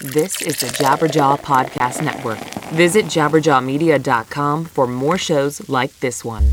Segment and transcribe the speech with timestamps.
[0.00, 2.38] This is the Jabberjaw Podcast Network.
[2.70, 6.52] Visit jabberjawmedia.com for more shows like this one.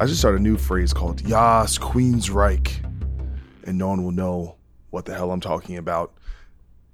[0.00, 2.82] I just started a new phrase called Yas Queen's Reich,
[3.64, 4.54] and no one will know
[4.90, 6.14] what the hell I'm talking about.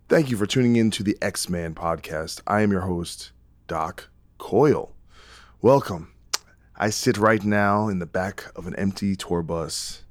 [0.09, 2.41] Thank you for tuning in to the X Man podcast.
[2.47, 3.33] I am your host,
[3.67, 4.95] Doc Coyle.
[5.61, 6.15] Welcome.
[6.77, 10.05] I sit right now in the back of an empty tour bus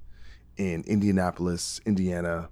[0.55, 2.49] in Indianapolis, Indiana,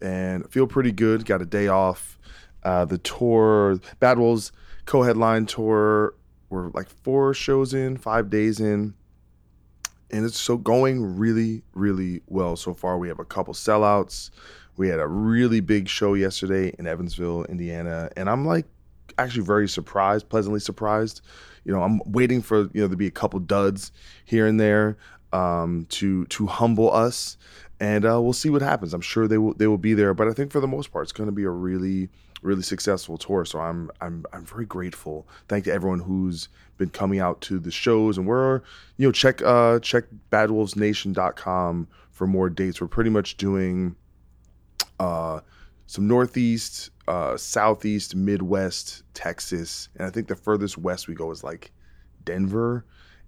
[0.00, 1.26] and feel pretty good.
[1.26, 2.18] Got a day off.
[2.62, 4.50] Uh, the tour, Bad Wolves
[4.86, 6.14] co-headline tour,
[6.48, 8.94] we're like four shows in, five days in,
[10.14, 12.98] and it's so going really, really well so far.
[12.98, 14.30] We have a couple sellouts.
[14.76, 18.66] We had a really big show yesterday in Evansville, Indiana, and I'm like
[19.18, 21.20] actually very surprised, pleasantly surprised.
[21.64, 23.90] You know, I'm waiting for you know to be a couple duds
[24.24, 24.96] here and there
[25.32, 27.36] um, to to humble us,
[27.80, 28.94] and uh, we'll see what happens.
[28.94, 31.04] I'm sure they will they will be there, but I think for the most part,
[31.04, 32.08] it's going to be a really
[32.42, 33.44] really successful tour.
[33.44, 35.26] So I'm I'm I'm very grateful.
[35.48, 38.60] Thank to everyone who's been coming out to the shows, and we're
[38.96, 42.80] you know check uh check badwolvesnation.com for more dates.
[42.80, 43.96] We're pretty much doing
[44.98, 45.40] uh
[45.86, 51.44] some northeast, uh southeast, midwest, Texas, and I think the furthest west we go is
[51.44, 51.72] like
[52.24, 52.84] Denver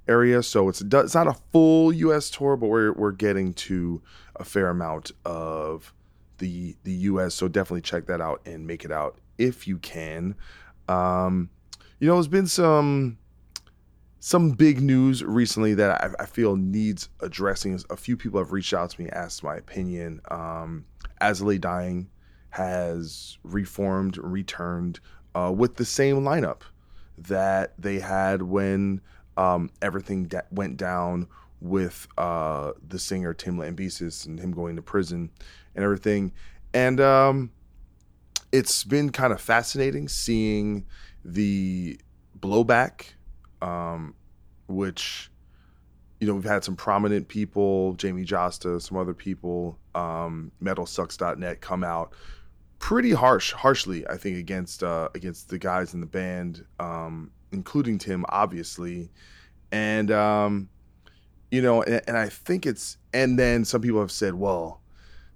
[0.08, 0.42] area.
[0.42, 2.30] So it's it's not a full U.S.
[2.30, 4.02] tour, but we're we're getting to
[4.36, 5.92] a fair amount of
[6.38, 7.34] the the U.S.
[7.34, 10.34] So definitely check that out and make it out if you can.
[10.88, 11.50] Um,
[11.98, 13.18] you know, there's been some
[14.20, 17.78] some big news recently that I, I, feel needs addressing.
[17.90, 20.20] A few people have reached out to me, asked my opinion.
[20.30, 20.86] Um,
[21.20, 22.08] I Dying
[22.50, 25.00] has reformed, returned
[25.34, 26.62] uh, with the same lineup
[27.18, 29.00] that they had when
[29.36, 31.28] um, everything went down
[31.60, 35.30] with uh, the singer Tim Lambesis and him going to prison
[35.74, 36.32] and everything.
[36.74, 37.50] And um,
[38.52, 40.86] it's been kind of fascinating seeing
[41.24, 42.00] the
[42.38, 43.14] blowback,
[43.62, 44.14] um,
[44.68, 45.30] which,
[46.20, 51.84] you know, we've had some prominent people, Jamey Jasta, some other people, um, metalsucks.net come
[51.84, 52.12] out
[52.78, 57.98] pretty harsh, harshly, I think, against uh, against the guys in the band, um, including
[57.98, 59.10] Tim, obviously.
[59.72, 60.68] And, um,
[61.50, 64.80] you know, and, and I think it's, and then some people have said, well,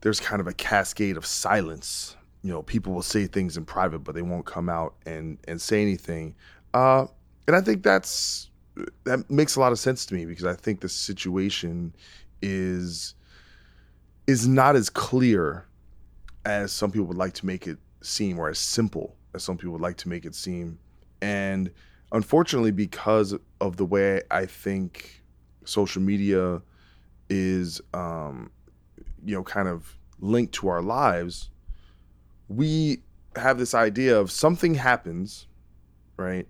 [0.00, 2.16] there's kind of a cascade of silence.
[2.42, 5.60] You know, people will say things in private, but they won't come out and and
[5.60, 6.34] say anything.
[6.72, 7.06] Uh,
[7.50, 8.48] and I think that's
[9.02, 11.92] that makes a lot of sense to me because I think the situation
[12.40, 13.16] is
[14.28, 15.66] is not as clear
[16.44, 19.72] as some people would like to make it seem, or as simple as some people
[19.72, 20.78] would like to make it seem.
[21.20, 21.72] And
[22.12, 25.20] unfortunately, because of the way I think
[25.64, 26.62] social media
[27.28, 28.52] is um,
[29.24, 31.50] you know kind of linked to our lives
[32.48, 33.00] we
[33.34, 35.48] have this idea of something happens
[36.16, 36.46] right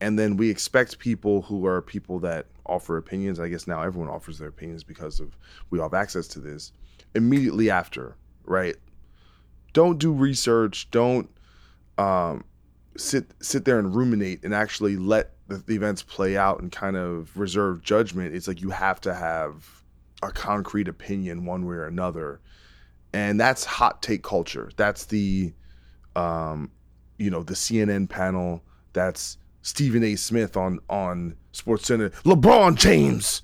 [0.00, 3.40] and then we expect people who are people that offer opinions.
[3.40, 5.36] I guess now everyone offers their opinions because of
[5.70, 6.72] we all have access to this
[7.14, 8.16] immediately after
[8.46, 8.76] right?
[9.72, 10.90] Don't do research.
[10.90, 11.28] Don't
[11.98, 12.44] um,
[12.96, 16.96] sit sit there and ruminate and actually let the, the events play out and kind
[16.96, 18.34] of reserve judgment.
[18.34, 19.82] It's like you have to have
[20.22, 22.40] a concrete opinion one way or another.
[23.12, 24.70] And that's hot take culture.
[24.76, 25.52] That's the
[26.14, 26.70] um
[27.18, 28.62] you know the cnn panel.
[28.92, 33.42] That's stephen a smith on on sports center lebron james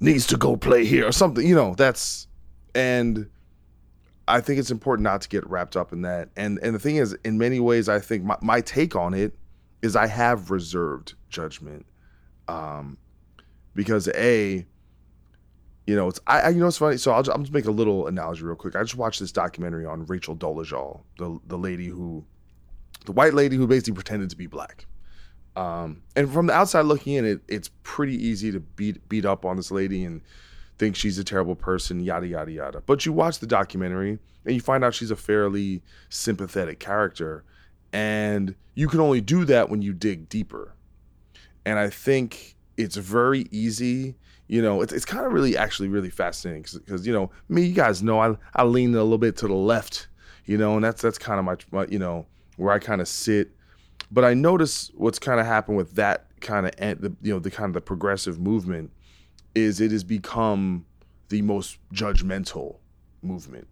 [0.00, 2.26] needs to go play here or something you know that's
[2.74, 3.28] and
[4.26, 6.96] i think it's important not to get wrapped up in that and and the thing
[6.96, 9.34] is in many ways i think my, my take on it
[9.82, 11.86] is I have reserved judgment,
[12.48, 12.98] um,
[13.74, 14.66] because a,
[15.86, 16.96] you know, it's I, I you know it's funny.
[16.96, 18.76] So I'll just, I'll just make a little analogy real quick.
[18.76, 22.24] I just watched this documentary on Rachel Dolezal, the the lady who,
[23.06, 24.86] the white lady who basically pretended to be black.
[25.58, 29.44] Um, and from the outside looking in, it it's pretty easy to beat beat up
[29.44, 30.20] on this lady and
[30.78, 32.82] think she's a terrible person, yada yada yada.
[32.86, 37.42] But you watch the documentary and you find out she's a fairly sympathetic character,
[37.92, 40.74] and you can only do that when you dig deeper.
[41.66, 44.14] And I think it's very easy.
[44.46, 47.74] You know, it's, it's kind of really actually really fascinating because you know me, you
[47.74, 50.06] guys know I I lean a little bit to the left,
[50.44, 52.26] you know, and that's that's kind of my, my you know
[52.58, 53.50] where I kind of sit.
[54.10, 57.50] But I notice what's kind of happened with that kind of the you know the
[57.50, 58.92] kind of the progressive movement
[59.54, 60.86] is it has become
[61.28, 62.76] the most judgmental
[63.22, 63.66] movement.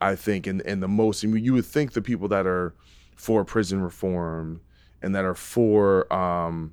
[0.00, 1.24] I think, and and the most.
[1.24, 2.74] I mean, you would think the people that are
[3.16, 4.60] for prison reform
[5.02, 6.72] and that are for, um,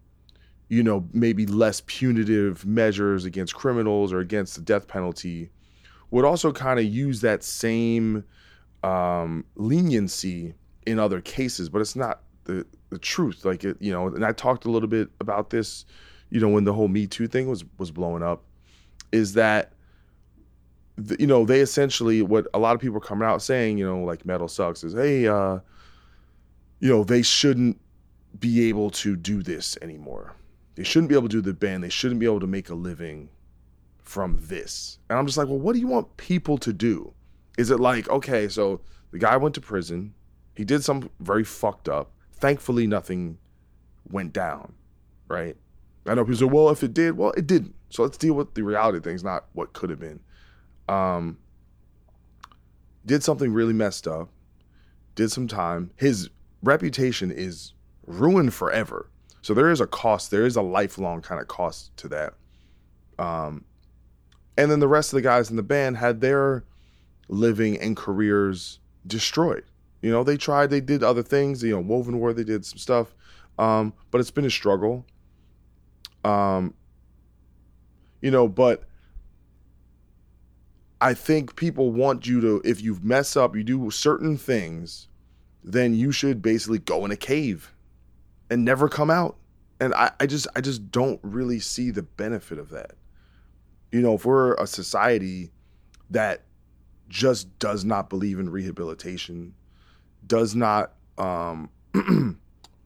[0.69, 5.50] you know, maybe less punitive measures against criminals or against the death penalty
[6.09, 8.24] would also kind of use that same
[8.83, 10.54] um, leniency
[10.86, 13.45] in other cases, but it's not the the truth.
[13.45, 15.85] Like it, you know, and I talked a little bit about this,
[16.29, 18.43] you know, when the whole Me Too thing was was blowing up,
[19.11, 19.73] is that
[20.97, 23.85] the, you know they essentially what a lot of people are coming out saying, you
[23.85, 25.59] know, like metal sucks is, hey, uh,
[26.79, 27.79] you know, they shouldn't
[28.39, 30.33] be able to do this anymore.
[30.75, 31.83] They shouldn't be able to do the band.
[31.83, 33.29] They shouldn't be able to make a living
[34.03, 34.99] from this.
[35.09, 37.13] And I'm just like, well, what do you want people to do?
[37.57, 38.81] Is it like, okay, so
[39.11, 40.13] the guy went to prison,
[40.55, 42.11] he did some very fucked up.
[42.39, 43.37] Thankfully, nothing
[44.09, 44.73] went down,
[45.27, 45.55] right?
[46.05, 47.75] I know people say, well, if it did, well, it didn't.
[47.89, 50.19] So let's deal with the reality of things, not what could have been.
[50.87, 51.37] Um,
[53.05, 54.29] did something really messed up,
[55.15, 55.91] did some time.
[55.95, 56.29] His
[56.63, 57.73] reputation is
[58.05, 59.09] ruined forever.
[59.41, 62.33] So there is a cost, there is a lifelong kind of cost to that.
[63.17, 63.65] Um,
[64.57, 66.63] and then the rest of the guys in the band had their
[67.29, 69.63] living and careers destroyed.
[70.07, 71.62] You know, they tried, they did other things.
[71.62, 73.13] You know, Woven War, they did some stuff,
[73.59, 75.06] um, but it's been a struggle.
[76.24, 76.74] Um,
[78.21, 78.86] you know, but
[81.01, 85.09] I think people want you to, if you mess up, you do certain things,
[85.62, 87.74] then you should basically go in a cave
[88.50, 89.36] and never come out.
[89.81, 92.92] And I, I just, I just don't really see the benefit of that.
[93.92, 95.51] You know, if we're a society
[96.09, 96.44] that
[97.09, 99.54] just does not believe in rehabilitation,
[100.27, 101.69] does not um,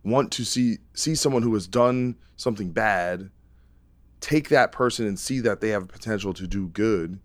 [0.04, 3.30] want to see see someone who has done something bad,
[4.20, 7.20] take that person and see that they have potential to do good,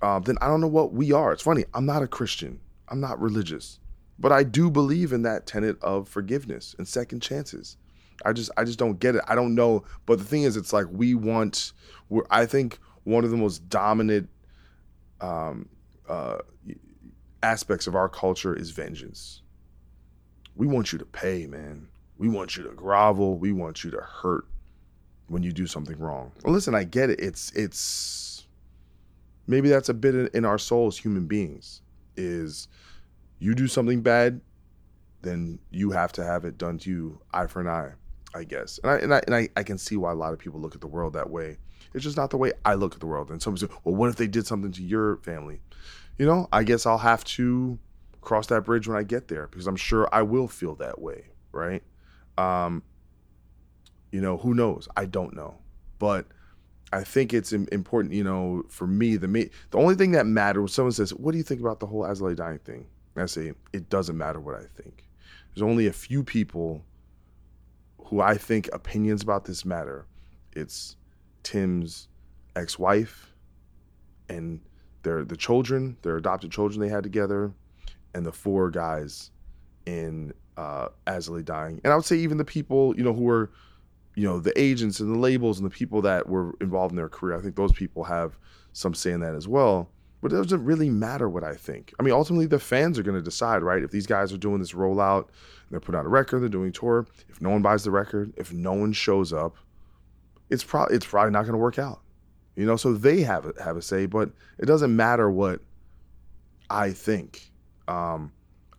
[0.00, 1.32] uh, then I don't know what we are.
[1.32, 1.64] It's funny.
[1.74, 2.60] I'm not a Christian.
[2.88, 3.78] I'm not religious,
[4.18, 7.76] but I do believe in that tenet of forgiveness and second chances.
[8.24, 9.22] I just I just don't get it.
[9.26, 9.84] I don't know.
[10.06, 11.72] But the thing is, it's like we want.
[12.30, 14.28] I think one of the most dominant
[15.20, 15.68] um,
[16.08, 16.38] uh,
[17.42, 19.42] aspects of our culture is vengeance.
[20.54, 21.88] We want you to pay, man.
[22.18, 23.38] We want you to grovel.
[23.38, 24.46] We want you to hurt
[25.28, 26.32] when you do something wrong.
[26.44, 27.20] Well, listen, I get it.
[27.20, 28.46] It's it's
[29.46, 31.80] maybe that's a bit in our soul as human beings.
[32.16, 32.68] Is
[33.38, 34.40] you do something bad,
[35.22, 37.92] then you have to have it done to you, eye for an eye,
[38.34, 38.78] I guess.
[38.82, 40.74] And I and I and I, I can see why a lot of people look
[40.74, 41.56] at the world that way.
[41.94, 43.30] It's just not the way I look at the world.
[43.30, 45.60] And some say, well, what if they did something to your family?
[46.22, 47.80] You know, I guess I'll have to
[48.20, 51.24] cross that bridge when I get there because I'm sure I will feel that way,
[51.50, 51.82] right?
[52.38, 52.84] Um,
[54.12, 54.86] you know, who knows?
[54.96, 55.56] I don't know,
[55.98, 56.26] but
[56.92, 58.14] I think it's important.
[58.14, 61.32] You know, for me, the me, the only thing that matters when someone says, "What
[61.32, 62.86] do you think about the whole As I Lay Dying thing?"
[63.16, 65.08] I say, "It doesn't matter what I think."
[65.52, 66.84] There's only a few people
[67.98, 70.06] who I think opinions about this matter.
[70.54, 70.94] It's
[71.42, 72.06] Tim's
[72.54, 73.34] ex-wife
[74.28, 74.60] and
[75.02, 77.52] their the children, their adopted children they had together,
[78.14, 79.30] and the four guys
[79.86, 81.80] in uh, As I Lay Dying.
[81.84, 83.50] And I would say even the people, you know, who were,
[84.14, 87.08] you know, the agents and the labels and the people that were involved in their
[87.08, 87.36] career.
[87.36, 88.38] I think those people have
[88.72, 89.90] some say in that as well.
[90.20, 91.92] But it doesn't really matter what I think.
[91.98, 93.82] I mean, ultimately, the fans are going to decide, right?
[93.82, 95.28] If these guys are doing this rollout,
[95.70, 97.06] they're putting out a record, they're doing tour.
[97.28, 99.56] If no one buys the record, if no one shows up,
[100.48, 102.02] it's probably it's probably not going to work out.
[102.56, 105.60] You know, so they have a, have a say, but it doesn't matter what
[106.70, 107.50] I think.
[107.88, 108.32] Um,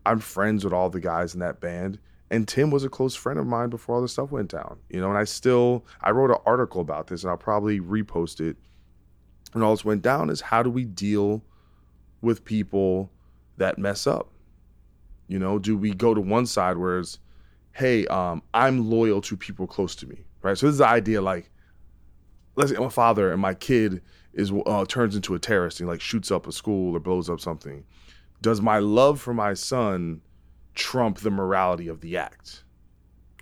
[0.06, 2.00] I'm friends with all the guys in that band,
[2.30, 4.80] and Tim was a close friend of mine before all this stuff went down.
[4.90, 8.40] You know, and I still I wrote an article about this, and I'll probably repost
[8.42, 8.58] it.
[9.54, 11.44] and all this went down, is how do we deal
[12.22, 13.12] with people
[13.58, 14.30] that mess up?
[15.28, 17.20] You know, do we go to one side where it's
[17.74, 20.56] hey, um, I'm loyal to people close to me, right?
[20.56, 21.50] So this is the idea, like,
[22.56, 24.02] let's say I'm a father and my kid
[24.34, 27.40] is uh, turns into a terrorist and like shoots up a school or blows up
[27.40, 27.84] something.
[28.42, 30.22] Does my love for my son
[30.76, 32.64] trump the morality of the act?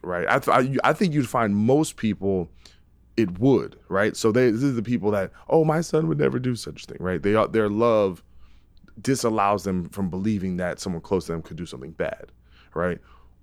[0.03, 0.27] Right?
[0.27, 2.49] I, th- I, I think you'd find most people
[3.17, 4.15] it would, right?
[4.15, 6.87] So they, this is the people that, oh, my son would never do such a
[6.87, 7.21] thing, right?
[7.21, 8.23] They their love
[9.01, 12.31] disallows them from believing that someone close to them could do something bad,
[12.73, 12.99] right?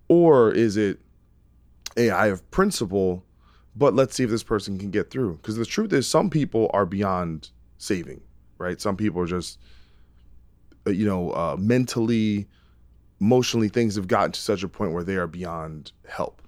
[0.09, 1.01] Or is it,
[1.97, 3.25] hey, I have principle,
[3.79, 5.37] but let's see if this person can get through?
[5.37, 8.21] Because the truth is, some people are beyond saving,
[8.59, 8.81] right?
[8.81, 9.59] Some people are just,
[10.87, 12.49] uh, you know, uh, mentally,
[13.21, 16.43] emotionally, things have gotten to such a point where they are beyond help.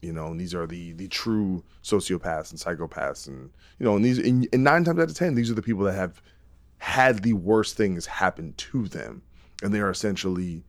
[0.00, 3.50] You know, and these are the the true sociopaths and psychopaths, and
[3.80, 5.84] you know, and these and, and nine times out of ten, these are the people
[5.84, 6.22] that have
[6.78, 9.22] had the worst things happen to them,
[9.62, 10.62] and they are essentially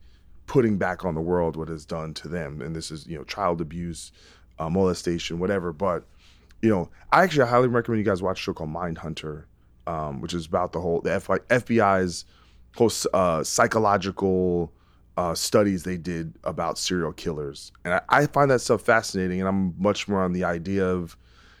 [0.46, 2.60] putting back on the world what is done to them.
[2.62, 4.10] And this is, you know, child abuse,
[4.58, 5.72] uh, molestation, whatever.
[5.72, 6.04] But,
[6.62, 9.44] you know, I actually highly recommend you guys watch a show called Mindhunter,
[9.86, 12.24] um, which is about the whole, the FBI's
[12.76, 14.72] whole uh, psychological
[15.16, 17.72] uh, studies they did about serial killers.
[17.84, 19.40] And I, I find that stuff fascinating.
[19.40, 21.16] And I'm much more on the idea of,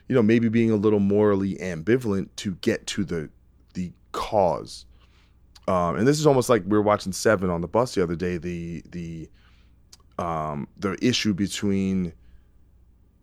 [0.08, 3.30] you know, maybe being a little morally ambivalent to get to the
[3.74, 4.86] the cause
[5.68, 8.16] um, and this is almost like we were watching Seven on the bus the other
[8.16, 8.38] day.
[8.38, 9.28] The the
[10.18, 12.14] um, the issue between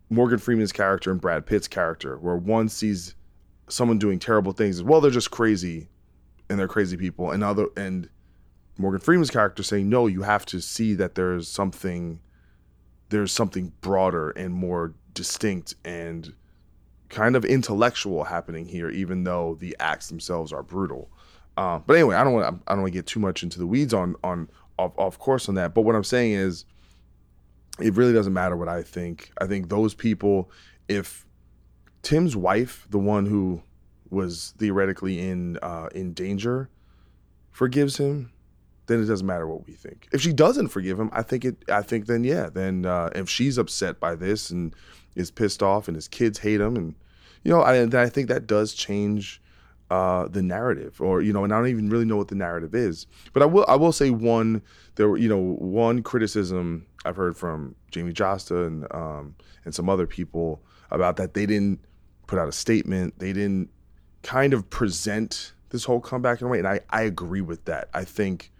[0.08, 3.14] Morgan Freeman's character and Brad Pitt's character, where one sees
[3.68, 5.88] someone doing terrible things, well, they're just crazy,
[6.48, 8.08] and they're crazy people, and other and
[8.78, 12.20] Morgan Freeman's character saying, no, you have to see that there's something,
[13.08, 16.34] there's something broader and more distinct and
[17.08, 21.10] kind of intellectual happening here, even though the acts themselves are brutal.
[21.56, 23.66] Uh, but anyway, I don't want I don't want to get too much into the
[23.66, 24.48] weeds on on
[24.78, 25.72] off, off course on that.
[25.74, 26.66] But what I'm saying is,
[27.80, 29.32] it really doesn't matter what I think.
[29.38, 30.50] I think those people,
[30.88, 31.26] if
[32.02, 33.62] Tim's wife, the one who
[34.10, 36.68] was theoretically in uh, in danger,
[37.50, 38.32] forgives him,
[38.86, 40.08] then it doesn't matter what we think.
[40.12, 41.56] If she doesn't forgive him, I think it.
[41.68, 44.74] I think then yeah, then uh, if she's upset by this and
[45.14, 46.94] is pissed off, and his kids hate him, and
[47.42, 49.40] you know, I, I think that does change
[49.90, 52.74] uh, the narrative, or you know, and I don't even really know what the narrative
[52.74, 53.06] is.
[53.32, 54.62] But I will, I will say one.
[54.96, 59.34] There, you know, one criticism I've heard from Jamey Jasta and um,
[59.64, 61.80] and some other people about that they didn't
[62.26, 63.18] put out a statement.
[63.18, 63.70] They didn't
[64.22, 67.88] kind of present this whole comeback in a way, and I I agree with that.
[67.94, 68.52] I think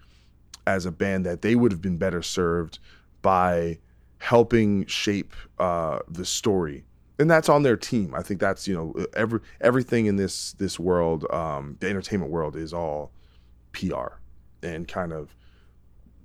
[0.67, 2.79] as a band that they would have been better served
[3.23, 3.79] by
[4.19, 6.85] helping shape uh, the story
[7.19, 8.15] and that's on their team.
[8.15, 12.57] I think that's you know every everything in this this world, um, the entertainment world,
[12.57, 13.13] is all
[13.73, 14.19] PR
[14.63, 15.35] and kind of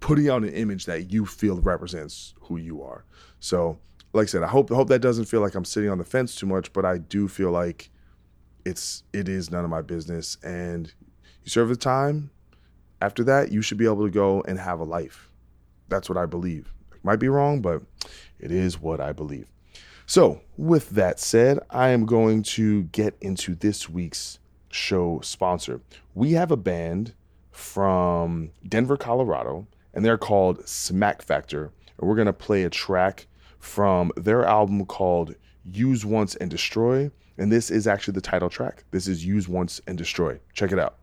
[0.01, 3.05] putting out an image that you feel represents who you are.
[3.39, 3.79] So,
[4.11, 6.35] like I said, I hope hope that doesn't feel like I'm sitting on the fence
[6.35, 7.89] too much, but I do feel like
[8.65, 10.37] it's it is none of my business.
[10.43, 10.91] And
[11.43, 12.31] you serve the time.
[13.01, 15.31] After that, you should be able to go and have a life.
[15.87, 16.73] That's what I believe.
[17.03, 17.81] Might be wrong, but
[18.39, 19.47] it is what I believe.
[20.05, 24.39] So, with that said, I am going to get into this week's
[24.69, 25.81] show sponsor.
[26.13, 27.13] We have a band
[27.51, 31.71] from Denver, Colorado, and they're called Smack Factor.
[31.97, 33.27] And we're going to play a track
[33.59, 37.11] from their album called Use Once and Destroy.
[37.37, 38.83] And this is actually the title track.
[38.91, 40.39] This is Use Once and Destroy.
[40.53, 40.97] Check it out.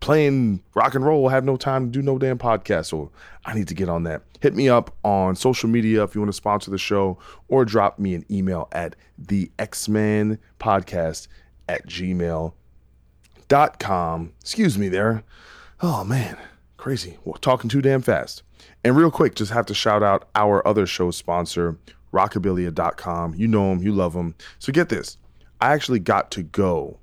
[0.00, 2.86] playing rock and roll, have no time to do no damn podcast.
[2.86, 3.10] So
[3.44, 4.22] I need to get on that.
[4.40, 7.98] Hit me up on social media if you want to sponsor the show or drop
[7.98, 11.28] me an email at the X-Men podcast
[11.70, 12.52] at gmail.com.
[14.40, 15.22] Excuse me there.
[15.80, 16.36] Oh man,
[16.76, 17.16] crazy.
[17.24, 18.42] Well, talking too damn fast.
[18.84, 21.78] And real quick, just have to shout out our other show sponsor,
[22.12, 23.34] rockabilia.com.
[23.34, 24.34] You know them, you love them.
[24.58, 25.16] So get this.
[25.60, 26.98] I actually got to go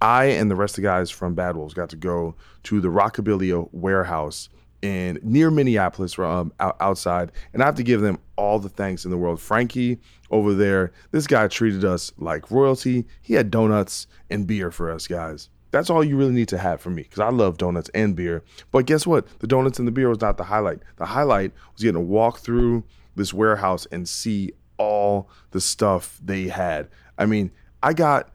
[0.00, 2.88] I and the rest of the guys from Bad Wolves got to go to the
[2.88, 4.48] Rockabilia warehouse
[4.80, 9.10] in near Minneapolis, um, outside, and I have to give them all the thanks in
[9.10, 9.40] the world.
[9.40, 9.98] Frankie
[10.30, 13.06] over there, this guy treated us like royalty.
[13.22, 15.48] He had donuts and beer for us guys.
[15.70, 18.42] That's all you really need to have for me because I love donuts and beer.
[18.70, 19.26] But guess what?
[19.40, 20.78] The donuts and the beer was not the highlight.
[20.96, 22.84] The highlight was getting to walk through
[23.16, 26.88] this warehouse and see all the stuff they had.
[27.18, 27.50] I mean,
[27.82, 28.30] I got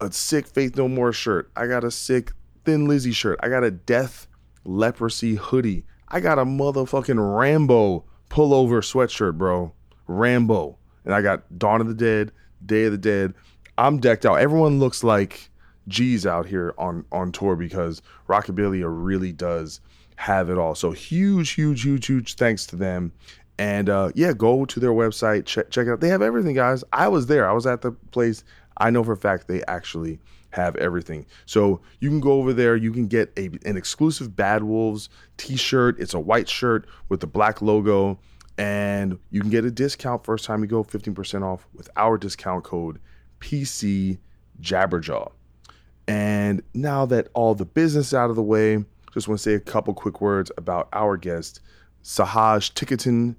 [0.00, 1.50] a sick Faith No More shirt.
[1.54, 2.32] I got a sick
[2.64, 3.38] Thin Lizzy shirt.
[3.42, 4.26] I got a Death
[4.64, 5.84] Leprosy hoodie.
[6.08, 9.72] I got a motherfucking Rambo pullover sweatshirt, bro.
[10.06, 10.78] Rambo.
[11.04, 12.32] And I got Dawn of the Dead,
[12.64, 13.34] Day of the Dead.
[13.78, 14.40] I'm decked out.
[14.40, 15.50] Everyone looks like
[15.88, 19.80] G's out here on on tour because Rockabilia really does
[20.16, 20.74] have it all.
[20.74, 23.12] So huge, huge, huge, huge thanks to them.
[23.58, 26.00] And uh, yeah, go to their website, check check it out.
[26.00, 26.84] They have everything, guys.
[26.92, 27.48] I was there.
[27.48, 28.44] I was at the place.
[28.76, 30.18] I know for a fact they actually
[30.50, 31.26] have everything.
[31.46, 32.76] So you can go over there.
[32.76, 35.98] You can get a, an exclusive Bad Wolves T-shirt.
[36.00, 38.18] It's a white shirt with the black logo,
[38.60, 42.62] and you can get a discount first time you go, 15% off with our discount
[42.62, 43.00] code
[43.40, 44.18] PC
[44.60, 45.32] Jabberjaw.
[46.06, 49.54] And now that all the business is out of the way, just want to say
[49.54, 51.60] a couple quick words about our guest,
[52.04, 53.34] Sahaj Tickerton.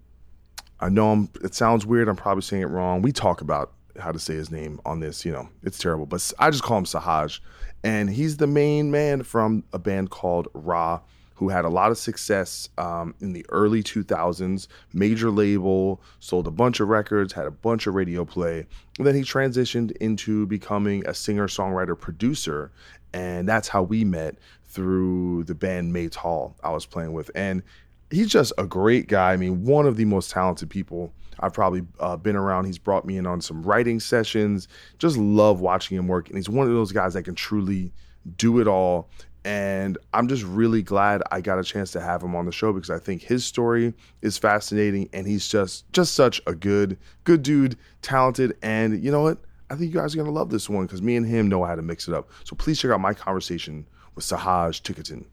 [0.80, 2.10] I know I'm, it sounds weird.
[2.10, 3.04] I'm probably saying it wrong.
[3.04, 5.24] We talk about how to say his name on this.
[5.24, 7.42] You know, it's terrible, but I just call him Sahaj,
[7.84, 11.02] and he's the main man from a band called Ra,
[11.42, 14.68] who had a lot of success um, in the early 2000s.
[14.94, 18.68] Major label, sold a bunch of records, had a bunch of radio play.
[19.00, 22.72] And then he transitioned into becoming a singer, songwriter, producer,
[23.12, 27.64] and that's how we met through the band Mates Hall I was playing with, and
[28.12, 29.34] he's just a great guy.
[29.34, 32.66] I mean, one of the most talented people I've probably uh, been around.
[32.66, 34.68] He's brought me in on some writing sessions.
[35.00, 36.28] Just love watching him work.
[36.28, 37.92] And he's one of those guys that can truly
[38.38, 39.10] do it all.
[39.44, 42.74] And I'm just really glad I got a chance to have him on the show
[42.74, 47.42] because I think his story is fascinating and he's just just such a good good
[47.42, 49.40] dude, talented, and you know what?
[49.70, 51.76] I think you guys are gonna love this one because me and him know how
[51.76, 52.30] to mix it up.
[52.44, 55.26] So please check out my conversation with Sahaj Tickerton.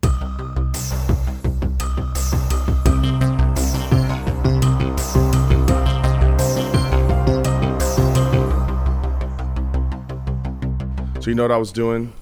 [11.20, 12.14] So you know what I was doing?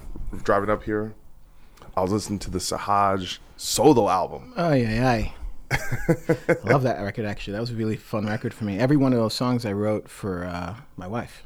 [0.43, 1.15] Driving up here,
[1.97, 4.53] I was listening to the Sahaj solo album.
[4.55, 5.31] Oh yeah, yeah.
[5.71, 7.25] I love that record.
[7.25, 8.77] Actually, that was a really fun record for me.
[8.77, 11.43] Every one of those songs I wrote for uh, my wife.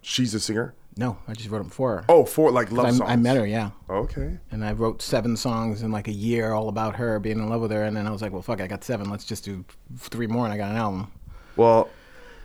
[0.00, 0.72] She's a singer.
[0.96, 2.04] No, I just wrote them for her.
[2.08, 3.10] Oh, for like love I, songs.
[3.10, 3.72] I met her, yeah.
[3.90, 4.38] Okay.
[4.50, 7.60] And I wrote seven songs in like a year, all about her being in love
[7.60, 7.84] with her.
[7.84, 9.10] And then I was like, well, fuck, I got seven.
[9.10, 9.62] Let's just do
[9.98, 11.12] three more, and I got an album.
[11.54, 11.90] Well,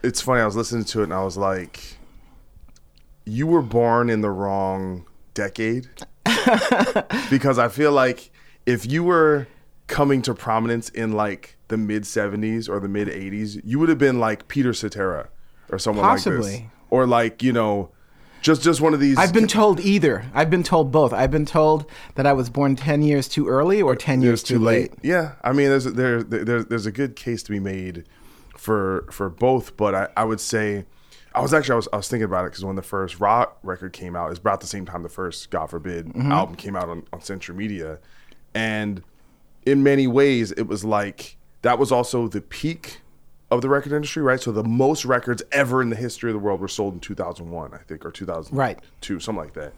[0.04, 0.42] it's funny.
[0.42, 1.96] I was listening to it, and I was like,
[3.24, 5.88] you were born in the wrong decade
[7.30, 8.32] because I feel like
[8.66, 9.48] if you were
[9.88, 13.98] coming to prominence in like the mid 70s or the mid 80s, you would have
[13.98, 15.30] been like Peter Cetera
[15.70, 16.26] or someone like this.
[16.26, 16.70] Possibly.
[16.90, 17.92] Or like, you know,
[18.42, 20.26] just just one of these I've been told either.
[20.34, 21.14] I've been told both.
[21.14, 24.44] I've been told that I was born 10 years too early or 10 years years
[24.44, 24.92] too late.
[25.04, 28.06] Yeah, I mean, there's there, there there's a good case to be made
[28.58, 30.86] for for both, but I, I would say
[31.34, 33.58] I was actually I was, I was thinking about it because when the first rock
[33.64, 36.32] record came out, it's about the same time the first God forbid Mm-hmm.
[36.32, 38.00] album came out on, on Century Media,
[38.54, 39.02] and
[39.66, 43.02] in many ways it was like that was also the peak
[43.50, 44.40] of the record industry, right?
[44.40, 47.74] So the most records ever in the history of the world were sold in 2001,
[47.74, 48.80] I think, or 2002, Right.
[49.22, 49.74] something like that.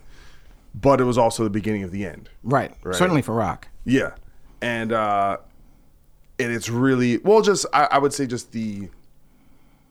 [0.75, 2.29] But it was also the beginning of the end.
[2.43, 2.71] Right.
[2.83, 2.95] Right.
[2.95, 3.67] Certainly for rock.
[3.85, 4.11] Yeah,
[4.61, 5.37] and uh,
[6.39, 7.41] and it's really well.
[7.41, 8.89] Just I, I would say just the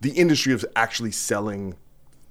[0.03, 1.77] the industry of actually selling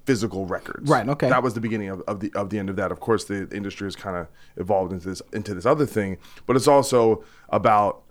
[0.04, 0.90] physical records.
[0.90, 1.28] Right, okay.
[1.28, 2.92] That was the beginning of, of the of the end of that.
[2.92, 6.54] Of course, the industry has kind of evolved into this into this other thing, but
[6.54, 8.02] it's also about.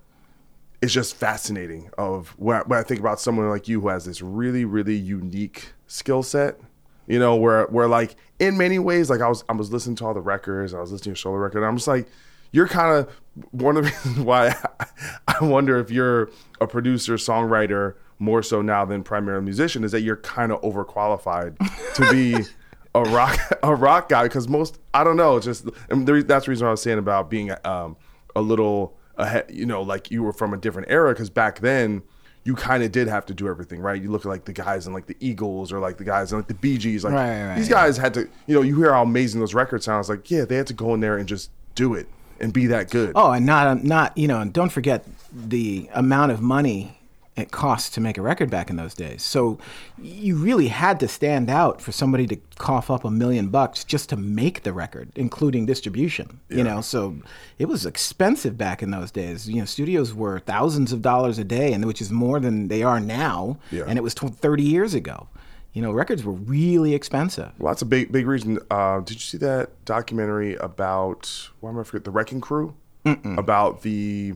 [0.80, 4.04] It's just fascinating of when I, when I think about someone like you who has
[4.04, 6.58] this really really unique skill set.
[7.06, 10.06] You know, where where like in many ways, like I was I was listening to
[10.06, 12.08] all the records, I was listening to your solo record, and I'm just like,
[12.50, 13.12] you're kind of
[13.52, 14.86] one of the reasons why I,
[15.40, 19.90] I wonder if you're a producer songwriter more so now than primarily a musician is
[19.92, 21.56] that you're kind of overqualified
[21.94, 22.36] to be
[22.94, 26.50] a rock a rock guy because most I don't know just and the, that's the
[26.50, 27.96] reason I was saying about being um,
[28.36, 32.02] a little ahead you know like you were from a different era because back then
[32.44, 34.86] you kind of did have to do everything right you look at like the guys
[34.86, 37.46] in like the Eagles or like the guys in like the Bee Gees like Right,
[37.48, 37.74] right, these yeah.
[37.74, 40.44] guys had to you know you hear how amazing those records sound it's like yeah
[40.44, 42.06] they had to go in there and just do it
[42.40, 46.32] and be that good Oh, and not not you know, and don't forget the amount
[46.32, 46.98] of money
[47.34, 49.22] it costs to make a record back in those days.
[49.22, 49.58] So
[49.98, 54.10] you really had to stand out for somebody to cough up a million bucks just
[54.10, 56.40] to make the record, including distribution.
[56.50, 57.16] You know, so
[57.58, 59.48] it was expensive back in those days.
[59.48, 62.82] You know, studios were thousands of dollars a day, and which is more than they
[62.82, 63.58] are now.
[63.70, 63.84] Yeah.
[63.86, 65.28] And it was tw- thirty years ago.
[65.72, 67.50] You know, records were really expensive.
[67.58, 68.58] Well, that's a big, big reason.
[68.70, 71.48] Uh, did you see that documentary about?
[71.60, 72.74] Why am I forget the Wrecking Crew?
[73.04, 74.34] About the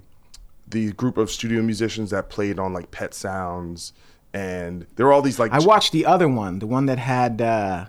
[0.69, 3.93] the group of studio musicians that played on like Pet Sounds,
[4.33, 7.41] and there were all these like I watched the other one, the one that had
[7.41, 7.87] uh,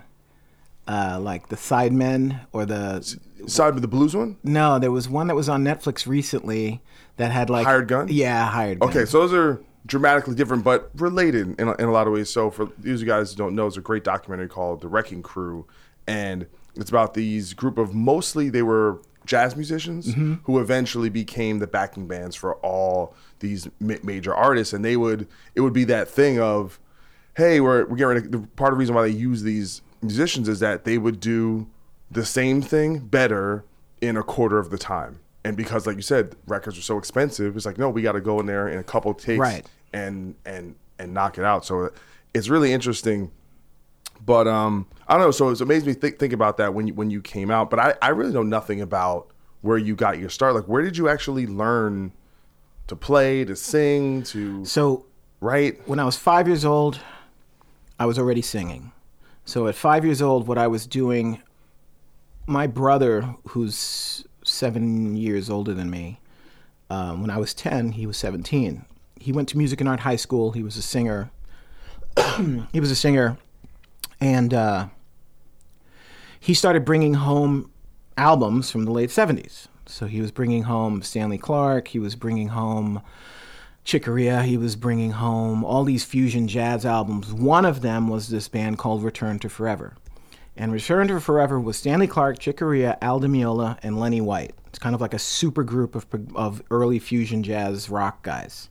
[0.86, 3.02] uh, like the Sidemen or the
[3.46, 4.36] side with the blues one.
[4.42, 6.82] no, there was one that was on Netflix recently
[7.16, 8.08] that had like Hired Gun?
[8.10, 8.88] Yeah, hired gun.
[8.88, 12.30] Okay, so those are dramatically different, but related in a, in a lot of ways.
[12.30, 15.66] So for these guys who don't know, it's a great documentary called The Wrecking Crew,
[16.06, 20.34] and it's about these group of mostly they were jazz musicians mm-hmm.
[20.44, 25.28] who eventually became the backing bands for all these ma- major artists, and they would
[25.54, 26.80] it would be that thing of,
[27.36, 28.26] hey, we're we're getting ready.
[28.26, 31.68] The part of the reason why they use these musicians is that they would do
[32.10, 33.64] the same thing better
[34.00, 35.20] in a quarter of the time.
[35.44, 38.20] And because, like you said, records are so expensive, it's like no, we got to
[38.20, 39.66] go in there in a couple takes Right.
[39.92, 41.66] and and and knock it out.
[41.66, 41.90] So
[42.32, 43.30] it's really interesting.
[44.28, 45.30] But um, I don't know.
[45.30, 47.70] So it's amazed me think think about that when you when you came out.
[47.70, 50.54] But I I really know nothing about where you got your start.
[50.54, 52.12] Like where did you actually learn
[52.88, 55.06] to play, to sing, to So
[55.40, 55.80] right?
[55.88, 57.00] when I was five years old,
[57.98, 58.92] I was already singing.
[59.46, 61.40] So at five years old, what I was doing,
[62.46, 66.20] my brother, who's seven years older than me,
[66.90, 68.84] um, when I was 10, he was 17.
[69.18, 70.52] He went to Music and Art High School.
[70.52, 71.30] He was a singer.
[72.72, 73.38] he was a singer.
[74.20, 74.88] And uh,
[76.40, 77.70] he started bringing home
[78.16, 79.68] albums from the late 70s.
[79.86, 81.88] So he was bringing home Stanley Clarke.
[81.88, 83.00] He was bringing home
[83.84, 84.42] Chick Corea.
[84.42, 87.32] He was bringing home all these fusion jazz albums.
[87.32, 89.94] One of them was this band called Return to Forever.
[90.56, 94.54] And Return to Forever was Stanley Clarke, Chicoria, Al Meola, and Lenny White.
[94.66, 98.68] It's kind of like a super group of, of early fusion jazz rock guys.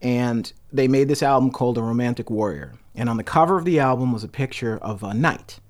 [0.00, 2.74] And they made this album called A Romantic Warrior.
[2.98, 5.60] And on the cover of the album was a picture of a knight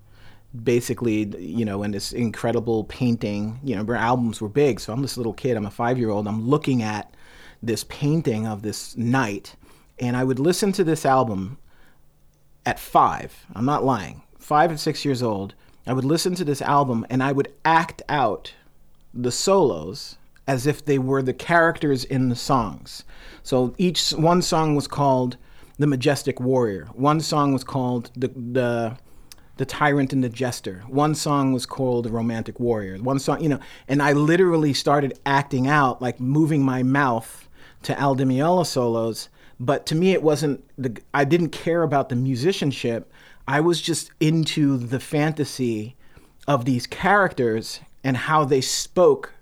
[0.64, 3.61] basically, you know, in this incredible painting.
[3.62, 5.57] You know, their albums were big, so I'm this little kid.
[5.57, 6.27] I'm a five year old.
[6.27, 7.14] I'm looking at
[7.62, 9.57] this painting of this knight,
[9.99, 11.59] and I would listen to this album
[12.64, 13.47] at five.
[13.55, 14.23] I'm not lying.
[14.38, 15.55] Five and six years old.
[15.87, 18.55] I would listen to this album, and I would act out
[19.12, 23.05] the solos as if they were the characters in the songs.
[23.43, 25.37] So each one song was called
[25.79, 28.97] "The Majestic Warrior." One song was called the the
[29.59, 30.85] the tyrant and the jester.
[30.88, 32.97] One song was called the romantic warrior.
[32.97, 37.49] One song, you know, and I literally started acting out, like moving my mouth
[37.83, 39.29] to Al Di Meola solos.
[39.61, 40.97] But to me, it wasn't the.
[41.12, 43.12] I didn't care about the musicianship.
[43.47, 45.97] I was just into the fantasy
[46.47, 49.35] of these characters and how they spoke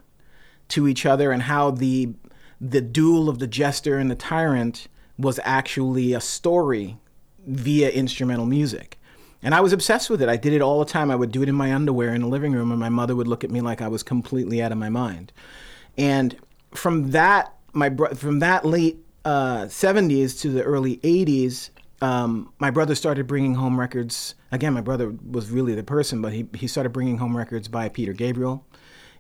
[0.68, 2.14] to each other and how the
[2.61, 6.96] the duel of the jester and the tyrant was actually a story
[7.46, 8.98] via instrumental music.
[9.42, 10.29] And I was obsessed with it.
[10.29, 11.11] I did it all the time.
[11.11, 13.29] I would do it in my underwear in the living room, and my mother would
[13.29, 15.33] look at me like I was completely out of my mind.
[15.96, 16.37] And
[16.74, 22.70] from that, my bro- from that late uh, '70s to the early '80s, um, my
[22.70, 24.35] brother started bringing home records.
[24.50, 27.88] Again, my brother was really the person, but he he started bringing home records by
[27.88, 28.66] Peter Gabriel,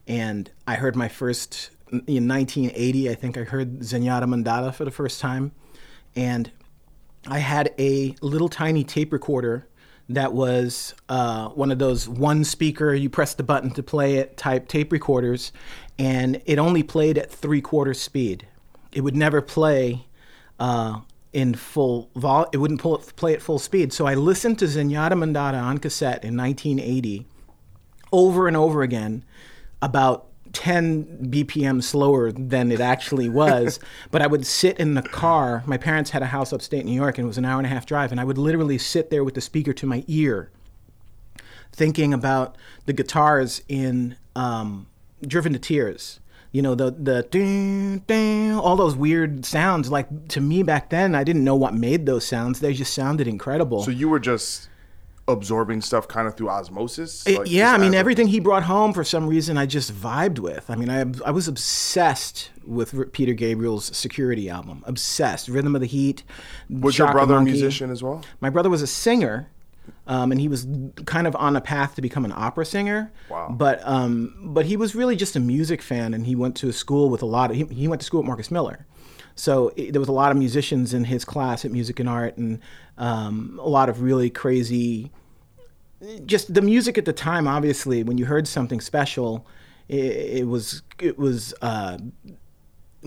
[0.06, 3.10] and I heard my first in 1980.
[3.10, 5.52] I think I heard Zenyatta Mondatta for the first time,
[6.16, 6.50] and
[7.28, 9.68] I had a little tiny tape recorder
[10.08, 14.36] that was uh, one of those one speaker, you press the button to play it
[14.36, 15.52] type tape recorders,
[15.98, 18.46] and it only played at three quarter speed.
[18.92, 20.06] It would never play
[20.60, 21.00] uh,
[21.32, 22.46] in full vol.
[22.52, 23.92] It wouldn't pull, play at full speed.
[23.92, 27.26] So I listened to Zenyatta Mondatta on cassette in 1980
[28.12, 29.24] over and over again
[29.82, 33.78] about 10 BPM slower than it actually was.
[34.10, 35.62] but I would sit in the car.
[35.66, 37.68] My parents had a house upstate New York and it was an hour and a
[37.68, 38.10] half drive.
[38.10, 40.50] And I would literally sit there with the speaker to my ear,
[41.72, 44.86] thinking about the guitars in um,
[45.26, 46.20] Driven to Tears.
[46.52, 49.90] You know, the, the, ding, ding, all those weird sounds.
[49.90, 52.60] Like to me back then, I didn't know what made those sounds.
[52.60, 53.82] They just sounded incredible.
[53.82, 54.70] So you were just
[55.28, 57.26] absorbing stuff kind of through osmosis.
[57.26, 60.38] It- Like, yeah, I mean everything he brought home for some reason I just vibed
[60.38, 60.70] with.
[60.70, 64.82] I mean I I was obsessed with R- Peter Gabriel's Security album.
[64.86, 65.48] Obsessed.
[65.48, 66.22] Rhythm of the Heat.
[66.70, 67.52] Was your Chaka brother a Monkey.
[67.52, 68.22] musician as well?
[68.40, 69.48] My brother was a singer.
[70.08, 70.66] Um, and he was
[71.04, 73.12] kind of on a path to become an opera singer.
[73.30, 73.54] Wow.
[73.56, 77.08] But um, but he was really just a music fan, and he went to school
[77.08, 77.56] with a lot of.
[77.56, 78.84] He, he went to school with Marcus Miller,
[79.36, 82.36] so it, there was a lot of musicians in his class at Music and Art,
[82.36, 82.60] and
[82.98, 85.10] um, a lot of really crazy
[86.26, 89.46] just the music at the time obviously when you heard something special
[89.88, 91.96] it, it was it was uh,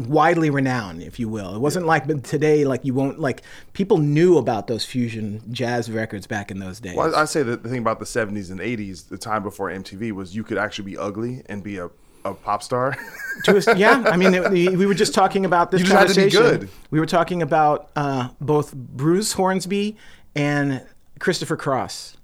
[0.08, 1.56] widely renowned if you will.
[1.56, 3.42] It wasn't like today like you won't like
[3.74, 6.96] people knew about those fusion jazz records back in those days.
[6.96, 10.12] Well, I I say the thing about the 70s and 80s, the time before MTV,
[10.12, 11.89] was you could actually be ugly and be a,
[12.25, 12.95] a pop star.
[13.45, 16.08] To us- yeah, I mean, it- we were just talking about this You just had
[16.10, 16.60] to be conversation.
[16.60, 16.69] good.
[16.91, 19.95] We were talking about uh, both Bruce Hornsby
[20.36, 20.82] and
[21.19, 22.17] Christopher Cross,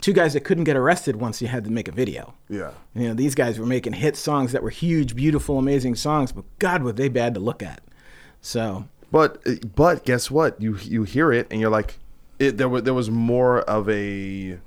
[0.00, 2.34] two guys that couldn't get arrested once you had to make a video.
[2.48, 2.70] yeah.
[2.94, 6.44] You know, these guys were making hit songs that were huge, beautiful, amazing songs, but
[6.60, 7.80] God, were they bad to look at.
[8.40, 9.42] So, But
[9.74, 10.60] but guess what?
[10.62, 11.98] You you hear it and you're like,
[12.38, 14.58] it, there was there was more of a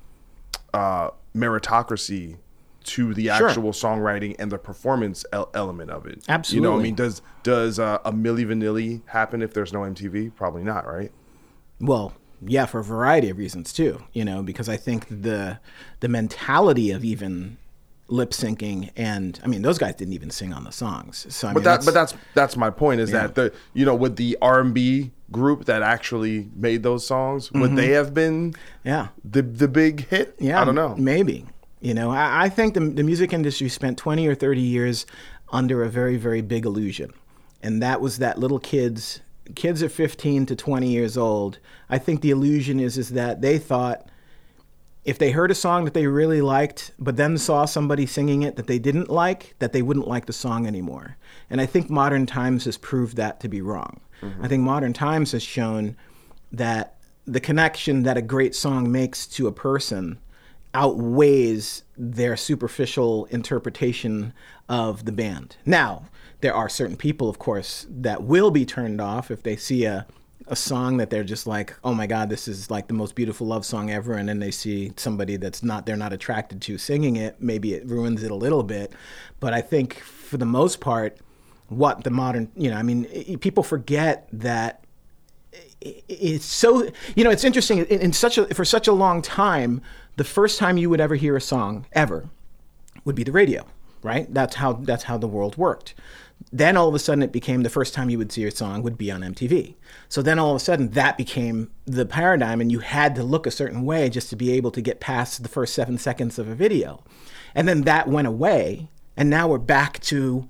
[0.74, 2.36] uh, meritocracy
[2.84, 3.48] to the Sure.
[3.50, 6.24] actual songwriting and the performance el- element of it.
[6.30, 6.56] Absolutely.
[6.58, 9.80] You know, what I mean, does does uh, a Milli Vanilli happen if there's no
[9.82, 10.36] MTV?
[10.36, 11.12] Probably not, right?
[11.80, 12.14] well,
[12.46, 14.04] yeah, for a variety of reasons too.
[14.14, 15.60] You know, because I think the
[16.02, 17.58] the mentality of even
[18.10, 21.26] lip syncing and I mean, those guys didn't even sing on the songs.
[21.34, 23.28] So I But mean, that but that's that's my point is Yeah.
[23.28, 27.52] that the you know with the R and B group that actually made those songs,
[27.54, 29.08] would they have been yeah.
[29.24, 30.36] the the big hit?
[30.38, 30.96] Yeah, I don't know.
[30.98, 31.46] Maybe.
[31.84, 35.06] You know, I, I think the, the music industry spent 20 or 30 years
[35.52, 37.14] under a very, very big illusion.
[37.62, 39.20] And that was that little kids,
[39.56, 41.60] kids are 15 to 20 years old.
[41.90, 44.10] I think the illusion is, is that they thought
[45.04, 48.56] if they heard a song that they really liked, but then saw somebody singing it
[48.56, 51.18] that they didn't like, that they wouldn't like the song anymore.
[51.50, 54.00] And I think Modern Times has proved that to be wrong.
[54.22, 54.46] Mm-hmm.
[54.46, 55.98] I think Modern Times has shown
[56.54, 56.96] that
[57.28, 60.20] the connection that a great song makes to a person
[60.74, 64.34] outweighs their superficial interpretation
[64.68, 65.56] of the band.
[65.66, 66.06] Now,
[66.42, 70.06] there are certain people, of course, that will be turned off if they see a
[70.48, 73.48] a song that they're just like, oh my god, this is like the most beautiful
[73.48, 77.16] love song ever, and then they see somebody that's not they're not attracted to singing
[77.16, 77.38] it.
[77.40, 78.94] Maybe it ruins it a little bit,
[79.40, 81.18] but I think for the most part,
[81.70, 83.06] what the modern, you know, I mean,
[83.40, 84.84] people forget that
[85.82, 89.82] it's so you know it's interesting in, in such a for such a long time
[90.16, 92.30] the first time you would ever hear a song ever
[93.06, 93.66] would be the radio
[94.04, 94.32] right?
[94.34, 95.96] That's how that's how the world worked.
[96.52, 98.84] Then all of a sudden it became the first time you would see a song
[98.84, 99.76] would be on MTV
[100.10, 103.48] so then all of a sudden that became the paradigm and you had to look
[103.48, 106.48] a certain way just to be able to get past the first 7 seconds of
[106.48, 107.04] a video.
[107.56, 110.48] And then that went away and now we're back to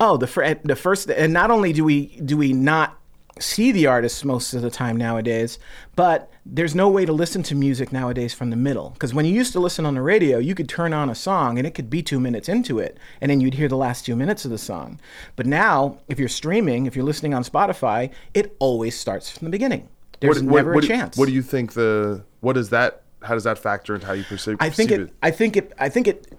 [0.00, 2.98] oh the fir- the first and not only do we do we not
[3.42, 5.58] see the artists most of the time nowadays,
[5.96, 8.90] but there's no way to listen to music nowadays from the middle.
[8.90, 11.58] Because when you used to listen on the radio, you could turn on a song
[11.58, 14.16] and it could be two minutes into it, and then you'd hear the last two
[14.16, 15.00] minutes of the song.
[15.36, 19.50] But now, if you're streaming, if you're listening on Spotify, it always starts from the
[19.50, 19.88] beginning.
[20.20, 21.16] There's never what a do- chance.
[21.16, 23.02] What do you think the what is that?
[23.22, 24.56] How does that factor into how you perceive?
[24.60, 25.72] I think perceive it, I think it.
[25.78, 26.32] I think it.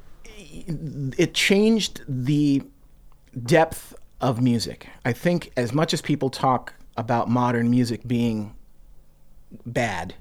[1.17, 2.63] It changed the
[3.41, 4.87] depth of music.
[5.03, 8.55] I think as much as people talk about modern music being
[9.65, 10.15] bad,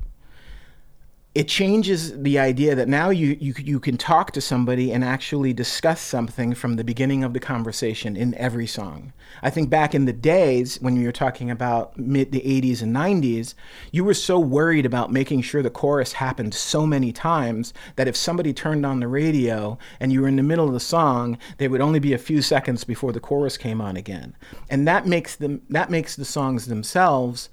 [1.35, 5.55] it changes the idea that now you, you you can talk to somebody and actually
[5.55, 9.14] discuss something from the beginning of the conversation in every song.
[9.42, 12.95] I think back in the days when you were talking about mid the 80s and
[12.95, 13.55] 90s,
[13.92, 18.16] you were so worried about making sure the chorus happened so many times that if
[18.16, 21.71] somebody turned on the radio and you were in the middle of the song, there
[21.71, 24.37] would only be a few seconds before the chorus came on again.
[24.68, 27.49] And that makes them that makes the songs themselves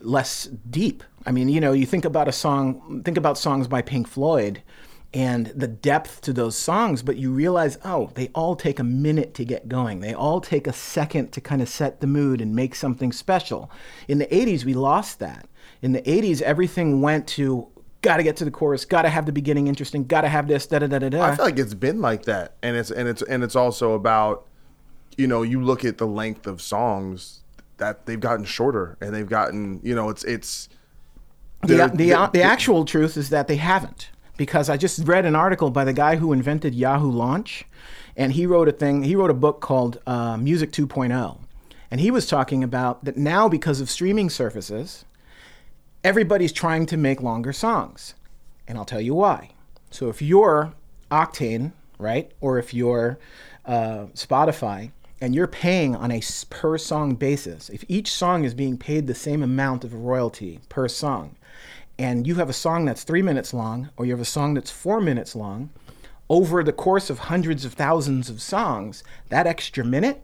[0.00, 1.02] less deep.
[1.26, 4.62] I mean, you know, you think about a song, think about songs by Pink Floyd
[5.12, 9.34] and the depth to those songs, but you realize, oh, they all take a minute
[9.34, 10.00] to get going.
[10.00, 13.70] They all take a second to kind of set the mood and make something special.
[14.06, 15.48] In the 80s, we lost that.
[15.82, 17.68] In the 80s, everything went to
[18.02, 20.46] got to get to the chorus, got to have the beginning interesting, got to have
[20.46, 21.24] this, da da da da da.
[21.24, 24.46] I feel like it's been like that, and it's and it's and it's also about,
[25.16, 27.42] you know, you look at the length of songs
[27.78, 30.68] that they've gotten shorter, and they've gotten, you know, it's it's.
[31.62, 34.10] The, they're- the, the actual truth is that they haven't.
[34.36, 37.64] Because I just read an article by the guy who invented Yahoo Launch,
[38.16, 41.38] and he wrote a thing, he wrote a book called uh, Music 2.0.
[41.90, 45.06] And he was talking about that now, because of streaming services,
[46.04, 48.14] everybody's trying to make longer songs.
[48.68, 49.50] And I'll tell you why.
[49.90, 50.74] So if you're
[51.10, 53.18] Octane, right, or if you're
[53.64, 54.90] uh, Spotify,
[55.20, 59.14] and you're paying on a per song basis, if each song is being paid the
[59.14, 61.36] same amount of royalty per song,
[61.98, 64.70] and you have a song that's three minutes long, or you have a song that's
[64.70, 65.70] four minutes long,
[66.28, 70.22] over the course of hundreds of thousands of songs, that extra minute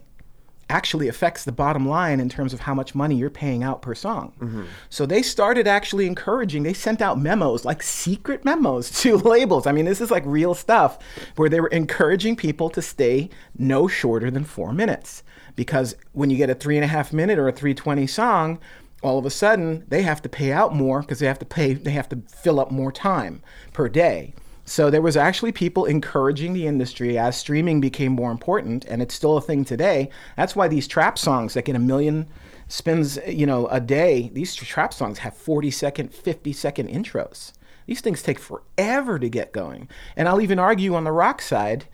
[0.72, 3.94] actually affects the bottom line in terms of how much money you're paying out per
[3.94, 4.32] song.
[4.40, 4.64] Mm-hmm.
[4.88, 9.66] So they started actually encouraging, they sent out memos, like secret memos to labels.
[9.66, 10.98] I mean, this is like real stuff
[11.36, 15.22] where they were encouraging people to stay no shorter than four minutes.
[15.54, 18.58] Because when you get a three and a half minute or a 320 song,
[19.02, 21.74] all of a sudden they have to pay out more because they have to pay,
[21.74, 24.34] they have to fill up more time per day.
[24.64, 29.14] So there was actually people encouraging the industry as streaming became more important, and it's
[29.14, 30.08] still a thing today.
[30.36, 32.28] That's why these trap songs that get a million
[32.68, 37.52] spins, you know, a day, these trap songs have 40 second, 50 second intros.
[37.86, 39.88] These things take forever to get going.
[40.16, 41.86] And I'll even argue on the rock side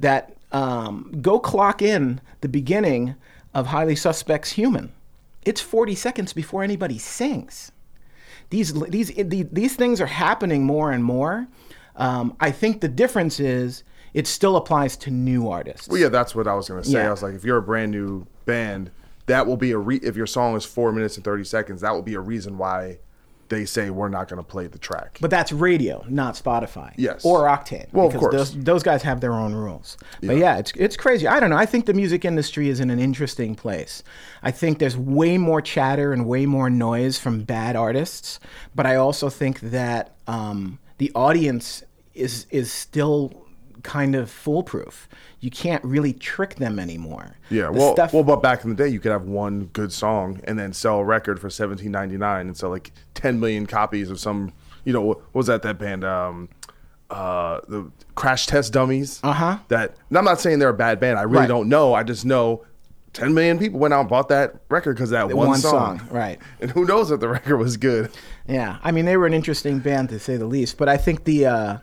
[0.00, 3.16] that um, go clock in the beginning
[3.52, 4.92] of Highly Suspects Human.
[5.44, 7.72] It's 40 seconds before anybody sings
[8.50, 11.46] these these these, these things are happening more and more.
[11.96, 15.88] Um, I think the difference is it still applies to new artists.
[15.88, 16.92] Well, yeah, that's what I was gonna say.
[16.92, 17.08] Yeah.
[17.08, 18.90] I was like, if you're a brand new band,
[19.26, 21.92] that will be a re- if your song is four minutes and thirty seconds, that
[21.92, 22.98] will be a reason why
[23.54, 25.18] they say we're not gonna play the track.
[25.20, 26.92] But that's radio, not Spotify.
[26.96, 27.24] Yes.
[27.24, 27.92] Or Octane.
[27.92, 28.34] Well, of course.
[28.34, 29.96] Those, those guys have their own rules.
[30.22, 31.26] But yeah, it's it's crazy.
[31.26, 31.56] I don't know.
[31.56, 34.02] I think the music industry is in an interesting place.
[34.42, 38.40] I think there's way more chatter and way more noise from bad artists.
[38.74, 41.82] But I also think that um, the audience
[42.14, 43.43] is is still
[43.84, 45.08] kind of foolproof.
[45.40, 47.36] You can't really trick them anymore.
[47.50, 49.92] yeah, The well, stuff- well, but back in the day, you could have one good
[49.92, 53.66] song and then sell a record for seventeen ninety nine and sell like ten million
[53.66, 54.52] copies of some,
[54.84, 56.02] you know, what was that that band?
[56.04, 56.48] Um,
[57.10, 59.20] uh, the Crash Test Dummies.
[59.22, 59.58] Uh-huh.
[59.68, 61.18] That and I'm not saying they're a bad band.
[61.18, 61.48] I really Right.
[61.48, 61.94] don't know.
[61.94, 62.64] I just know.
[63.12, 66.00] 10 million people went out and bought that record because that one, one song.
[66.00, 66.40] song, right.
[66.60, 68.10] And who knows if the record was good.
[68.48, 71.22] Yeah, I mean they were an interesting band to say the least, but I think
[71.22, 71.78] the, uh, the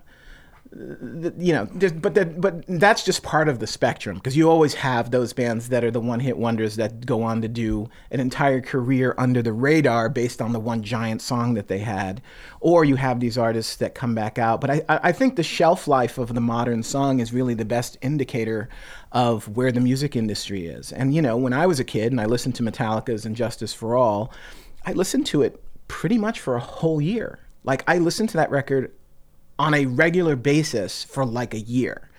[0.74, 1.66] you know,
[2.00, 5.68] but that but that's just part of the spectrum because you always have those bands
[5.68, 9.52] that are the one-hit wonders that go on to do an entire career under the
[9.52, 12.22] radar based on the one giant song that they had,
[12.62, 14.62] or you have these artists that come back out.
[14.62, 17.98] But I I think the shelf life of the modern song is really the best
[18.02, 18.70] indicator
[19.12, 20.94] of where the music industry is.
[20.94, 23.74] And you know, when I was a kid and I listened to Metallica's and Justice
[23.74, 24.32] for All,
[24.86, 27.40] I listened to it pretty much for a whole year.
[27.66, 28.94] Like I listened to that record
[29.62, 32.10] on a regular basis for like a year.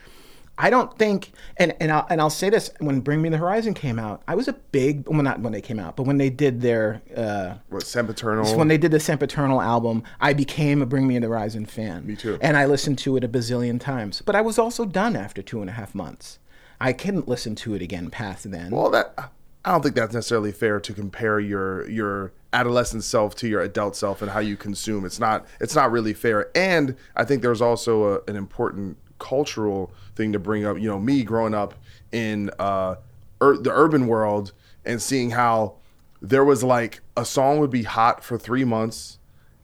[0.56, 3.74] I don't think, and and I'll, and I'll say this: when Bring Me the Horizon
[3.74, 6.30] came out, I was a big well, not when they came out, but when they
[6.30, 8.56] did their uh, What Sempiternal?
[8.56, 12.06] when they did the Sempiternal album, I became a Bring Me the Horizon fan.
[12.06, 12.38] Me too.
[12.40, 14.22] And I listened to it a bazillion times.
[14.24, 16.38] But I was also done after two and a half months.
[16.80, 18.70] I couldn't listen to it again past then.
[18.70, 19.32] Well, that
[19.64, 23.96] I don't think that's necessarily fair to compare your your adolescent self to your adult
[23.96, 25.04] self and how you consume.
[25.04, 26.50] It's not it's not really fair.
[26.54, 30.78] And I think there's also a, an important cultural thing to bring up.
[30.78, 31.74] You know, me growing up
[32.10, 32.96] in uh,
[33.40, 34.52] ur- the urban world
[34.84, 35.74] and seeing how
[36.20, 39.18] there was like a song would be hot for three months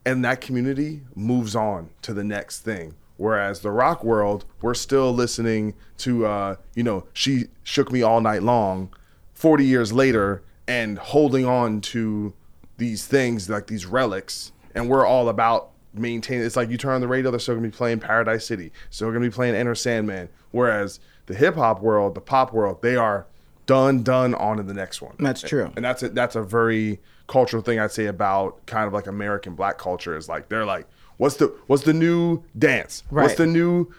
[0.04, 2.94] and that community moves on to the next thing.
[3.16, 8.20] Whereas the rock world, we're still listening to, uh, you know, she shook me all
[8.20, 8.90] night long,
[9.34, 12.32] forty years later, and holding on to
[12.78, 16.44] these things like these relics, and we're all about maintaining.
[16.44, 19.08] It's like you turn on the radio, they're still gonna be playing Paradise City, still
[19.08, 20.28] gonna be playing Enter Sandman.
[20.50, 23.26] Whereas the hip hop world, the pop world, they are
[23.66, 25.14] done, done, on to the next one.
[25.18, 25.70] That's true.
[25.76, 29.54] and that's a that's a very cultural thing I'd say about kind of like American
[29.54, 30.86] black culture is like they're like,
[31.18, 33.04] what's the what's the new dance?
[33.10, 33.92] What's the new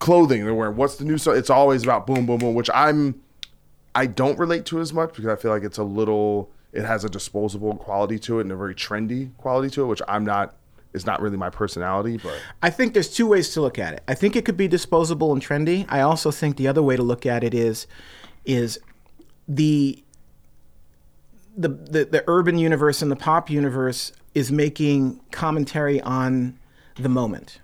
[0.00, 0.76] clothing they're wearing?
[0.76, 1.18] What's the new?
[1.18, 2.54] So it's always about boom, boom, boom.
[2.54, 3.22] Which I'm
[3.94, 7.04] I don't relate to as much because I feel like it's a little it has
[7.04, 10.54] a disposable quality to it and a very trendy quality to it, which I'm not.
[10.92, 14.02] is not really my personality, but I think there's two ways to look at it.
[14.08, 15.84] I think it could be disposable and trendy.
[15.88, 17.86] I also think the other way to look at it is
[18.44, 18.78] is
[19.48, 20.02] the
[21.56, 26.58] the the, the urban universe and the pop universe is making commentary on
[26.96, 27.60] the moment,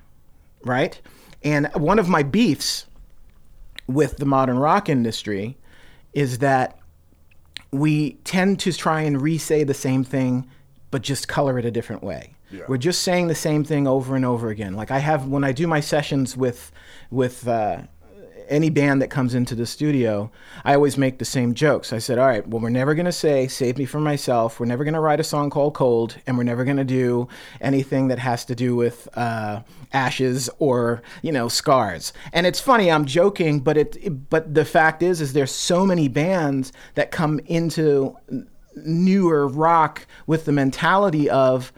[0.65, 1.01] right?
[1.43, 2.87] And one of my beefs
[3.87, 5.57] with the modern rock industry
[6.13, 6.79] is that
[7.73, 10.49] we tend to try and re-say the same thing
[10.91, 12.35] but just color it a different way.
[12.69, 14.75] We're just saying the same thing over and over again.
[14.75, 16.71] Like i have when i do my sessions with
[17.11, 17.83] with uh,
[18.53, 20.31] any band that comes into the studio
[20.65, 21.93] i always make the same jokes.
[21.93, 24.61] I said all right well we're never going to say save me from myself.
[24.61, 27.29] We're never going to write a song called cold and we're never going to do
[27.61, 32.13] anything that has to do with uh, ashes or you know scars.
[32.33, 35.87] And it's funny i'm joking but it, it but the fact is is there's so
[35.87, 38.17] many bands that come into
[38.77, 41.73] newer rock with the mentality of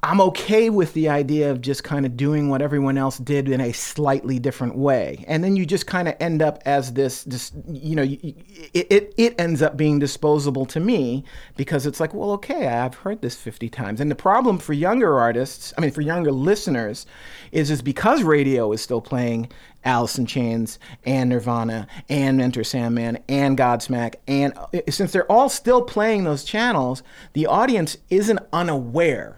[0.00, 3.60] I'm okay with the idea of just kind of doing what everyone else did in
[3.60, 5.24] a slightly different way.
[5.26, 8.36] And then you just kind of end up as this, this you know, it,
[8.74, 11.24] it, it ends up being disposable to me
[11.56, 14.00] because it's like, well, okay, I've heard this 50 times.
[14.00, 17.04] And the problem for younger artists, I mean, for younger listeners,
[17.50, 19.50] is, is because radio is still playing
[19.84, 24.14] Alice in Chains and Nirvana and Enter Sandman and Godsmack.
[24.28, 29.37] And uh, since they're all still playing those channels, the audience isn't unaware.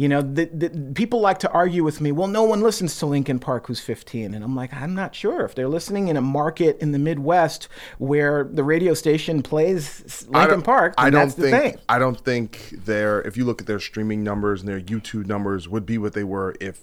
[0.00, 3.04] You know, the, the, people like to argue with me, well, no one listens to
[3.04, 4.32] Linkin Park who's 15.
[4.32, 5.44] And I'm like, I'm not sure.
[5.44, 10.62] If they're listening in a market in the Midwest where the radio station plays Linkin
[10.62, 11.78] Park, I don't think thing.
[11.86, 15.68] I don't think their if you look at their streaming numbers and their YouTube numbers
[15.68, 16.80] would be what they were if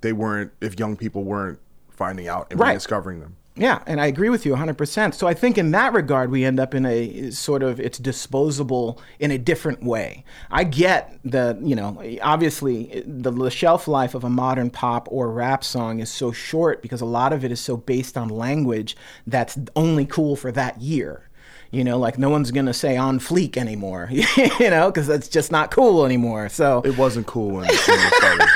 [0.00, 1.58] they weren't if young people weren't
[1.88, 2.74] finding out and Right.
[2.74, 3.34] discovering them.
[3.60, 5.12] Yeah, and I agree with you 100%.
[5.12, 8.98] So I think in that regard, we end up in a sort of it's disposable
[9.18, 10.24] in a different way.
[10.50, 15.62] I get the, you know, obviously the, shelf life of a modern pop or rap
[15.62, 18.96] song is so short because a lot of it is so based on language
[19.26, 21.28] that's only cool for that year.
[21.70, 25.52] You know, like no one's gonna say on fleek anymore, you know, because that's just
[25.52, 26.48] not cool anymore.
[26.48, 28.48] So It wasn't cool when, it started.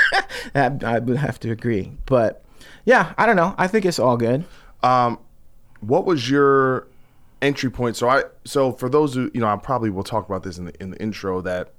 [0.53, 1.91] that, I would have to agree.
[2.07, 2.43] But
[2.85, 3.53] yeah, I don't know.
[3.57, 4.45] I think it's all good.
[4.81, 6.87] What was your
[7.41, 7.95] entry point?
[7.95, 10.65] So I so for those who you know, I probably will talk about this in
[10.65, 11.73] the in the intro that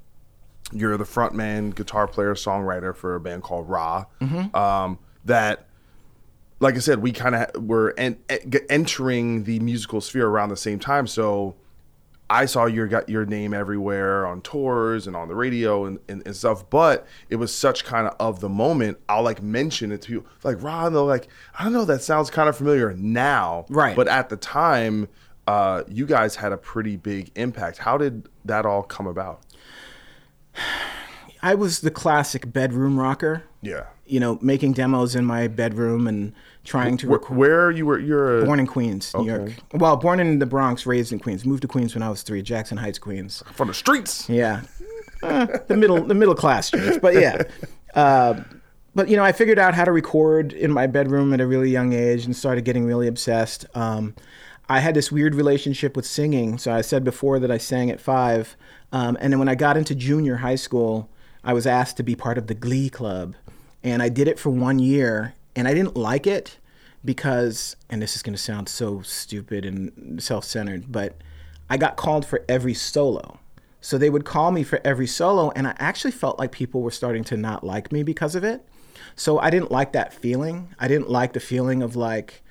[0.72, 4.06] you're the frontman, guitar player, songwriter for a band called Ra.
[4.54, 5.66] Um, that,
[6.60, 8.18] like I said, we kind of were en-
[8.68, 11.06] entering the musical sphere around the same time.
[11.06, 11.54] So
[12.28, 16.22] I saw your got your name everywhere on tours and on the radio and, and,
[16.26, 18.98] and stuff, but it was such kind of of the moment.
[19.08, 20.92] I'll like mention it to you, like Ron.
[20.92, 23.94] They're like, I don't know, that sounds kind of familiar now, Right.
[23.94, 25.08] But at the time,
[25.46, 27.78] uh, you guys had a pretty big impact.
[27.78, 29.42] How did that all come about?
[31.42, 33.44] I was the classic bedroom rocker.
[33.62, 36.32] Yeah, You know, making demos in my bedroom and
[36.64, 37.36] trying to where, record.
[37.36, 37.98] where you were?
[37.98, 39.52] You're Born in Queens, New York.
[39.72, 41.44] Well, born in the Bronx, raised in Queens.
[41.44, 42.42] Moved to Queens when I was three.
[42.42, 43.42] Jackson Heights, Queens.
[43.54, 44.28] from the streets.
[44.28, 44.62] Yeah,
[45.22, 46.98] Uh, the middle, the middle class streets.
[47.00, 47.42] But yeah,
[47.94, 48.42] uh,
[48.94, 51.70] but you know, I figured out how to record in my bedroom at a really
[51.70, 53.66] young age and started getting really obsessed.
[53.74, 54.14] Um,
[54.68, 56.58] I had this weird relationship with singing.
[56.58, 58.56] So I said before that I sang at five,
[58.92, 61.08] um, and then when I got into junior high school,
[61.44, 63.36] I was asked to be part of the Glee Club,
[63.86, 66.58] and I did it for one year, and I didn't like it
[67.04, 71.16] because, and this is going to sound so stupid and self-centered, but
[71.70, 73.38] I got called for every solo.
[73.80, 76.90] So they would call me for every solo, and I actually felt like people were
[76.90, 78.66] starting to not like me because of it.
[79.14, 80.74] So I didn't like that feeling.
[80.80, 82.42] I didn't like the feeling of like,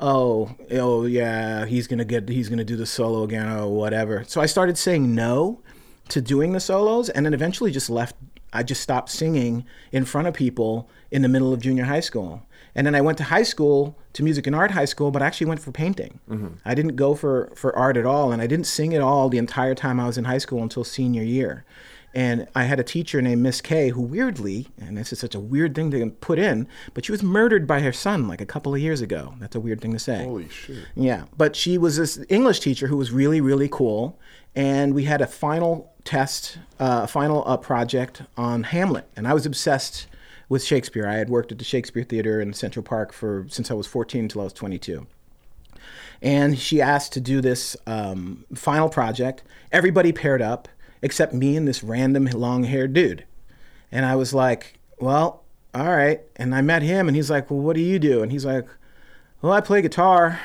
[0.00, 4.24] oh, oh yeah, he's gonna get, he's gonna do the solo again, or whatever.
[4.26, 5.60] So I started saying no
[6.08, 8.16] to doing the solos, and then eventually just left.
[8.52, 12.42] I just stopped singing in front of people in the middle of junior high school.
[12.74, 15.26] And then I went to high school, to music and art high school, but I
[15.26, 16.20] actually went for painting.
[16.28, 16.48] Mm-hmm.
[16.64, 19.38] I didn't go for, for art at all, and I didn't sing at all the
[19.38, 21.64] entire time I was in high school until senior year.
[22.12, 25.40] And I had a teacher named Miss K who weirdly, and this is such a
[25.40, 28.74] weird thing to put in, but she was murdered by her son like a couple
[28.74, 29.34] of years ago.
[29.38, 30.24] That's a weird thing to say.
[30.24, 30.86] Holy shit!
[30.96, 34.18] Yeah, but she was this English teacher who was really, really cool.
[34.56, 39.06] And we had a final test, uh, final uh, project on Hamlet.
[39.16, 40.06] And I was obsessed
[40.48, 41.06] with Shakespeare.
[41.06, 44.24] I had worked at the Shakespeare Theater in Central Park for since I was 14
[44.24, 45.06] until I was 22.
[46.22, 49.42] And she asked to do this um, final project.
[49.72, 50.68] Everybody paired up
[51.02, 53.24] except me and this random long haired dude.
[53.90, 55.42] And I was like, well,
[55.74, 56.20] all right.
[56.36, 58.22] And I met him and he's like, well, what do you do?
[58.22, 58.66] And he's like,
[59.40, 60.40] well, I play guitar.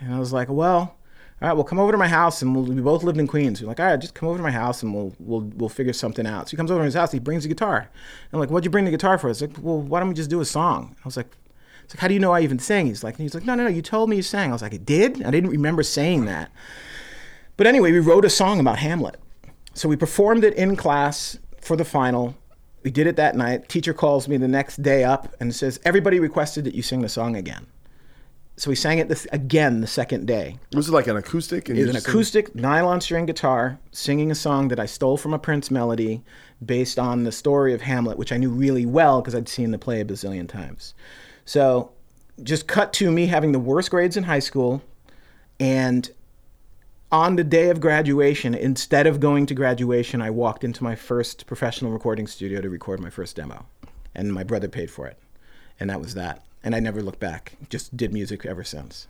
[0.00, 0.96] And I was like, well,
[1.42, 3.62] all right, well, come over to my house and we'll, we both lived in Queens.
[3.62, 5.94] We're like, all right, just come over to my house and we'll, we'll, we'll figure
[5.94, 6.48] something out.
[6.48, 7.88] So he comes over to his house, he brings a guitar.
[8.30, 9.28] I'm like, what'd you bring the guitar for?
[9.28, 10.96] He's like, well, why don't we just do a song?
[11.02, 11.34] I was like,
[11.84, 12.86] it's like, how do you know I even sang?
[12.86, 14.50] He's like, he's like, no, no, no, you told me you sang.
[14.50, 15.22] I was like, I did?
[15.24, 16.52] I didn't remember saying that.
[17.56, 19.18] But anyway, we wrote a song about Hamlet.
[19.72, 22.36] So we performed it in class for the final.
[22.82, 23.68] We did it that night.
[23.68, 27.08] Teacher calls me the next day up and says, everybody requested that you sing the
[27.08, 27.66] song again.
[28.60, 30.58] So we sang it this, again the second day.
[30.74, 31.70] Was it like an acoustic?
[31.70, 35.32] And It was an acoustic nylon string guitar singing a song that I stole from
[35.32, 36.22] a Prince melody
[36.62, 39.78] based on the story of Hamlet, which I knew really well because I'd seen the
[39.78, 40.92] play a bazillion times.
[41.46, 41.92] So
[42.42, 44.82] just cut to me having the worst grades in high school
[45.58, 46.10] and
[47.10, 51.46] on the day of graduation, instead of going to graduation, I walked into my first
[51.46, 53.64] professional recording studio to record my first demo.
[54.14, 55.18] And my brother paid for it.
[55.80, 56.44] And that was that.
[56.62, 57.54] And I never looked back.
[57.68, 59.06] Just did music ever since.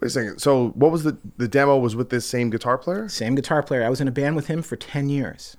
[0.00, 0.38] Wait a second.
[0.38, 1.76] So what was the the demo?
[1.78, 3.08] Was with this same guitar player?
[3.08, 3.84] Same guitar player.
[3.84, 5.56] I was in a band with him for 10 years.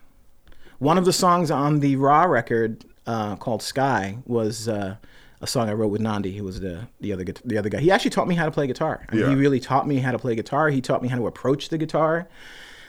[0.80, 4.96] One of the songs on the Ra record uh, called Sky was uh,
[5.42, 7.80] a song I wrote with Nandi, who was the, the, other, the other guy.
[7.80, 9.06] He actually taught me how to play guitar.
[9.10, 9.30] I mean, Yeah.
[9.30, 10.70] He really taught me how to play guitar.
[10.70, 12.28] He taught me how to approach the guitar.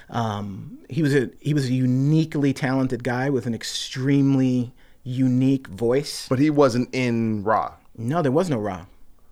[0.09, 4.73] Um, he was a he was a uniquely talented guy with an extremely
[5.05, 6.27] unique voice.
[6.29, 7.73] But he wasn't in Ra.
[7.97, 8.87] No, there was no Ra.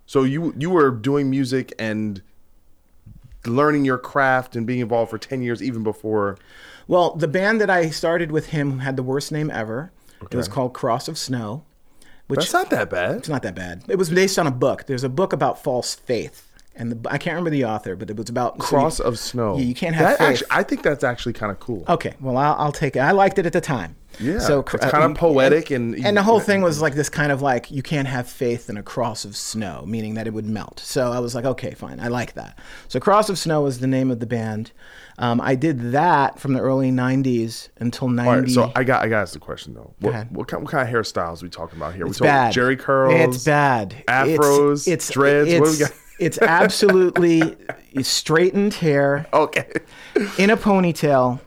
[0.07, 2.23] So you you were doing music and
[3.47, 6.37] learning your craft and being involved for ten years, even before.
[6.89, 9.93] Well, the band that I started with him had the worst name ever.
[10.23, 11.65] It was called Cross of Snow,
[12.27, 13.17] which That's not that bad.
[13.17, 13.85] It's not that bad.
[13.89, 14.87] It was based on a book.
[14.87, 16.50] There's a book about false faith,
[16.81, 19.18] and the, I can't remember the author, but it was about so Cross you- of
[19.18, 19.57] Snow.
[19.59, 20.18] Yeah, you can't have that.
[20.18, 20.28] faith.
[20.28, 21.85] Actually, I think that's actually kind of cool.
[21.89, 23.01] okay, well, I'll, I'll take it.
[23.01, 23.97] I liked it at the time.
[24.18, 27.43] Yeah, so it's kinda poetic and- and the whole thing was like this kind of
[27.43, 30.81] like you can't have faith in a cross of snow, meaning that it would melt.
[30.81, 32.59] So I was like, okay, fine, I like that.
[32.89, 34.72] So Cross of Snow was the name of the band.
[35.18, 38.28] Um, I did that from the early '90s until '90.
[38.31, 39.95] All right, so I got I got to ask the question though.
[40.01, 42.07] What, what kind what kind of hairstyles are we talking about here?
[42.07, 42.53] It's we talking bad.
[42.53, 43.14] Jerry curls.
[43.37, 44.03] It's bad.
[44.09, 45.93] Afros, It's dreads, It's, what do we got?
[46.21, 47.57] It's absolutely
[48.03, 49.66] straightened hair Okay.
[50.39, 51.41] in a ponytail,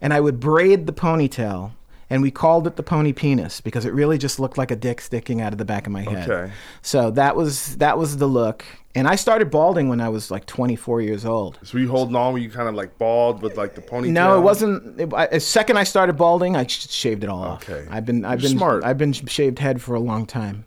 [0.00, 1.72] and I would braid the ponytail,
[2.10, 5.00] and we called it the pony penis because it really just looked like a dick
[5.00, 6.30] sticking out of the back of my head.
[6.30, 6.52] Okay.
[6.82, 8.64] So that was that was the look,
[8.94, 11.58] and I started balding when I was like 24 years old.
[11.64, 12.32] So you holding on?
[12.32, 14.10] Were you kind of like bald with like the ponytail?
[14.12, 15.00] No, it wasn't.
[15.00, 17.68] It, I, the second I started balding, I sh- shaved it all off.
[17.68, 17.86] Okay.
[17.90, 18.84] I've been I've You're been smart.
[18.84, 20.64] I've been shaved head for a long time,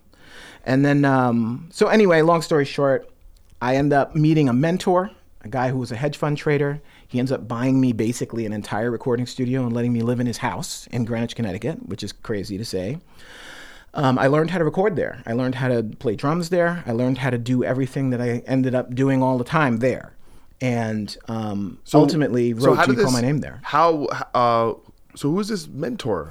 [0.64, 3.08] and then um, so anyway, long story short,
[3.60, 5.10] I end up meeting a mentor,
[5.42, 6.80] a guy who was a hedge fund trader.
[7.06, 10.26] He ends up buying me basically an entire recording studio and letting me live in
[10.26, 12.98] his house in Greenwich, Connecticut, which is crazy to say.
[13.92, 15.22] Um, I learned how to record there.
[15.26, 16.84] I learned how to play drums there.
[16.86, 20.12] I learned how to do everything that I ended up doing all the time there.
[20.60, 23.60] And um, ultimately so wrote how to did call my name there.
[23.64, 24.04] How?
[24.34, 24.74] Uh,
[25.16, 26.30] so who's this mentor?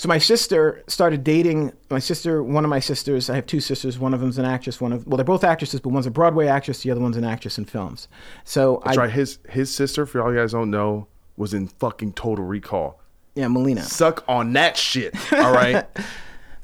[0.00, 2.42] So my sister started dating my sister.
[2.42, 3.28] One of my sisters.
[3.28, 3.98] I have two sisters.
[3.98, 4.80] One of them's an actress.
[4.80, 6.80] One of well, they're both actresses, but one's a Broadway actress.
[6.80, 8.08] The other one's an actress in films.
[8.44, 9.10] So That's I right.
[9.10, 12.98] His his sister, for y'all you guys don't know, was in fucking Total Recall.
[13.34, 13.82] yeah, Melina.
[13.82, 15.14] Suck on that shit.
[15.34, 15.84] All right.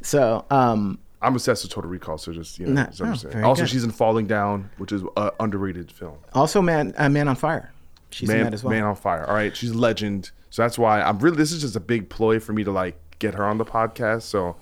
[0.02, 3.44] So um, I'm obsessed with Total Recall, so just you know, understand.
[3.44, 3.70] oh, also, good.
[3.70, 6.16] she's in Falling Down, which is an underrated film.
[6.32, 7.72] also Man uh, Man on Fire.
[8.10, 8.72] She's in that as well.
[8.72, 9.26] Man on Fire.
[9.26, 10.30] All right, she's a legend.
[10.50, 11.36] So that's why I'm really.
[11.36, 14.22] This is just a big ploy for me to like get her on the podcast.
[14.22, 14.56] So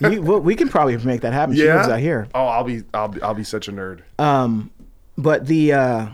[0.00, 1.54] you, well, we can probably make that happen.
[1.56, 2.28] She lives out here.
[2.34, 4.02] Oh, I'll be, I'll be, I'll be such a nerd.
[4.18, 4.70] Um,
[5.16, 6.06] but the uh,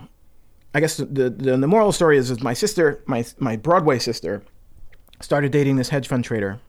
[0.73, 4.43] I guess the, the the moral story is, is my sister, my my Broadway sister,
[5.21, 6.59] started dating this hedge fund trader,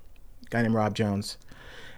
[0.51, 1.39] guy named Rob Jones,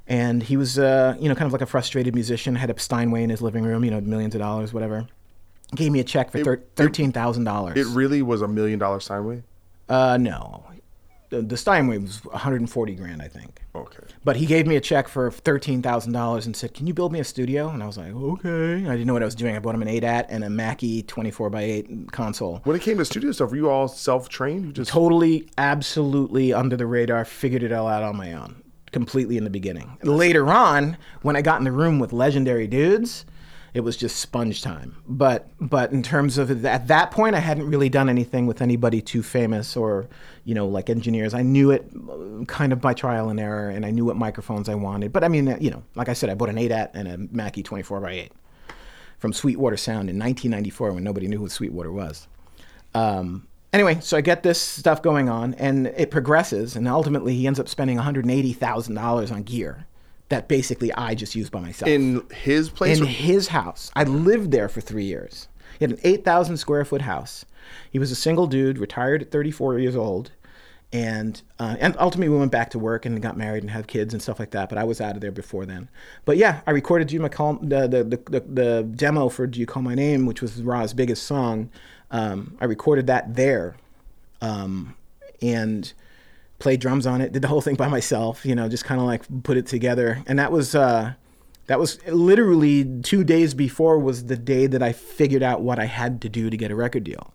[0.06, 3.22] and he was uh, you know kind of like a frustrated musician, had a Steinway
[3.22, 5.06] in his living room, you know millions of dollars, whatever.
[5.74, 7.76] Gave me a check for thir- thirteen thousand dollars.
[7.76, 9.42] It really was a million dollar Steinway.
[9.88, 10.64] Uh, no,
[11.30, 13.62] the, Steinway was one hundred and forty grand, I think.
[13.74, 14.04] Okay.
[14.24, 17.12] But he gave me a check for thirteen thousand dollars and said, "Can you build
[17.12, 19.56] me a studio?" And I was like, "Okay." I didn't know what I was doing.
[19.56, 22.60] I bought him an ADAT and a Mackie twenty four x eight console.
[22.64, 24.64] When it came to studio stuff, were you all self trained?
[24.66, 27.24] You just Totally, absolutely under the radar.
[27.24, 28.62] Figured it all out on my own,
[28.92, 29.98] completely in the beginning.
[30.02, 33.26] Later on, when I got in the room with legendary dudes,
[33.76, 34.96] It was just sponge time.
[35.06, 39.02] But but in terms of at that point, I hadn't really done anything with anybody
[39.02, 40.08] too famous or
[40.44, 41.34] you know like engineers.
[41.34, 44.70] I knew it uh, kind of by trial and error, and I knew what microphones
[44.70, 45.12] I wanted.
[45.12, 47.18] But I mean, uh, you know, like I said, I bought an ADAT and a
[47.18, 48.32] Mackie 24 by 8
[49.18, 52.28] from Sweetwater Sound in 1994 when nobody knew who Sweetwater was.
[52.94, 57.46] Um, anyway, so I get this stuff going on, and it progresses, and ultimately he
[57.46, 59.84] ends up spending $180,000 on gear
[60.28, 62.98] that basically I just used by myself In his place?
[62.98, 63.90] in or- his house.
[63.94, 65.48] I lived there for three years.
[65.78, 67.44] He had an 8,000 square foot house.
[67.90, 70.30] He was a single dude, retired at 34 years old.
[70.92, 74.14] And, uh, and ultimately, we went back to work and got married and had kids
[74.14, 74.68] and stuff like that.
[74.68, 75.88] But I was out of there before then.
[76.24, 79.58] But yeah, I recorded "Do You Call the the, the, the the demo for "Do
[79.58, 81.70] You Call My Name," which was Ra's biggest song.
[82.12, 83.74] Um, I recorded that there,
[84.40, 84.94] um,
[85.42, 85.92] and
[86.58, 87.32] played drums on it.
[87.32, 88.44] Did the whole thing by myself.
[88.44, 90.22] You know, just kind of like put it together.
[90.26, 91.14] And that was uh,
[91.66, 95.86] that was literally two days before was the day that I figured out what I
[95.86, 97.34] had to do to get a record deal.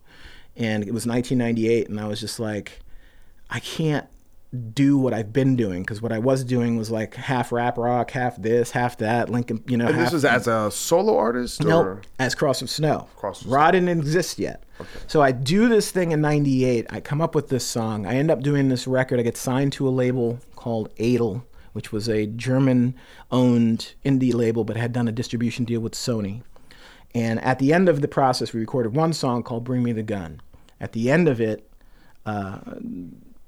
[0.56, 2.82] And it was 1998, and I was just like,
[3.50, 4.08] I can't
[4.74, 8.12] do what I've been doing because what I was doing was like half rap rock,
[8.12, 9.30] half this, half that.
[9.30, 11.64] Linkin, you know, and half, this was as a solo artist?
[11.64, 13.08] Nope, as Cross of Snow.
[13.16, 14.64] Cross of Ra didn't exist yet.
[15.08, 16.88] So I do this thing in '98.
[16.90, 18.06] I come up with this song.
[18.06, 19.20] I end up doing this record.
[19.20, 24.76] I get signed to a label called Edel, which was a German-owned indie label, but
[24.76, 26.42] had done a distribution deal with Sony.
[27.16, 30.04] And at the end of the process, we recorded one song called "Bring Me the
[30.04, 30.42] Gun."
[30.82, 31.70] At the end of it,
[32.26, 32.60] uh,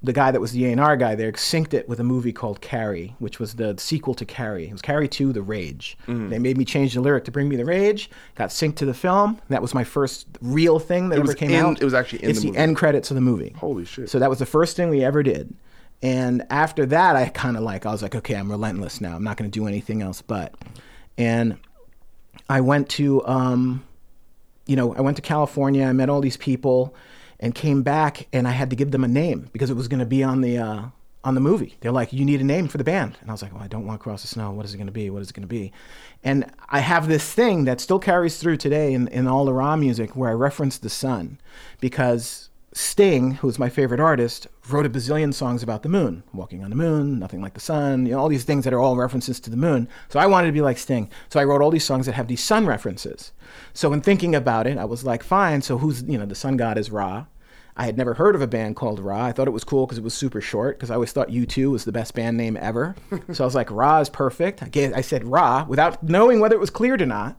[0.03, 3.15] the guy that was the A&R guy there synced it with a movie called Carrie,
[3.19, 4.65] which was the sequel to Carrie.
[4.67, 5.97] It was Carrie 2, The Rage.
[6.07, 8.93] They made me change the lyric to Bring Me the Rage, got synced to the
[8.93, 9.39] film.
[9.47, 11.81] That was my first real thing that It ever came in- out.
[11.81, 12.59] it was actually in it's the the, movie.
[12.59, 13.53] end credits of the movie.
[13.57, 14.09] Holy shit.
[14.09, 15.53] So that was the first thing we ever did.
[16.01, 19.15] And after that, I kind of like, I was like, okay, I'm relentless now.
[19.15, 20.53] I'm not going to do anything else but.
[21.17, 21.57] And
[22.49, 23.85] I went to, um,
[24.65, 25.85] you know, I went to California.
[25.85, 26.93] I met all these people,
[27.43, 29.99] and came back, and I had to give them a name because it was going
[29.99, 30.83] to be on the uh,
[31.25, 31.75] on the movie.
[31.81, 33.67] They're like, "You need a name for the band," and I was like, "Well, I
[33.67, 34.51] don't want Cross the Snow.
[34.51, 35.09] What is it going to be?
[35.09, 35.73] What is it going to be?"
[36.23, 39.75] And I have this thing that still carries through today in, in all the Ra
[39.75, 41.37] music where I reference the sun
[41.81, 46.69] because Sting, who's my favorite artist, wrote a bazillion songs about the moon, walking on
[46.69, 49.39] the moon, nothing like the sun, you know, all these things that are all references
[49.41, 49.87] to the moon.
[50.09, 51.09] So I wanted to be like Sting.
[51.29, 53.31] So I wrote all these songs that have these sun references.
[53.73, 55.61] So in thinking about it, I was like, fine.
[55.61, 57.25] So who's, you know, the sun god is Ra.
[57.75, 59.25] I had never heard of a band called Ra.
[59.25, 61.71] I thought it was cool because it was super short because I always thought U2
[61.71, 62.95] was the best band name ever.
[63.33, 64.61] so I was like, Ra is perfect.
[64.61, 67.35] I, gave, I said Ra without knowing whether it was cleared or not.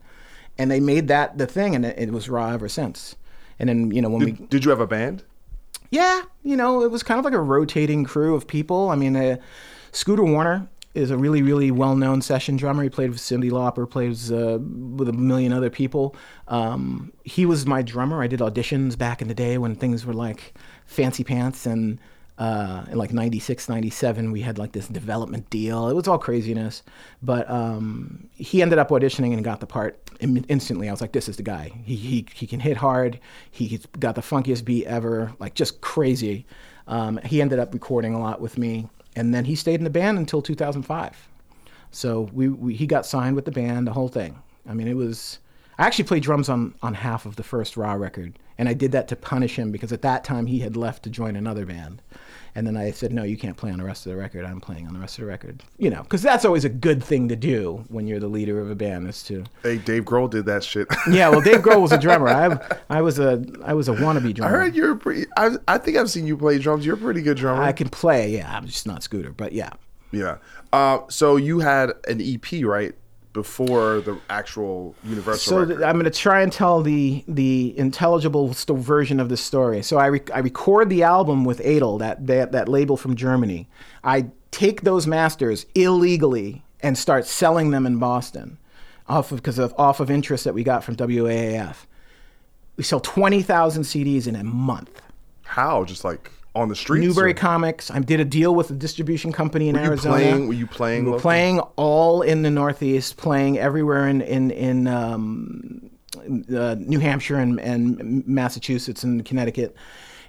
[0.58, 3.16] And they made that the thing, and it, it was Ra ever since.
[3.58, 5.22] And then, you know, when we Did, did you have a band?
[5.90, 8.90] yeah, you know, it was kind of like a rotating crew of people.
[8.90, 9.36] I mean, uh,
[9.92, 12.84] Scooter Warner is a really, really well-known session drummer.
[12.84, 16.14] He played with Cyndi Lauper, plays uh, with a million other people.
[16.48, 18.22] Um, he was my drummer.
[18.22, 20.54] I did auditions back in the day when things were like
[20.86, 21.98] fancy pants and
[22.36, 25.88] uh, in like 96, 97, we had like this development deal.
[25.88, 26.82] It was all craziness.
[27.22, 30.88] But um, he ended up auditioning and got the part instantly.
[30.88, 31.70] I was like, this is the guy.
[31.84, 33.20] He, he, he can hit hard.
[33.50, 36.46] He's got the funkiest beat ever, like just crazy.
[36.86, 38.88] Um, he ended up recording a lot with me.
[39.16, 41.28] And then he stayed in the band until 2005.
[41.90, 44.42] So we, we he got signed with the band, the whole thing.
[44.68, 45.38] I mean, it was.
[45.78, 48.92] I actually played drums on on half of the first Ra record, and I did
[48.92, 52.02] that to punish him because at that time he had left to join another band.
[52.56, 54.44] And then I said, "No, you can't play on the rest of the record.
[54.44, 57.02] I'm playing on the rest of the record." You know, because that's always a good
[57.02, 59.44] thing to do when you're the leader of a band is to.
[59.62, 60.86] Hey, Dave Grohl did that shit.
[61.10, 62.28] Yeah, well, Dave Grohl was a drummer.
[62.90, 64.54] I I was a I was a wannabe drummer.
[64.54, 65.26] I heard you're pretty.
[65.36, 66.86] I, I think I've seen you play drums.
[66.86, 67.62] You're a pretty good drummer.
[67.62, 68.30] I can play.
[68.30, 69.70] Yeah, I'm just not Scooter, but yeah.
[70.12, 70.38] yeah.
[70.72, 72.94] Uh, so you had an EP, right?
[73.34, 75.82] Before the actual Universal So record.
[75.82, 79.82] I'm going to try and tell the the intelligible st- version of the story.
[79.82, 83.68] So I, rec- I record the album with Edel, that, that that label from Germany.
[84.04, 88.56] I take those masters illegally and start selling them in Boston,
[89.08, 91.74] off of because of off of interest that we got from WAAF.
[92.76, 95.02] We sell twenty thousand CDs in a month.
[95.42, 95.84] How?
[95.84, 97.04] Just like on the streets?
[97.06, 97.90] Newbury or- Comics.
[97.90, 100.14] I did a deal with a distribution company in Were Arizona.
[100.16, 104.50] playing- were you playing We were playing all in the Northeast, playing everywhere in in
[104.50, 105.90] in um,
[106.56, 109.74] uh, New Hampshire and, and Massachusetts and Connecticut,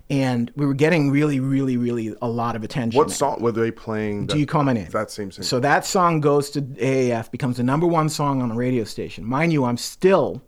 [0.09, 2.97] and we were getting really, really, really a lot of attention.
[2.97, 4.25] What song were they playing?
[4.25, 4.87] Do you call my name?
[4.91, 5.43] That same thing.
[5.43, 9.23] So that song goes to AAF, becomes the number one song on the radio station.
[9.25, 10.41] Mind you, I'm still,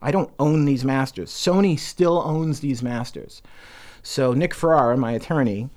[0.00, 1.30] I don't own these masters.
[1.30, 3.42] Sony still owns these masters.
[4.04, 5.70] So Nick Ferrara, my attorney,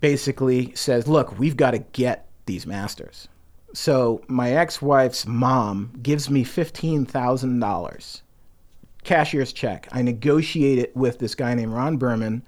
[0.00, 3.28] basically says, look, we've got to get these masters.
[3.72, 8.22] So my ex-wife's mom gives me fifteen thousand dollars,
[9.04, 9.88] cashier's check.
[9.92, 12.42] I negotiate it with this guy named Ron Berman,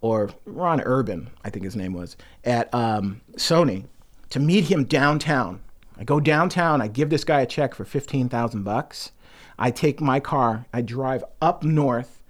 [0.00, 3.84] or Ron Urban, I think his name was, at um, Sony,
[4.30, 5.60] to meet him downtown.
[5.96, 6.82] I go downtown.
[6.82, 9.12] I give this guy a check for fifteen thousand bucks.
[9.58, 10.66] I take my car.
[10.72, 12.20] I drive up north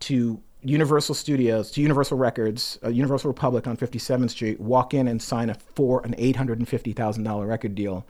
[0.00, 5.20] to Universal Studios, to Universal Records, uh, Universal Republic on 57th Street, walk in and
[5.20, 8.06] sign a four an eight hundred and fifty thousand dollar record deal.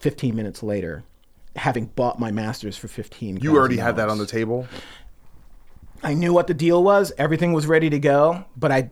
[0.00, 1.04] Fifteen minutes later,
[1.56, 3.36] having bought my masters for fifteen.
[3.38, 4.66] You already had that on the table.
[6.02, 7.12] I knew what the deal was.
[7.18, 8.90] Everything was ready to go, but I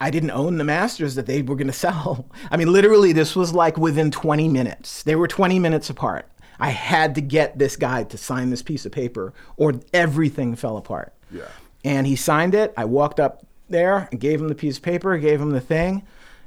[0.00, 2.26] I didn't own the masters that they were going to sell.
[2.50, 5.02] I mean, literally, this was like within 20 minutes.
[5.02, 6.28] They were 20 minutes apart.
[6.60, 10.76] I had to get this guy to sign this piece of paper, or everything fell
[10.76, 11.14] apart.
[11.30, 11.48] Yeah.
[11.84, 12.74] And he signed it.
[12.76, 16.06] I walked up there and gave him the piece of paper, gave him the thing.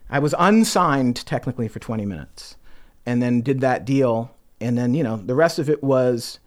[0.09, 2.57] I was unsigned technically for 20 minutes
[3.05, 4.35] and then did that deal.
[4.59, 6.39] And then, you know, the rest of it was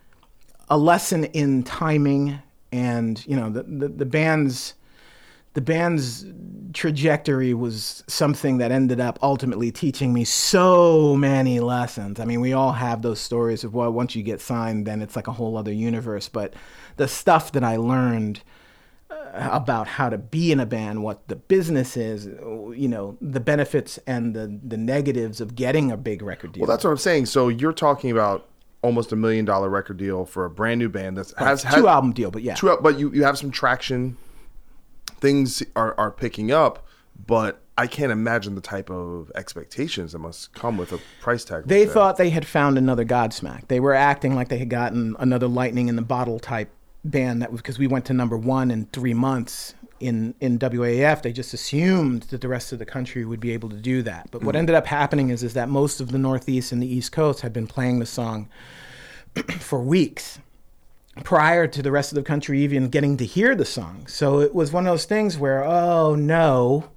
[0.69, 2.41] a lesson in timing
[2.73, 4.75] and, you know, the, the, the band's
[5.55, 6.27] the band's
[6.73, 12.19] trajectory was something that ended up ultimately teaching me so many lessons.
[12.19, 15.15] I mean, we all have those stories of well, once you get signed, then it's
[15.15, 16.29] like a whole other universe.
[16.29, 16.55] But
[16.97, 18.43] the stuff that I learned
[19.35, 23.99] about how to be in a band, what the business is, you know, the benefits
[24.07, 26.63] and the the negatives of getting a big record deal.
[26.63, 27.27] Well, that's what I'm saying.
[27.27, 28.49] So you're talking about
[28.83, 31.85] almost a million dollar record deal for a brand new band that's has two had,
[31.85, 34.17] album deal, but yeah, two, but you, you have some traction.
[35.21, 36.87] Things are, are picking up,
[37.27, 41.61] but I can't imagine the type of expectations that must come with a price tag.
[41.63, 41.93] like They that.
[41.93, 43.69] thought they had found another Godsmack.
[43.69, 46.71] They were acting like they had gotten another lightning in the bottle type
[47.05, 51.23] band that was because we went to number one in three months in in WAF.
[51.23, 54.31] They just assumed that the rest of the country would be able to do that.
[54.31, 54.59] But what mm.
[54.59, 57.53] ended up happening is is that most of the Northeast and the East Coast had
[57.53, 58.49] been playing the song
[59.59, 60.39] for weeks
[61.23, 64.07] prior to the rest of the country even getting to hear the song.
[64.09, 66.91] So it was one of those things where, oh no,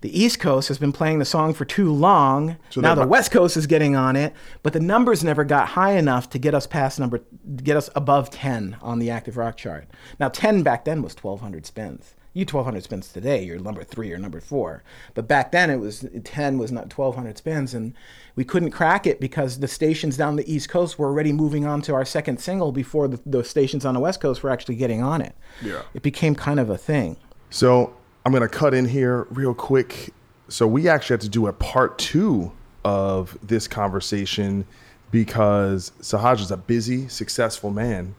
[0.00, 2.56] the East Coast has been playing the song for too long.
[2.70, 4.32] So now the West Coast is getting on it,
[4.62, 7.22] but the numbers never got high enough to get us past number,
[7.56, 9.88] get us above 10 on the active rock chart.
[10.20, 12.14] Now 10 back then was 1,200 spins.
[12.34, 14.84] You 1,200 spins today, you're number three or number four.
[15.14, 17.94] But back then it was 10 was not 1,200 spins, and
[18.36, 21.82] we couldn't crack it because the stations down the East Coast were already moving on
[21.82, 25.02] to our second single before the, the stations on the West Coast were actually getting
[25.02, 25.34] on it.
[25.60, 25.82] Yeah.
[25.94, 27.16] It became kind of a thing.
[27.50, 30.12] So I'm gonna cut in here real quick.
[30.48, 32.52] So we actually had to do a part two
[32.84, 34.64] of this conversation
[35.10, 38.14] because Sahaj is a busy, successful man,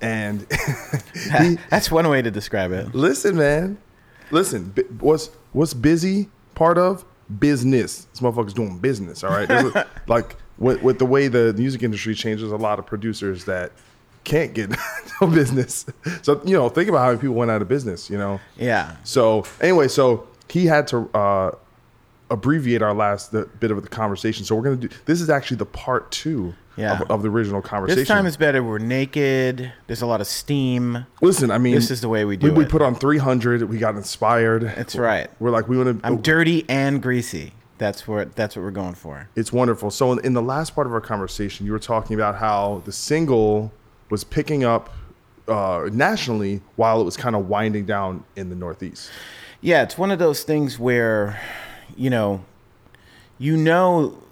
[0.00, 0.46] and
[1.38, 2.94] he, That's one way to describe it.
[2.94, 3.78] listen, man,
[4.30, 4.74] listen.
[5.00, 7.04] What's what's busy part of
[7.38, 8.04] business?
[8.06, 9.24] This motherfucker's doing business.
[9.24, 13.44] All right, like with, with the way the music industry changes, a lot of producers
[13.46, 13.72] that
[14.24, 14.70] can't get
[15.20, 15.86] no business.
[16.22, 18.08] So you know, think about how many people went out of business.
[18.10, 18.40] You know.
[18.56, 18.96] Yeah.
[19.04, 21.50] So anyway, so he had to uh,
[22.30, 24.44] abbreviate our last bit of the conversation.
[24.44, 24.88] So we're gonna do.
[25.04, 27.00] This is actually the part two Yeah.
[27.02, 28.00] of, of the original conversation.
[28.00, 28.62] This time is better.
[28.62, 29.72] We're naked.
[29.86, 31.06] There's a lot of steam.
[31.20, 33.62] Listen, I mean, This is the way we do We, we put on 300.
[33.68, 34.62] We got inspired.
[34.62, 35.28] That's right.
[35.38, 36.06] We're like, we want to.
[36.06, 37.52] I'm dirty and greasy.
[37.76, 39.28] That's what that's what we're going for.
[39.34, 39.90] It's wonderful.
[39.90, 42.92] So in, in the last part of our conversation, you were talking about how the
[42.92, 43.72] single
[44.10, 44.90] was picking up
[45.48, 49.10] uh, nationally while it was kind of winding down in the Northeast.
[49.60, 51.40] Yeah, it's one of those things where,
[51.96, 52.44] you know,
[53.38, 54.22] you know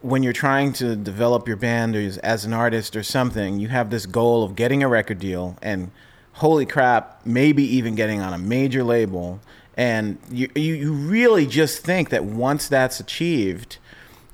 [0.00, 3.90] when you're trying to develop your band or as- an artist or something, you have
[3.90, 5.90] this goal of getting a record deal and
[6.34, 9.40] holy crap, maybe even getting on a major label.
[9.76, 13.78] And you, you, you really just think that once that's achieved,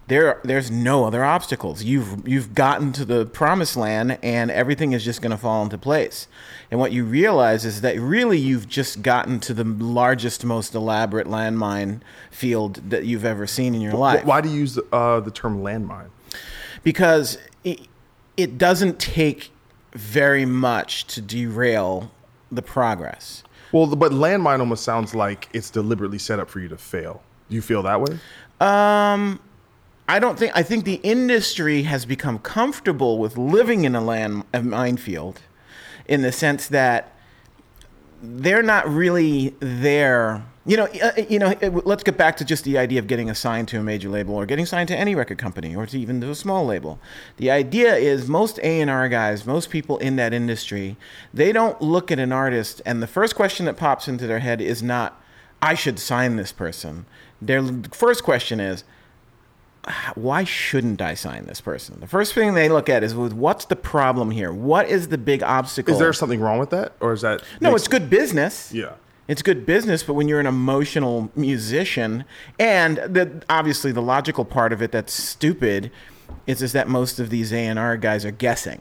[0.08, 1.84] there there's no other obstacles.
[1.84, 5.78] You've you've gotten to the promised land and everything is just going to fall into
[5.78, 6.26] place.
[6.70, 11.26] And what you realize is that really you've just gotten to the largest most elaborate
[11.26, 12.00] landmine
[12.30, 14.24] field that you've ever seen in your life.
[14.24, 16.08] Why do you use the, uh, the term landmine?
[16.82, 17.80] Because it,
[18.36, 19.50] it doesn't take
[19.92, 22.10] very much to derail
[22.50, 23.42] the progress.
[23.72, 27.22] Well, but landmine almost sounds like it's deliberately set up for you to fail.
[27.50, 28.18] Do you feel that way?
[28.60, 29.40] Um,
[30.08, 30.52] I don't think.
[30.54, 35.42] I think the industry has become comfortable with living in a land a minefield,
[36.06, 37.12] in the sense that
[38.22, 40.44] they're not really there.
[40.64, 41.50] You know, uh, you know.
[41.60, 44.34] it- Let's get back to just the idea of getting assigned to a major label
[44.34, 46.98] or getting signed to any record company or to even to a small label.
[47.36, 50.96] The idea is most A and R guys, most people in that industry,
[51.34, 54.60] they don't look at an artist and the first question that pops into their head
[54.62, 55.22] is not,
[55.60, 57.04] "I should sign this person."
[57.40, 58.84] Their first question is,
[60.14, 62.00] why shouldn't I sign this person?
[62.00, 64.52] The first thing they look at is what's the problem here?
[64.52, 65.92] What is the big obstacle?
[65.94, 67.70] Is there something wrong with that, or is that no?
[67.70, 68.72] makes- It's good business.
[68.72, 68.92] Yeah.
[69.28, 72.24] It's good business, but when you're an emotional musician,
[72.58, 75.90] and the, obviously the logical part of it that's stupid
[76.46, 78.80] is, is that most of these A&R guys are guessing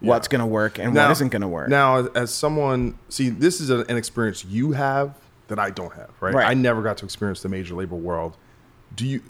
[0.00, 1.68] what's going to work and what isn't going to work.
[1.68, 5.16] Now, as, someone, see, this is an, an experience you have
[5.48, 6.32] that I don't have, right?
[6.32, 6.46] Right.
[6.48, 8.36] I never got to experience the major label world.
[8.94, 9.20] Do you?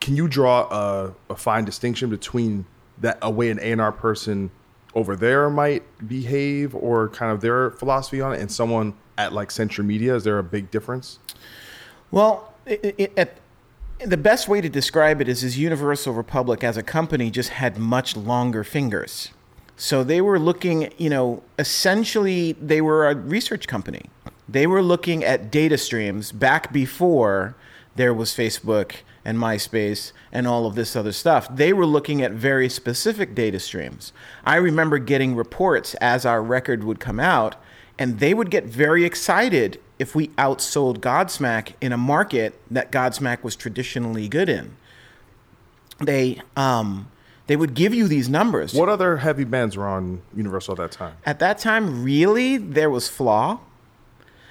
[0.00, 2.66] Can you draw a, a fine distinction between
[2.98, 4.50] that a way an A and R person
[4.94, 9.50] over there might behave or kind of their philosophy on it, and someone at like
[9.50, 10.14] Century Media?
[10.14, 11.18] Is there a big difference?
[12.10, 13.38] Well, it, it, it,
[14.04, 17.78] the best way to describe it is, is Universal Republic as a company just had
[17.78, 19.30] much longer fingers.
[19.76, 24.06] So they were looking, you know, essentially they were a research company.
[24.48, 27.56] They were looking at data streams back before
[27.96, 31.48] there was Facebook and MySpace and all of this other stuff.
[31.54, 34.12] They were looking at very specific data streams.
[34.44, 37.56] I remember getting reports as our record would come out,
[37.98, 43.42] and they would get very excited if we outsold Godsmack in a market that Godsmack
[43.42, 44.76] was traditionally good in.
[45.98, 47.10] They um,
[47.48, 48.74] they would give you these numbers.
[48.74, 51.14] What other heavy bands were on Universal at that time?
[51.24, 53.58] At that time, really, there was Flaw.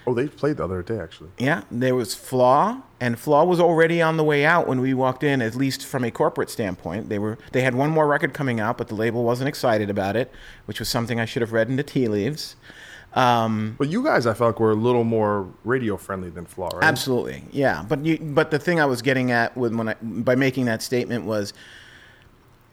[0.07, 1.29] Oh, they played the other day actually.
[1.37, 5.23] Yeah, there was Flaw, and Flaw was already on the way out when we walked
[5.23, 5.41] in.
[5.41, 8.77] At least from a corporate standpoint, they were they had one more record coming out,
[8.77, 10.31] but the label wasn't excited about it,
[10.65, 12.55] which was something I should have read in the tea leaves.
[13.13, 16.67] Um, But you guys, I felt like were a little more radio friendly than Flaw,
[16.73, 16.83] right?
[16.83, 17.85] Absolutely, yeah.
[17.87, 20.81] But you, but the thing I was getting at with when I, by making that
[20.81, 21.53] statement was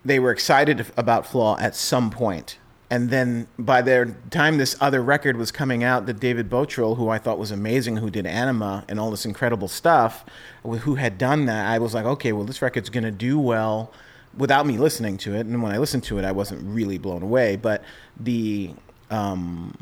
[0.05, 2.59] they were excited about Flaw at some point,
[2.93, 7.09] and then by the time this other record was coming out, that David Bottrill, who
[7.09, 10.27] I thought was amazing, who did Ænima and all this incredible stuff,
[10.63, 13.91] who had done that, I was like, okay, well, this record's going to do well
[14.37, 15.47] without me listening to it.
[15.47, 17.83] And when I listened to it, I wasn't really blown away, but
[18.21, 18.75] the
[19.11, 19.75] um,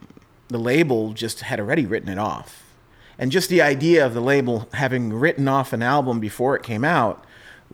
[0.46, 2.62] the label just had already written it off.
[3.18, 6.84] And just the idea of the label having written off an album before it came
[6.84, 7.24] out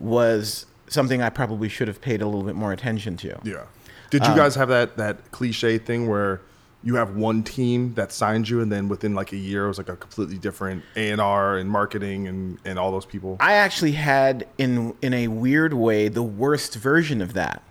[0.01, 3.39] was something I probably should have paid a little bit more attention to.
[3.45, 3.65] Yeah.
[4.11, 6.41] Did Um, you guys have that that cliche thing where
[6.83, 9.79] you have one team that signed you, and then within like a year, it was
[9.79, 13.37] like a completely different A and R and marketing and and all those people?
[13.41, 17.63] I actually had, in in a weird way, the worst version of that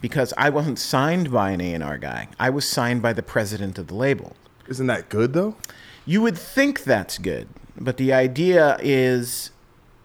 [0.00, 2.28] because I wasn't signed by an A&R guy.
[2.38, 4.36] I was signed by the president of the label.
[4.68, 5.56] Isn't that good though?
[6.06, 9.50] You would think that's good, but the idea is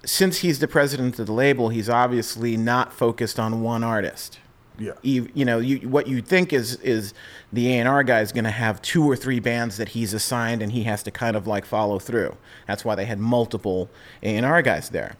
[0.05, 4.39] since he's the president of the label, he's obviously not focused on one artist.
[4.79, 4.93] Yeah.
[5.01, 7.13] You, know, you, what you think is is
[7.51, 10.71] the A&R guy is going to have two or three bands that he's assigned and
[10.71, 12.35] he has to kind of like follow through.
[12.67, 13.89] That's why they had multiple
[14.23, 15.15] A&R guys there.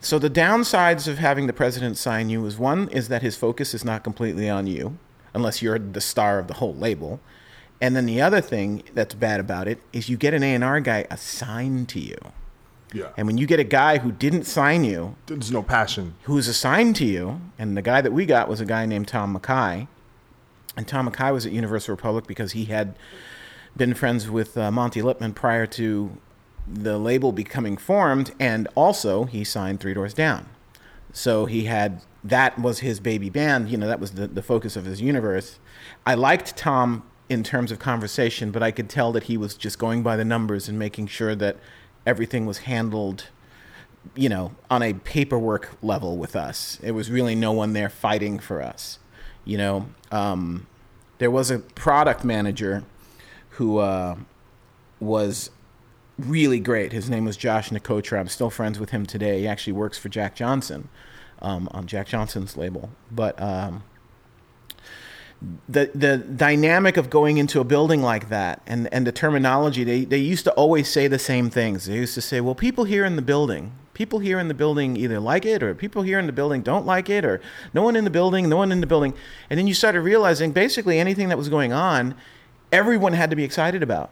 [0.00, 3.72] So the downsides of having the president sign you is one is that his focus
[3.72, 4.98] is not completely on you
[5.32, 7.20] unless you're the star of the whole label.
[7.80, 11.06] And then the other thing that's bad about it is you get an A&R guy
[11.10, 12.18] assigned to you.
[12.92, 13.08] Yeah.
[13.16, 16.14] And when you get a guy who didn't sign you, There's no passion.
[16.24, 19.32] who's assigned to you, and the guy that we got was a guy named Tom
[19.32, 19.88] Mackay.
[20.76, 22.94] And Tom Mackay was at Universal Republic because he had
[23.76, 26.16] been friends with uh, Monte Lipman prior to
[26.66, 30.48] the label becoming formed, and also he signed Three Doors Down.
[31.12, 33.68] So he had that was his baby band.
[33.68, 35.58] You know, that was the, the focus of his universe.
[36.06, 39.78] I liked Tom in terms of conversation, but I could tell that he was just
[39.78, 41.56] going by the numbers and making sure that
[42.06, 43.28] everything was handled
[44.14, 46.78] you know, on a paperwork level with us.
[46.82, 48.98] It was really no one there fighting for us.
[49.44, 50.66] You know, um,
[51.18, 52.84] there was a product manager
[53.50, 54.16] who uh,
[55.00, 55.50] was
[56.18, 56.92] really great.
[56.92, 58.18] His name was Josh Nikotra.
[58.18, 59.40] I'm still friends with him today.
[59.40, 60.88] He actually works for Jack Johnson
[61.40, 62.90] um, on Jack Johnson's label.
[63.10, 63.84] But um,
[65.68, 70.04] the the dynamic of going into a building like that and, and the terminology they,
[70.04, 71.86] they used to always say the same things.
[71.86, 74.96] They used to say well people here in the building people here in the building
[74.96, 77.40] either like it or people here in the building don't like it or
[77.74, 79.14] no one in the building no one in the building.
[79.50, 82.14] And then you started realizing basically anything that was going on
[82.72, 84.10] everyone had to be excited about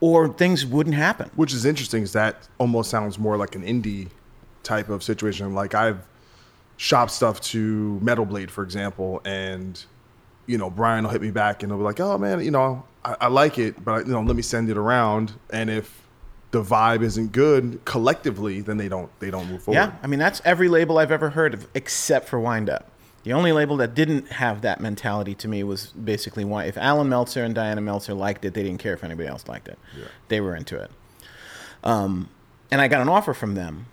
[0.00, 1.30] or things wouldn't happen.
[1.36, 4.08] Which is interesting is that almost sounds more like an indie
[4.62, 5.54] type of situation.
[5.54, 6.00] Like I've
[6.76, 9.84] shopped stuff to Metal Blade, for example, and
[10.50, 12.84] you know Brian will hit me back and he'll be like, "Oh man, you know
[13.04, 16.00] I, I like it, but you know let me send it around." And if
[16.50, 19.78] the vibe isn't good collectively, then they don't they don't move forward.
[19.78, 22.90] Yeah, I mean that's every label I've ever heard of, except for Wind Up.
[23.22, 27.08] The only label that didn't have that mentality to me was basically why if Alan
[27.08, 29.78] Meltzer and Diana Meltzer liked it, they didn't care if anybody else liked it.
[30.28, 30.90] They were into it.
[31.84, 32.30] Um,
[32.70, 33.86] and I got an offer from them,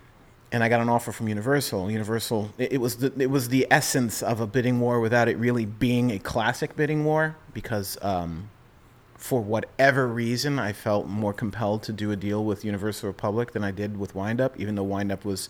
[0.52, 1.92] and I got an offer from Universal.
[1.92, 5.38] Universal, it, it was the it was the essence of a bidding war without it
[5.38, 7.98] really being a classic bidding war because.
[8.02, 8.50] Um,
[9.18, 13.64] for whatever reason, I felt more compelled to do a deal with Universal Republic than
[13.64, 15.50] I did with Windup, even though Windup was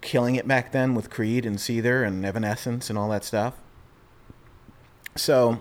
[0.00, 3.54] killing it back then with Creed and Seether and Evanescence and all that stuff.
[5.16, 5.58] So,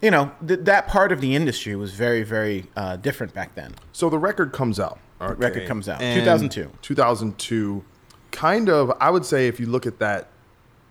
[0.00, 3.74] you know, th- that part of the industry was very, very uh, different back then.
[3.92, 4.98] So the record comes out.
[5.20, 5.34] Okay?
[5.34, 6.00] Record comes out.
[6.00, 6.70] And 2002.
[6.82, 7.84] 2002.
[8.30, 10.28] Kind of, I would say, if you look at that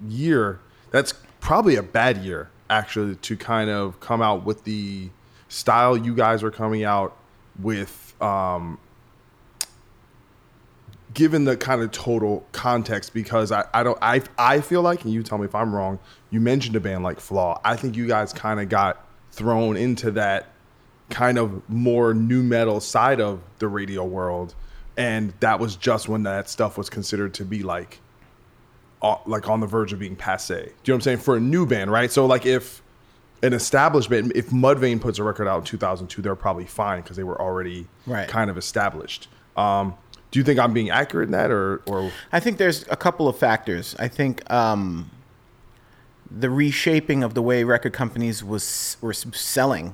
[0.07, 0.59] year,
[0.91, 5.09] that's probably a bad year, actually, to kind of come out with the
[5.47, 7.15] style you guys are coming out
[7.59, 8.19] with.
[8.21, 8.79] Um,
[11.13, 15.13] given the kind of total context, because I, I don't I I feel like, and
[15.13, 15.97] you tell me if I'm wrong.
[16.29, 17.59] You mentioned a band like Flaw.
[17.63, 20.49] I think you guys kind of got thrown into that
[21.09, 24.55] kind of more nu metal side of the radio world,
[24.97, 27.99] and that was just when that stuff was considered to be like,
[29.01, 30.55] uh, like on the verge of being passe.
[30.55, 31.17] Do you know what I'm saying?
[31.19, 32.11] For a new band, right?
[32.11, 32.81] So like if
[33.43, 37.23] an establishment if Mudvayne puts a record out in 2002, they're probably fine because they
[37.23, 38.27] were already Right.
[38.27, 39.27] kind of established.
[39.55, 39.93] Um,
[40.31, 43.27] do you think I'm being accurate in that, or or I think there's a couple
[43.27, 43.95] of factors.
[43.99, 45.11] I think um,
[46.29, 49.93] the reshaping of the way record companies was were selling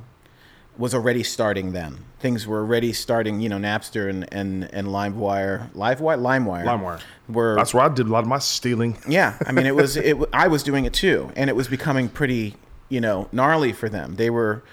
[0.78, 2.00] was already starting then.
[2.20, 3.40] Things were already starting.
[3.42, 7.02] You know, Napster and and and LimeWire, LiveWire, LimeWire, LimeWire?
[7.30, 8.98] were that's where I did a lot of my stealing?
[9.08, 9.98] yeah, I mean, it was.
[9.98, 10.18] It.
[10.34, 12.56] I was doing it too, and it was becoming pretty,
[12.90, 14.16] you know, gnarly for them.
[14.16, 14.64] They were,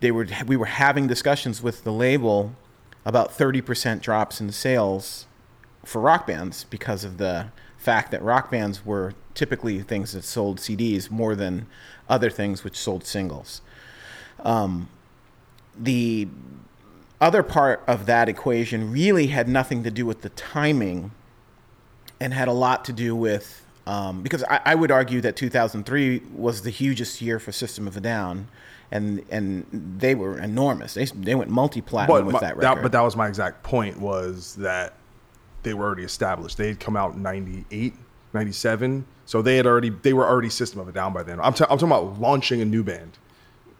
[0.00, 0.26] they were.
[0.46, 2.54] We were having discussions with the label
[3.04, 5.26] about thirty percent drops in sales
[5.84, 7.46] for rock bands because of the
[7.78, 11.66] fact that rock bands were typically things that sold CDs more than
[12.08, 13.62] other things which sold singles.
[14.40, 14.88] Um,
[15.80, 16.28] the
[17.20, 21.10] other part of that equation really had nothing to do with the timing
[22.20, 26.22] and had a lot to do with um, because I, I would argue that 2003
[26.34, 28.46] was the hugest year for System of a Down,
[28.92, 29.66] and and
[29.98, 30.94] they were enormous.
[30.94, 32.82] They they went multi platinum with my- that record.
[32.82, 34.94] but that was my exact point was that
[35.62, 36.56] they were already established.
[36.56, 37.94] They had come out in 98,
[38.32, 39.04] 97.
[39.26, 41.40] So they had already they were already System of a Down by then.
[41.40, 43.18] I'm, ta- I'm talking about launching a new band.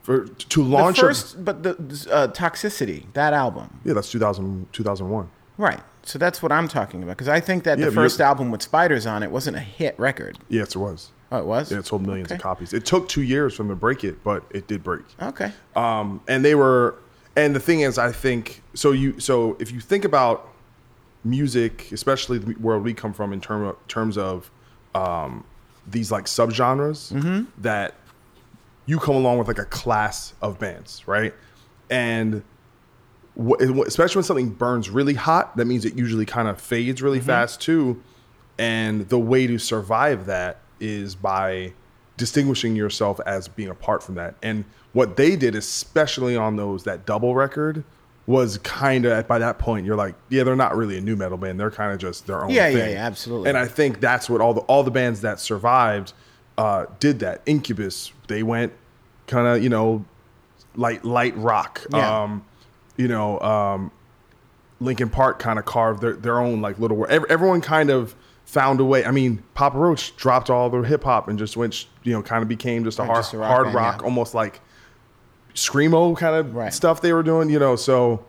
[0.03, 1.70] For to the launch first, but the
[2.11, 5.28] uh, Toxicity that album, yeah, that's 2000, 2001.
[5.59, 5.80] right?
[6.03, 8.62] So that's what I'm talking about because I think that Yeah, the first album with
[8.62, 10.38] spiders on it wasn't a hit record.
[10.48, 11.11] Yes, it was.
[11.30, 11.70] Oh, it was.
[11.70, 12.72] Yeah, it sold millions of copies.
[12.72, 15.03] It took two years for them to break it, but it did break.
[15.22, 15.53] Okay.
[15.76, 16.94] um, and they were
[17.36, 20.48] and the thing is i think so you so if you think about
[21.24, 24.51] music especially the world we come from in term of, terms of
[24.94, 25.44] um,
[25.86, 27.44] these like subgenres Mm-hmm.
[27.62, 27.94] that
[28.91, 31.32] you come along with like a class of bands right?
[31.88, 32.43] And
[33.86, 37.26] especially when something burns really hot that means it usually kind of fades really mm-hmm.
[37.28, 38.03] fast too.
[38.59, 41.72] And the way to survive that is by
[42.16, 44.34] distinguishing yourself as being apart from that.
[44.43, 47.84] And what they did especially on those that double record
[48.26, 51.38] was kind of by that point you're like yeah they're not really a nu metal
[51.38, 51.61] band.
[51.61, 52.93] They're kind of just their own Yeah, yeah, thing.
[52.95, 53.49] yeah, absolutely.
[53.49, 56.12] and i think that's what all the all the bands that survived
[56.59, 58.72] uh, did that incubus they went
[59.26, 60.05] kind of you know
[60.76, 62.22] light light rock Yeah.
[62.22, 62.44] um
[62.96, 63.90] you know um
[64.82, 67.12] Linkin Park kind of carved their, their own like little world.
[67.28, 68.14] Everyone kind of
[68.46, 69.05] found a way.
[69.05, 72.40] I mean, Papa Roach dropped all the hip hop and just went, you know, kind
[72.42, 74.05] of became just a hard, just a rock hard band, rock, yeah.
[74.07, 74.61] almost like
[75.55, 76.72] screamo kind of Right.
[76.72, 77.51] stuff they were doing.
[77.51, 78.24] You know, so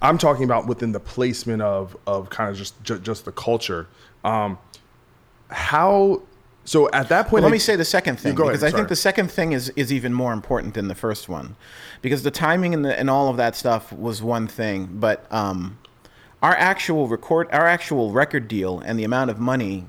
[0.00, 3.88] I'm talking about within the placement of of kind of just ju- just the culture.
[4.24, 4.56] Um,
[5.50, 6.22] how?
[6.68, 8.74] So at that point, Well, let I- me say the second thing go ahead, because
[8.74, 11.56] I think the second thing is is even more important than the first one,
[12.02, 15.78] because the timing and the, and all of that stuff was one thing, but um,
[16.42, 19.86] our actual record, our actual record deal, and the amount of money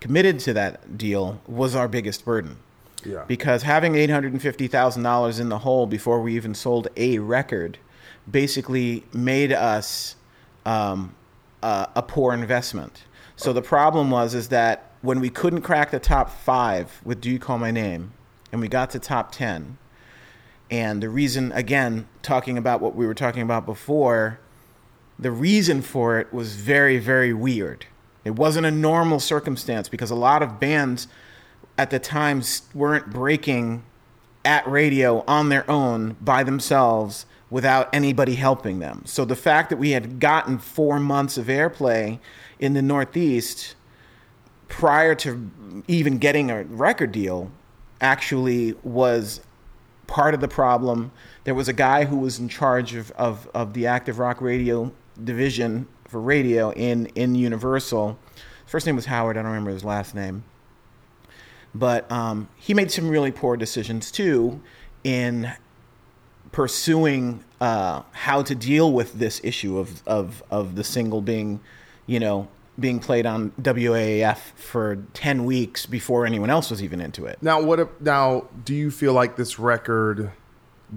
[0.00, 2.56] committed to that deal was our biggest burden.
[3.04, 3.22] Yeah.
[3.28, 6.88] Because having eight hundred and fifty thousand dollars in the hole before we even sold
[6.96, 7.78] a record,
[8.28, 10.16] basically made us
[10.64, 11.14] um,
[11.62, 13.04] uh, a poor investment.
[13.36, 17.30] So the problem was is that when we couldn't crack the top five with "Do
[17.30, 18.12] You Call My Name,"
[18.50, 19.78] and we got to top ten,
[20.68, 24.40] and the reason, again, talking about what we were talking about before,
[25.16, 27.86] the reason for it was very, very weird.
[28.24, 31.06] It wasn't a normal circumstance because a lot of bands
[31.78, 32.42] at the time
[32.74, 33.84] weren't breaking
[34.44, 39.02] at radio on their own by themselves without anybody helping them.
[39.06, 42.18] So the fact that we had gotten four months of airplay
[42.58, 43.76] in the Northeast
[44.68, 45.50] prior to
[45.88, 47.50] even getting a record deal
[48.00, 49.40] actually was
[50.06, 51.12] part of the problem.
[51.44, 54.92] There was a guy who was in charge of, of, of the active rock radio
[55.22, 58.18] division for radio in in Universal.
[58.34, 59.36] His first name was Howard.
[59.36, 60.44] I don't remember his last name,
[61.74, 64.60] but um, he made some really poor decisions too
[65.04, 65.52] in
[66.52, 71.60] pursuing uh, how to deal with this issue of, of, of the single being,
[72.06, 72.48] you know,
[72.78, 77.38] being played on WAAF for 10 weeks before anyone else was even into it.
[77.40, 77.80] Now, what?
[77.80, 80.30] If, now, do you feel like this record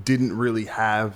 [0.04, 1.16] didn't really have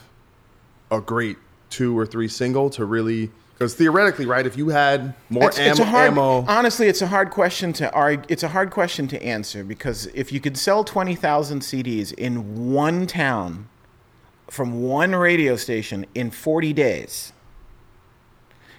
[0.89, 1.37] a great
[1.69, 3.31] two or three single to really?
[3.53, 7.01] Because theoretically, right, if you had more It's, ammo, it's a hard, ammo honestly, it's
[7.01, 8.25] a hard question to argue.
[8.29, 13.05] It's a hard question to answer because if you could sell 20,000 CDs in one
[13.05, 13.69] town
[14.49, 17.32] from one radio station in 40 days,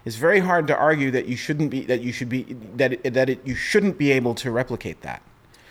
[0.04, 2.42] it's very hard to argue that you shouldn't be that you should be
[2.76, 5.22] that it, that it, you shouldn't be able to replicate that.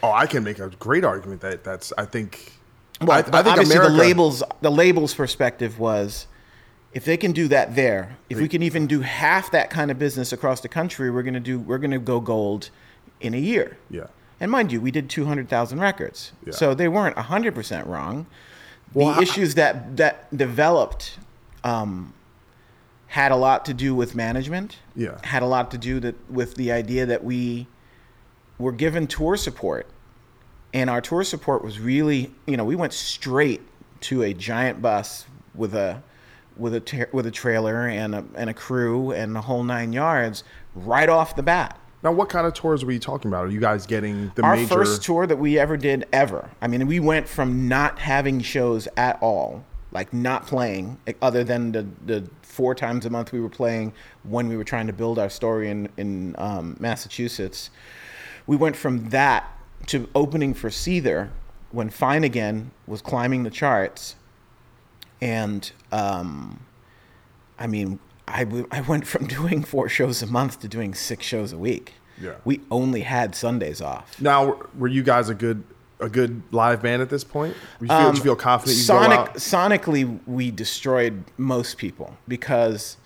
[0.01, 1.93] oh, I can make a great argument that that's.
[1.97, 2.53] I think.
[3.01, 6.27] Well, I, I think obviously America, the labels the labels perspective was
[6.93, 9.97] if they can do that there, if we can even do half that kind of
[9.99, 12.69] business across the country, we're gonna do we're gonna go gold
[13.19, 13.77] in a year.
[13.89, 14.07] Yeah.
[14.39, 16.53] And mind you, we did two hundred thousand records, Yeah.
[16.53, 18.25] so they weren't hundred percent wrong.
[18.93, 21.17] Well, the I- issues that that developed
[21.63, 22.13] um,
[23.13, 24.79] had a lot to do with management.
[24.95, 25.19] Yeah.
[25.23, 27.67] Had a lot to do that with the idea that we
[28.57, 29.85] were given tour support,
[30.73, 33.61] and our tour support was really, you know, we went straight
[34.01, 36.01] to a giant bus with a
[36.57, 39.93] with a tra- with a trailer and a and a crew and the whole nine
[39.93, 40.43] yards
[40.73, 41.79] right off the bat.
[42.01, 43.45] Now, what kind of tours were you talking about?
[43.45, 44.73] Are you guys getting the Our major?
[44.73, 46.49] first tour that we ever did ever.
[46.63, 49.63] I mean, we went from not having shows at all,
[49.93, 54.47] like not playing, other than the, the four times a month we were playing when
[54.47, 57.69] we were trying to build our story in in um, Massachusetts.
[58.47, 59.49] We went from that
[59.87, 61.29] to opening for Seether
[61.71, 64.15] when Fine Again was climbing the charts,
[65.21, 66.59] and um,
[67.59, 71.53] I mean, I, I went from doing four shows a month to doing six shows
[71.53, 71.93] a week.
[72.19, 72.35] Yeah.
[72.45, 74.19] We only had Sundays off.
[74.21, 75.63] Now, were you guys a good
[76.03, 77.55] a good live band at this point?
[77.81, 82.97] You feel, did you feel confident you Um, Sonic, sonically, we destroyed most people because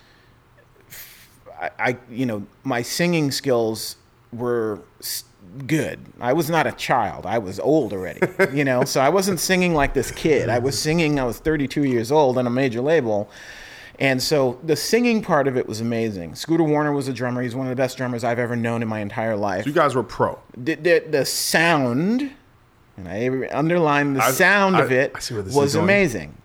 [1.59, 3.95] I, I, you know, my singing skills
[4.33, 4.81] were
[5.65, 5.99] good.
[6.19, 7.25] I was not a child.
[7.25, 8.19] I was old already,
[8.53, 10.49] you know, so I wasn't singing like this kid.
[10.49, 13.29] I was singing, I was 32 years old on a major label.
[13.99, 16.34] And so the singing part of it was amazing.
[16.34, 17.41] Skoota Warner was a drummer.
[17.41, 19.95] He's one of the best drummers I've ever known in my entire life You guys
[19.95, 20.38] were pro.
[20.55, 22.31] the, the, the sound,
[22.98, 26.38] and I underline the I- sound of it, I see this was amazing.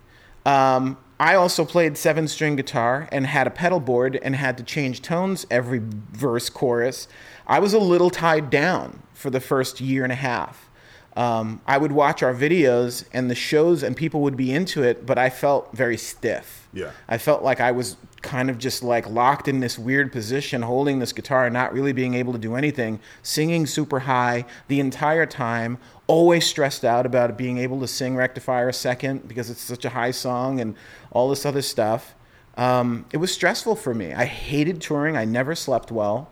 [0.45, 4.65] Um, I also played seven string guitar and had a pedal board and had to
[4.65, 5.81] change tones every
[6.13, 7.07] verse, chorus.
[7.47, 10.69] I was a little tied down for the first year and a half.
[11.17, 15.07] Um, I would watch our videos and the shows, and people would be into it,
[15.07, 16.69] but I felt very stiff.
[16.73, 16.91] Yeah.
[17.09, 20.99] I felt like I was kind of just like locked in this weird position, holding
[20.99, 25.79] this guitar, not really being able to do anything, singing super high the entire time,
[26.07, 29.91] always stressed out about being able to sing Rectifier a second because it's such a
[29.91, 30.75] high song and
[31.11, 32.15] all this other stuff.
[32.57, 34.13] Um, it was stressful for me.
[34.13, 35.17] I hated touring.
[35.17, 36.31] I never slept well.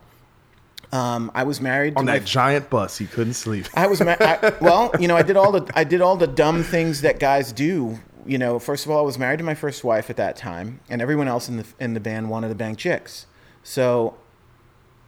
[0.93, 3.67] Um, I was married On that giant bus, he couldn't sleep.
[3.75, 6.27] I was ma- I, well, you know, I did all the I did all the
[6.27, 7.99] dumb things that guys do.
[8.27, 10.81] You know, first of all, I was married to my first wife at that time,
[10.89, 13.27] and everyone else in the in the band wanted to bang chicks.
[13.63, 14.17] So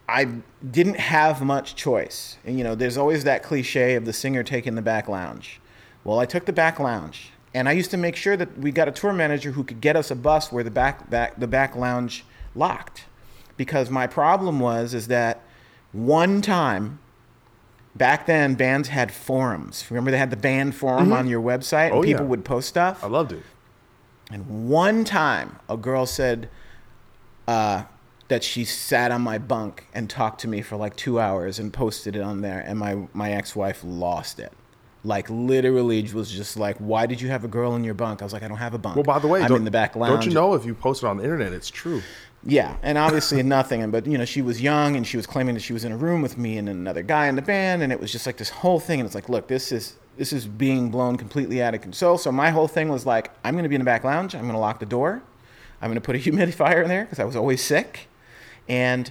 [0.08, 0.26] I
[0.68, 2.36] didn't have much choice.
[2.44, 5.60] And you know, there's always that cliche of the singer taking the back lounge.
[6.04, 8.88] Well, I took the back lounge, and I used to make sure that we got
[8.88, 11.76] a tour manager who could get us a bus where the back back the back
[11.76, 12.24] lounge
[12.54, 13.04] locked.
[13.56, 15.42] Because my problem was is that
[15.92, 16.98] one time
[17.94, 19.84] back then bands had forums.
[19.90, 22.28] Remember they had the band forum on your website and Oh, people yeah.
[22.30, 23.02] would post stuff?
[23.04, 23.42] I loved it.
[24.30, 26.48] And one time, a girl said
[27.46, 27.84] uh,
[28.28, 31.72] that she sat on my bunk and talked to me for like two hours and
[31.72, 34.52] posted it on there, and my, my ex wife lost it.
[35.04, 38.22] Like literally was just like, why did you have a girl in your bunk?
[38.22, 38.94] I was like, I don't have a bunk.
[38.96, 40.12] Well, by the way, I'm in the back lounge.
[40.20, 42.00] don't you know if you post it on the internet, it's true.
[42.44, 43.90] Yeah, and obviously nothing.
[43.90, 45.96] But you know, she was young, and she was claiming that she was in a
[45.96, 48.50] room with me and another guy in the band, and it was just like this
[48.50, 49.00] whole thing.
[49.00, 52.18] And it's like, look, this is this is being blown completely out of control.
[52.18, 54.34] So my whole thing was like, I'm going to be in the back lounge.
[54.34, 55.22] I'm going to lock the door.
[55.80, 58.08] I'm going to put a humidifier in there because I was always sick,
[58.68, 59.10] and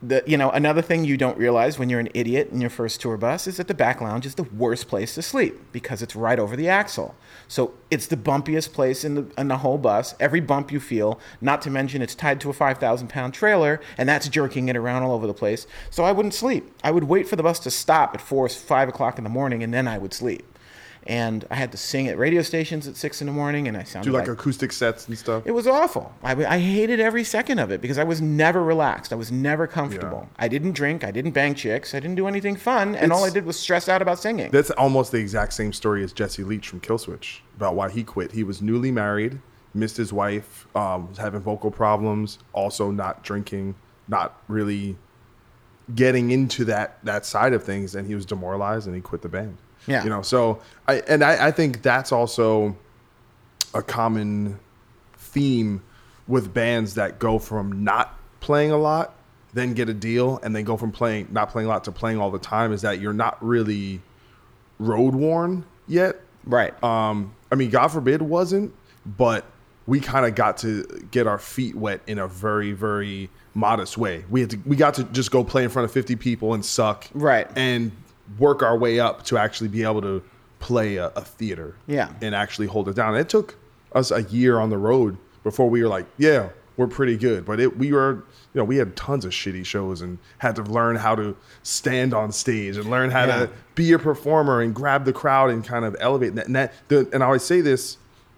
[0.00, 3.00] the you know another thing you don't realize when you're an idiot in your first
[3.00, 6.14] tour bus is that the back lounge is the worst place to sleep because it's
[6.14, 7.16] right over the axle.
[7.48, 10.14] So it's the bumpiest place in the in the whole bus.
[10.20, 13.80] Every bump you feel, not to mention it's tied to a five thousand pound trailer,
[13.96, 15.66] and that's jerking it around all over the place.
[15.90, 16.72] So I wouldn't sleep.
[16.84, 19.30] I would wait for the bus to stop at four or five o'clock in the
[19.30, 20.44] morning, and then I would sleep.
[21.08, 23.82] And I had to sing at radio stations at six in the morning, and I
[23.82, 25.42] sounded Do like acoustic sets and stuff.
[25.46, 26.12] it was awful.
[26.22, 29.10] I, I hated every second of it because I was never relaxed.
[29.12, 30.28] I was never comfortable.
[30.36, 31.04] I didn't drink.
[31.04, 31.94] I didn't bang chicks.
[31.94, 32.94] I didn't do anything fun.
[32.94, 34.50] And all I did was stress out about singing.
[34.50, 38.32] That's almost the exact same story as Jesse Leach from Killswitch about why he quit.
[38.32, 39.40] He was newly married,
[39.72, 43.74] missed his wife, um, was having vocal problems, also not drinking,
[44.08, 44.96] not really
[45.94, 49.28] getting into that that side of things, and he was demoralized and he quit the
[49.30, 49.56] band.
[49.88, 50.04] Yeah.
[50.04, 50.22] you know.
[50.22, 52.76] So I and I, I think that's also
[53.74, 54.58] a common
[55.16, 55.82] theme
[56.26, 59.14] with bands that go from not playing a lot,
[59.54, 62.18] then get a deal, and then go from playing not playing a lot to playing
[62.18, 62.72] all the time.
[62.72, 64.00] Is that you're not really
[64.78, 66.16] road worn yet.
[66.44, 66.80] right.
[66.84, 68.72] Um, I mean, God forbid wasn't,
[69.04, 69.44] but
[69.86, 74.24] we kind of got to get our feet wet in a very, very modest way.
[74.30, 76.62] We had to, we got to just go play in front of 50 people and
[76.64, 77.48] suck, Right.
[77.56, 77.90] and
[78.38, 80.22] work our way up to actually be able to
[80.60, 82.10] play a, a theater, Yeah.
[82.20, 83.14] and actually hold it down.
[83.16, 83.56] it took
[83.92, 87.44] us a year on the road before we were like, yeah, we're pretty good.
[87.44, 88.14] But it, we were,
[88.52, 92.12] you know, we had tons of shitty shows and had to learn how to stand
[92.12, 93.36] on stage and learn how Yeah.
[93.46, 96.46] to be a performer and grab the crowd and kind of elevate that.
[96.46, 97.96] And, that the, and I always say this: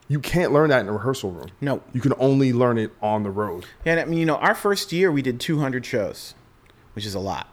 [0.08, 1.48] you can't learn that in a rehearsal room.
[1.60, 1.82] No.
[1.92, 3.64] you can only learn it on the road.
[3.84, 6.34] and I mean, you know, our first year we did 200 shows,
[6.94, 7.48] which is a lot.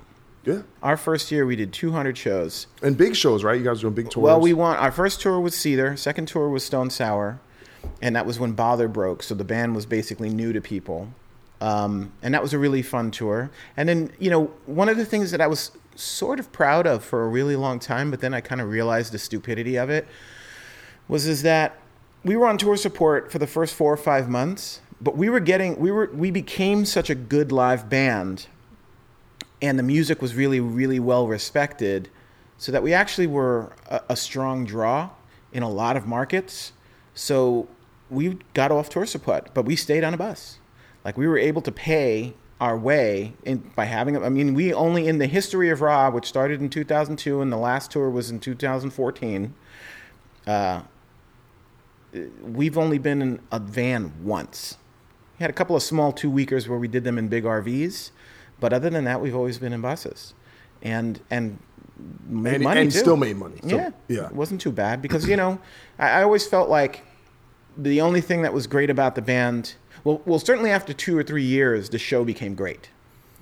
[0.47, 2.67] Yeah, Our first year we did 200 shows.
[2.81, 3.57] and big shows, right?
[3.57, 4.23] You guys were doing big tours.
[4.23, 7.41] Well, we want Our first tour was Seether, Second tour was Stone Sour,
[8.01, 9.23] and that was when Bother broke.
[9.23, 11.09] So the band was basically new to people,
[11.59, 13.51] um, and that was a really fun tour.
[13.75, 17.03] And then you know, one of the things that I was sort of proud of
[17.03, 20.07] for a really long time, but then I kind of realized the stupidity of it,
[21.09, 21.77] was is that
[22.23, 25.41] we were on tour support for the first four or five months, but we were
[25.41, 28.47] getting we were we became such a good live band
[29.61, 32.09] and the music was really, really well respected,
[32.57, 35.09] so that we actually were a, a strong draw
[35.51, 36.73] in a lot of markets.
[37.13, 37.67] So
[38.09, 40.59] we got off tour support, but we stayed on a bus.
[41.03, 44.21] Like we were able to pay our way in, by having.
[44.23, 47.57] I mean, we only in the history of Ra, which started in 2002 and the
[47.57, 49.53] last tour was in 2014.
[50.45, 50.81] Uh,
[52.41, 54.77] we've only been in a van once.
[55.37, 58.11] We had a couple of small two weekers where we did them in big RVs,
[58.59, 60.33] but other than that, we've always been in buses,
[60.81, 61.59] and and
[62.27, 62.99] made And- money and too.
[62.99, 63.59] still made money.
[63.67, 64.25] So, yeah, yeah.
[64.27, 65.59] it wasn't too bad because you know
[65.97, 67.03] I, I always felt like
[67.77, 69.75] the only thing that was great about the band.
[70.03, 72.89] Well, well, certainly after two or three years, the show became great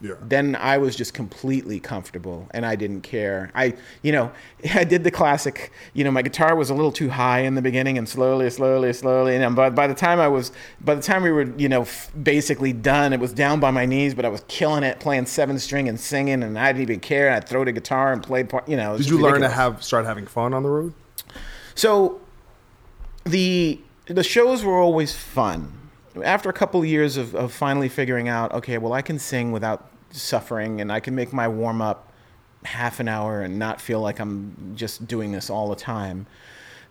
[0.05, 0.15] yeah.
[0.21, 3.51] then I was just completely comfortable and I didn't care.
[3.53, 4.31] I, you know,
[4.73, 7.61] I did the classic, you know, my guitar was a little too high in the
[7.61, 9.35] beginning and slowly, slowly, slowly.
[9.35, 10.51] And by, by the time I was,
[10.81, 13.85] by the time we were, you know, f- basically done, it was down by my
[13.85, 16.99] knees, but I was killing it, playing seven string and singing and I didn't even
[16.99, 17.31] care.
[17.31, 18.97] I'd throw the guitar and play, part, you know.
[18.97, 20.93] Did you learn to have start having fun on the road?
[21.75, 22.21] So
[23.25, 25.73] the the shows were always fun.
[26.23, 29.51] After a couple of years of, of finally figuring out, okay, well, I can sing
[29.51, 32.11] without suffering, and I can make my warm up
[32.63, 36.25] half an hour and not feel like I'm just doing this all the time.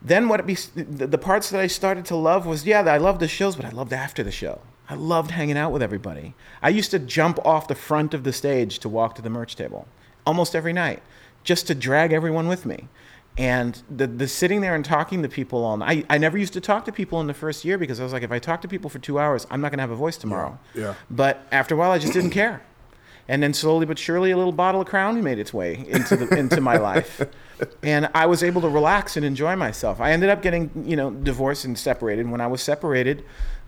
[0.01, 3.21] Then what it be the, parts that I started to love was yeah, I loved
[3.21, 4.61] the shows, but I loved after the show.
[4.89, 6.35] I loved hanging out with everybody.
[6.63, 9.57] I used to jump off the front of the stage to walk to the merch
[9.57, 9.89] table
[10.27, 11.03] almost every night,
[11.43, 12.89] just to drag everyone with me.
[13.37, 16.07] And the, the sitting there and talking to people all night.
[16.09, 18.13] I, I never used to talk to people in the first year because I was
[18.13, 19.97] like, if I talk to people for two hours, I'm not going to have a
[19.97, 20.59] voice tomorrow.
[20.75, 20.95] Yeah.
[21.11, 22.63] But after a while, I just didn't care.
[23.27, 26.37] And then slowly but surely, a little bottle of Crown made its way into the,
[26.37, 27.23] into my life,
[27.83, 30.01] and I was able to relax and enjoy myself.
[30.01, 32.29] I ended up getting you know divorced and separated.
[32.29, 33.25] When I was separated,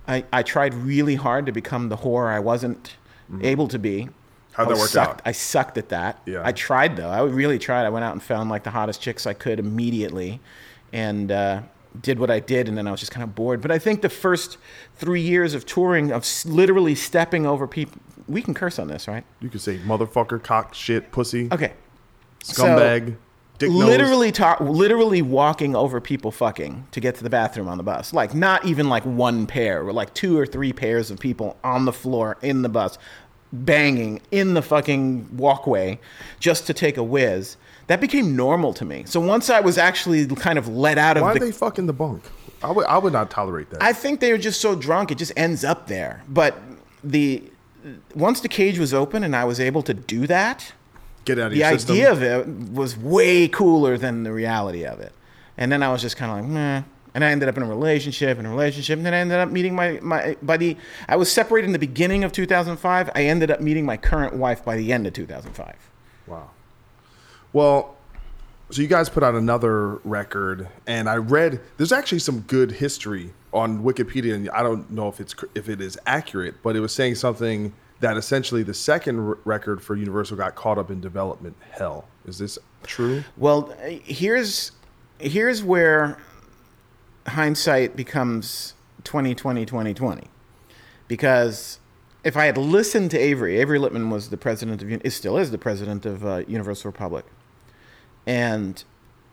[0.07, 2.97] I, I tried really hard to become the whore I wasn't
[3.41, 4.03] able to be.
[4.03, 4.13] Mm-hmm.
[4.53, 5.23] How'd I that work sucked, out?
[5.27, 6.23] I sucked at that.
[6.27, 6.43] Yeah.
[6.45, 7.09] I tried though.
[7.09, 7.85] I really tried.
[7.85, 10.41] I went out and found like the hottest chicks I could immediately,
[10.93, 11.63] and uh,
[12.01, 12.69] did what I did.
[12.69, 13.61] And then I was just kind of bored.
[13.61, 14.59] But I think the first
[14.97, 19.07] three years of touring, of s- literally stepping over people, we can curse on this,
[19.09, 19.25] right?
[19.41, 21.73] You can say motherfucker, cock, shit, pussy, Okay.
[22.43, 23.17] scumbag,
[23.59, 23.85] dick nose.
[23.85, 28.13] literally talk, literally walking over people fucking to get to the bathroom on the bus.
[28.13, 31.85] Like not even like one pair, or like two or three pairs of people on
[31.85, 32.99] the floor in the bus,
[33.53, 35.99] banging in the fucking walkway
[36.41, 37.57] just to take a whiz.
[37.87, 39.05] That became normal to me.
[39.07, 41.87] So once I was actually kind of let out of Why the are they fucking
[41.87, 42.25] the bunk?
[42.63, 43.83] I would, I would not tolerate that.
[43.83, 46.23] I think they were just so drunk it just ends up there.
[46.29, 46.59] But
[47.05, 47.45] the
[48.15, 50.73] once the cage was open and I was able to do that,
[51.25, 55.13] Get out of the idea of it was way cooler than the reality of it.
[55.59, 56.83] And then I was just kind of like, meh.
[57.15, 59.49] And I ended up in a relationship, in a relationship, and then I ended up
[59.49, 60.77] meeting my, my by the
[61.09, 63.11] I was separated in the beginning of 2005.
[63.15, 65.75] I ended up meeting my current wife by the end of 2005.
[66.27, 66.51] Wow.
[67.55, 67.96] Well,
[68.71, 73.33] So you guys put out another record, and I read there's actually some good history
[73.53, 76.93] on Wikipedia, and I don't know if it's if it is accurate, but it was
[76.93, 81.57] saying something that essentially the second r- record for Universal got caught up in development
[81.71, 82.07] hell.
[82.27, 83.23] Is this true?
[83.37, 83.73] Well,
[84.05, 84.73] here's
[85.19, 86.19] here's where
[87.29, 88.75] hindsight becomes
[89.05, 90.25] 2020 2020
[91.09, 91.79] because
[92.25, 95.53] if I had listened to Avery, Avery Lipman was the president of, is still is
[95.53, 97.25] the president of uh, Universal Republic,
[98.27, 98.83] and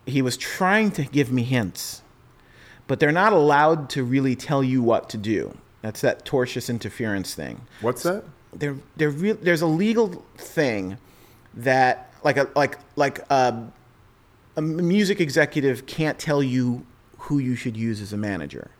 [0.06, 2.02] he was trying to give me hints,
[2.86, 5.56] but they're not allowed to really tell you what to do.
[5.82, 7.62] That's that tortious interference thing.
[7.80, 8.24] What's that?
[8.52, 10.98] There, there, re- there's a legal thing
[11.54, 13.70] that, like a like like a,
[14.56, 16.86] a music executive can't tell you
[17.18, 18.70] who you should use as a manager.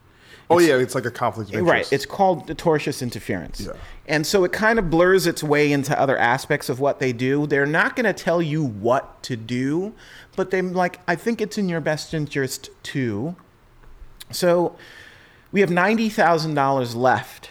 [0.51, 1.71] Oh yeah, it's like a conflict of interest.
[1.91, 1.93] Right.
[1.93, 3.61] It's called tortious interference.
[3.61, 3.73] Yeah.
[4.07, 7.47] And so it kind of blurs its way into other aspects of what they do.
[7.47, 9.95] They're not going to tell you what to do,
[10.37, 13.37] but they like I think it's in your best interest to.
[14.31, 14.77] So
[15.53, 17.51] we have $90,000 left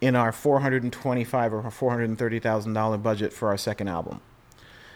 [0.00, 4.20] in our 425 or 430,000 dollar budget for our second album.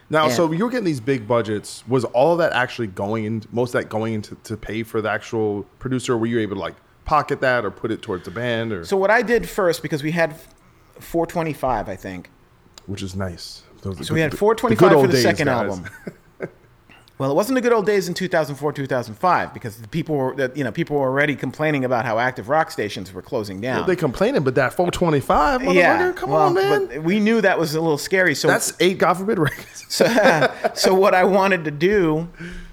[0.08, 1.84] Now, And- so you were getting these big budgets.
[1.88, 3.42] Was all of that actually going in?
[3.52, 6.14] Most of that going into to pay for the actual producer?
[6.14, 6.74] Or were you able to like
[7.10, 10.00] pocket that or put it towards the band, or So what I did first because
[10.00, 10.32] we had
[11.00, 12.30] 425 I think.
[12.86, 13.64] which is nice.
[13.82, 15.90] Those are So we had 425 good for the second album.
[17.18, 20.56] well, it wasn't the good old days in 2004, 2005 because the people were, that,
[20.56, 23.88] you know, people were already complaining about how active rock stations were closing down.
[23.88, 26.86] They complaining, but that 425, motherfucker, yeah, come well, on, man.
[26.86, 28.36] But we knew that was a little scary.
[28.36, 29.84] So That's eight, God forbid, records.
[29.88, 30.06] so,
[30.74, 32.28] so what I wanted to do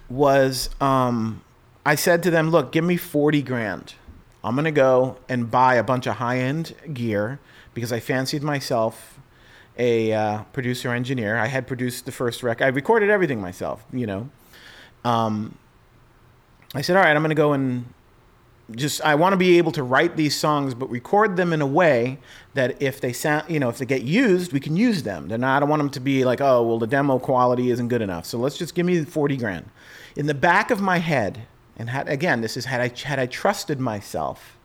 [0.10, 1.42] was um,
[1.88, 3.96] I said to them, look, give me 40 grand.
[4.48, 7.40] I'm going to go and buy a bunch of high end gear
[7.74, 9.20] because I fancied myself
[9.78, 11.38] a uh, producer engineer.
[11.38, 14.30] I had produced the first record, I recorded everything myself, you know.
[15.04, 15.58] Um,
[16.74, 17.94] I said, all right, I'm going to go and
[18.72, 21.68] just I want to be able to write these songs, but record them in a
[21.68, 22.18] way
[22.54, 25.28] that if they sound, you know, if they get used, we can use them.
[25.28, 28.02] Then I don't want them to be like, oh, well, the demo quality isn't good
[28.02, 28.26] enough.
[28.26, 29.70] So let's just give me forty grand.
[30.16, 31.48] In the back of my head,
[31.78, 34.58] and had, again, this is had I had I trusted myself.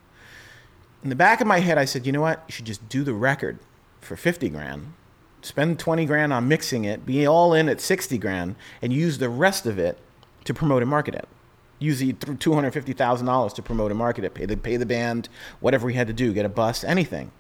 [1.02, 2.42] In the back of my head, I said, you know what?
[2.48, 3.58] You should just do the record
[4.00, 4.94] for fifty grand.
[5.42, 9.28] Spend twenty grand on mixing it, be all in at sixty grand, and use the
[9.28, 9.98] rest of it
[10.44, 11.28] to promote and market it
[11.82, 14.76] use the two hundred fifty thousand dollars to promote and market it, pay the pay
[14.76, 15.28] the band,
[15.60, 17.30] whatever we had to do, get a bus, anything.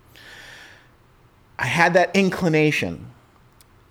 [1.58, 3.10] I had that inclination,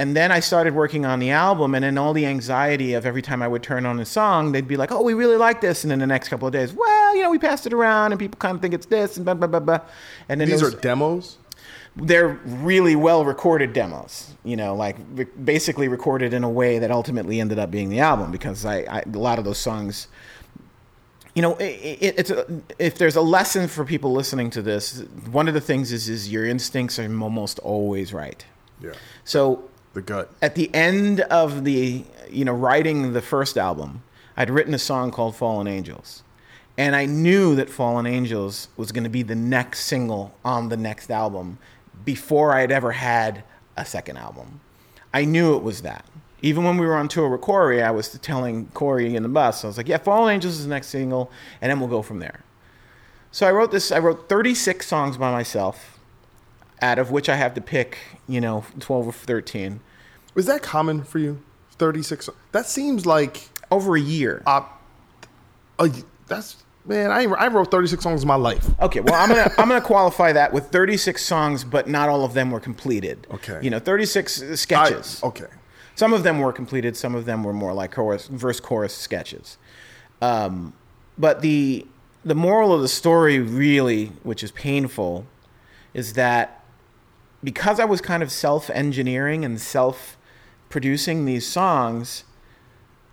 [0.02, 3.22] and then I started working on the album, and then all the anxiety of every
[3.22, 5.84] time I would turn on a song, they'd be like, "Oh, we really like this,"
[5.84, 8.20] and then the next couple of days, well, you know, we passed it around, and
[8.20, 9.80] people kind of think it's this, and blah blah blah blah.
[10.28, 11.38] And then These there are demos.
[11.96, 12.30] they're
[12.66, 17.42] really well recorded demos you know like re- basically recorded in a way that ultimately
[17.42, 20.08] ended up being the album because i, I a lot of those songs
[21.36, 25.02] you know it, it, it's a, if there's a lesson for people listening to this
[25.30, 28.46] one of the things is is your instincts are almost always right
[28.82, 28.94] Yeah,
[29.26, 30.30] so the gut.
[30.42, 34.04] at the end of the you know writing the first album
[34.38, 36.24] i'd written a song called fallen angels.
[36.78, 40.78] And i knew that fallen angels was going to be the next single on the
[40.78, 41.58] next album
[42.06, 43.44] before i had ever had
[43.78, 44.62] a second album.
[45.14, 46.06] I knew it was that.
[46.42, 49.64] Even when we were on tour with corey i was telling corey in the bus
[49.64, 51.32] i was like yeah fallen angels is the next single
[51.62, 52.44] and then we'll go from there.
[53.32, 56.00] So i wrote this i wrote 36 songs by myself
[56.82, 57.98] out of which i have to pick
[58.28, 59.80] you know 12 or 13
[60.34, 61.42] Was that common for you?
[61.78, 62.30] Thirty six.
[62.52, 64.44] That seems like over a year.
[64.46, 64.64] uh,
[65.80, 65.88] uh,
[66.28, 67.10] that's man.
[67.12, 68.66] I I wrote thirty six songs in my life.
[68.80, 72.34] Okay, well, I'm gonna I'm gonna qualify that with 36 songs, but not all of
[72.34, 73.26] them were completed.
[73.32, 73.60] Okay.
[73.64, 75.24] you know, 36 I, sketches.
[75.24, 75.48] okay.
[75.96, 76.96] Some of them were completed.
[76.96, 79.58] Some of them were more like chorus, verse chorus sketches.
[80.22, 80.74] Um,
[81.18, 81.86] but the
[82.24, 85.26] the moral of the story, really, which is painful,
[85.96, 86.61] is that
[87.44, 90.18] because I was kind of self engineering and self
[90.70, 92.24] producing these songs,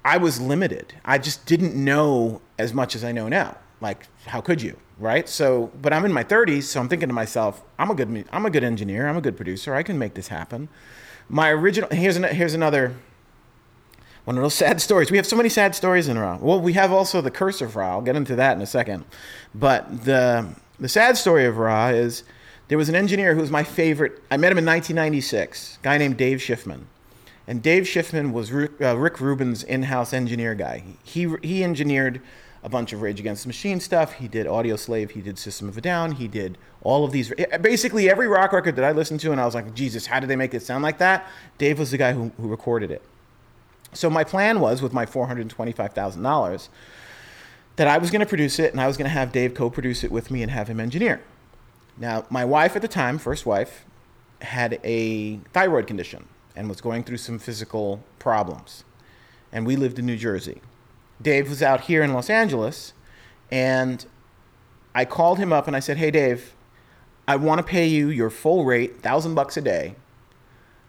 [0.05, 0.95] I was limited.
[1.05, 3.57] I just didn't know as much as I know now.
[3.81, 5.29] Like, how could you, right?
[5.29, 8.47] So, but I'm in my 30s, so I'm thinking to myself, I'm a good, I'm
[8.47, 9.09] a good engineer.
[9.09, 9.75] I'm a good producer.
[9.75, 10.69] I can make this happen.
[11.29, 12.97] My original here's an, here's another
[14.25, 15.11] one of those sad stories.
[15.11, 16.39] We have so many sad stories in Ra.
[16.41, 17.91] Well, we have also the curse of Ra.
[17.91, 19.05] I'll get into that in a second.
[19.55, 22.25] But the the sad story of Ra is
[22.69, 24.23] there was an engineer who was my favorite.
[24.31, 25.79] I met him in 1996.
[25.81, 26.83] A guy named Dave Schiffman.
[27.47, 30.85] And Dave Schiffman was Rick, uh, Rick Rubin's in-house engineer guy.
[31.03, 32.21] He he engineered
[32.63, 34.15] a bunch of Rage Against the Machine stuff.
[34.15, 35.13] He did Audioslave.
[35.13, 36.13] He did System of a Down.
[36.13, 37.33] He did all of these.
[37.61, 40.29] Basically, every rock record that I listened to, and I was like, Jesus, how did
[40.29, 41.27] they make it sound like that?
[41.57, 43.03] Dave was the guy who, who recorded it.
[43.95, 46.69] So my plan was with my $425,000
[47.77, 50.05] that I was going to produce it and I was going to have Dave co-produce
[50.05, 51.23] it with me and have him engineer.
[51.99, 53.85] Now, my wife at the time, first wife,
[54.41, 58.85] had a thyroid condition and was going through some physical problems.
[59.53, 60.61] And we lived in New Jersey.
[61.21, 62.93] Dave was out here in Los Angeles
[63.51, 64.07] and
[64.95, 66.55] I called him up and I said, "Hey Dave,
[67.27, 69.97] I want to pay you your full rate, 1000 bucks a day.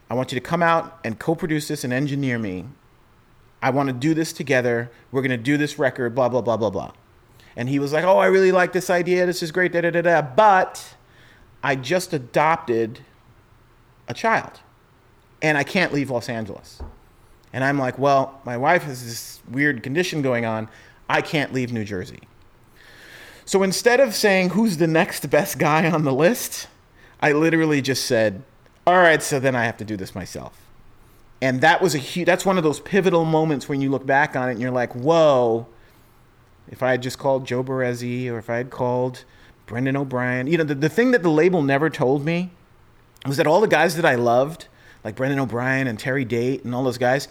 [0.10, 2.66] I want you to come out and co-produce this and engineer me.
[3.62, 4.90] I want to do this together.
[5.12, 6.94] We're going to do this record, blah, blah, blah, blah, blah.
[7.56, 9.26] And he was like, Oh, I really like this idea.
[9.26, 10.22] This is great, da, da, da, da.
[10.22, 10.96] But
[11.64, 13.02] I just adopted
[14.08, 14.60] a child
[15.42, 16.82] and I can't leave Los Angeles.
[17.52, 20.70] And I'm like, Well, my wife has this weird condition going on.
[21.10, 22.22] I can't leave New Jersey.
[23.46, 26.68] So instead of saying who's the next best guy on the list,
[27.20, 28.44] I literally just said,
[28.86, 30.70] All right, so then I have to do this myself
[31.42, 34.36] and that was a huge that's one of those pivotal moments when you look back
[34.36, 35.68] on it and you're like whoa
[36.70, 39.24] if i had just called joe Barresi or if i had called
[39.70, 42.50] brendan o'brien you know the, the thing that the label never told me
[43.28, 44.68] was that all the guys that i loved
[45.04, 47.28] like brendan o'brien and terry date and all those guys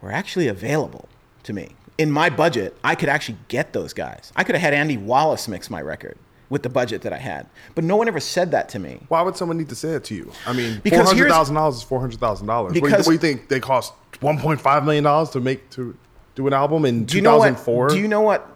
[0.00, 1.06] were actually available
[1.42, 4.72] to me in my budget i could actually get those guys i could have had
[4.72, 6.16] andy wallace mix my record
[6.50, 7.46] with the budget that I had.
[7.74, 9.00] But no one ever said that to me.
[9.08, 10.30] Why would someone need to say it to you?
[10.46, 12.68] I mean, four Because hundred here's- thousand dollars is four hundred thousand dollars.
[12.68, 13.94] What, do you- Because- what do you think they cost?
[14.20, 15.96] One point five million dollars to make to
[16.34, 17.88] do an album in Do you know what?
[17.88, 18.46] Do you know what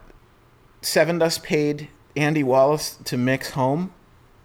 [0.83, 1.89] Sevendust paid
[2.19, 3.93] Andy Wallace to mix Home?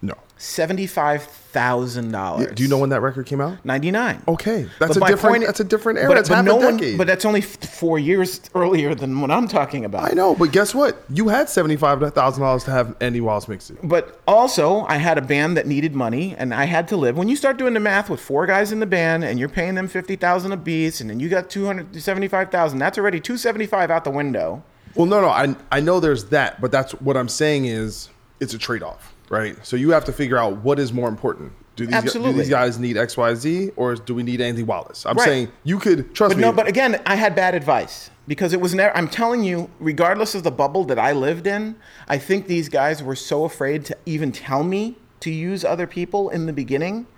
[0.00, 0.14] No.
[0.36, 2.52] Seventy-five thousand dollars.
[2.54, 3.64] Do you know when that record came out?
[3.64, 4.22] Ninety-nine.
[4.28, 5.36] Okay, that's But a different.
[5.36, 6.08] point- that's a different era.
[6.14, 6.96] But, but no a one.
[6.98, 10.10] But that's only four years earlier than what I'm talking about.
[10.10, 11.02] I know, but guess what?
[11.08, 13.78] You had seventy five thousand dollars to have Andy Wallace mix it.
[13.82, 17.16] But also, I had a band that needed money, and I had to live.
[17.16, 19.74] When you start doing the math with four guys in the band, and you're paying
[19.76, 23.20] them fifty thousand a piece, and then you got two hundred seventy-five thousand, that's already
[23.20, 24.62] two seventy-five out the window.
[24.94, 28.08] Well, no, no, I I know there's that, but that's what I'm saying is
[28.40, 29.56] it's a trade off, right?
[29.66, 31.52] So you have to figure out what is more important.
[31.76, 32.40] Do these, do Absolutely.
[32.42, 35.04] these guys need X, Y, Z, or do we need Andy Wallace?
[35.04, 35.24] I'm Right.
[35.24, 36.42] saying you could trust But me.
[36.42, 38.96] no, but again, I had bad advice because it was never.
[38.96, 41.74] I'm telling you, regardless of the bubble that I lived in,
[42.06, 46.28] I think these guys were so afraid to even tell me to use other people
[46.28, 47.08] in the beginning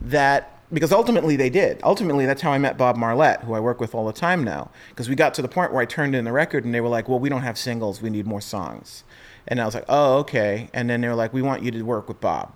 [0.00, 1.80] that because ultimately they did.
[1.82, 4.70] Ultimately, that's how I met Bob Marlette, who I work with all the time now.
[4.90, 6.88] Because we got to the point where I turned in the record and they were
[6.88, 8.00] like, "Well, we don't have singles.
[8.02, 9.04] We need more songs."
[9.48, 11.82] And I was like, "Oh, okay." And then they were like, "We want you to
[11.82, 12.52] work with Bob."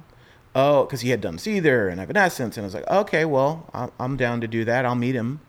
[0.56, 3.90] Oh, because he had done Seether and Evanescence, and I was like, okay, well, I'm-
[3.98, 4.84] I'm down to do that.
[4.86, 5.40] I'll meet him,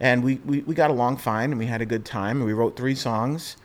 [0.00, 2.52] and we, we we got along fine, and we had a good time, and we
[2.52, 3.56] wrote three songs,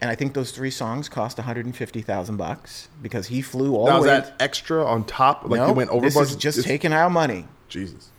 [0.00, 3.94] and I think those three songs cost 150 thousand bucks because he flew all now
[3.94, 4.20] the is way.
[4.20, 5.42] that extra on top?
[5.44, 6.30] Like no, you went over this budget?
[6.30, 7.46] is just It's- taking our money.
[7.68, 8.10] Jesus.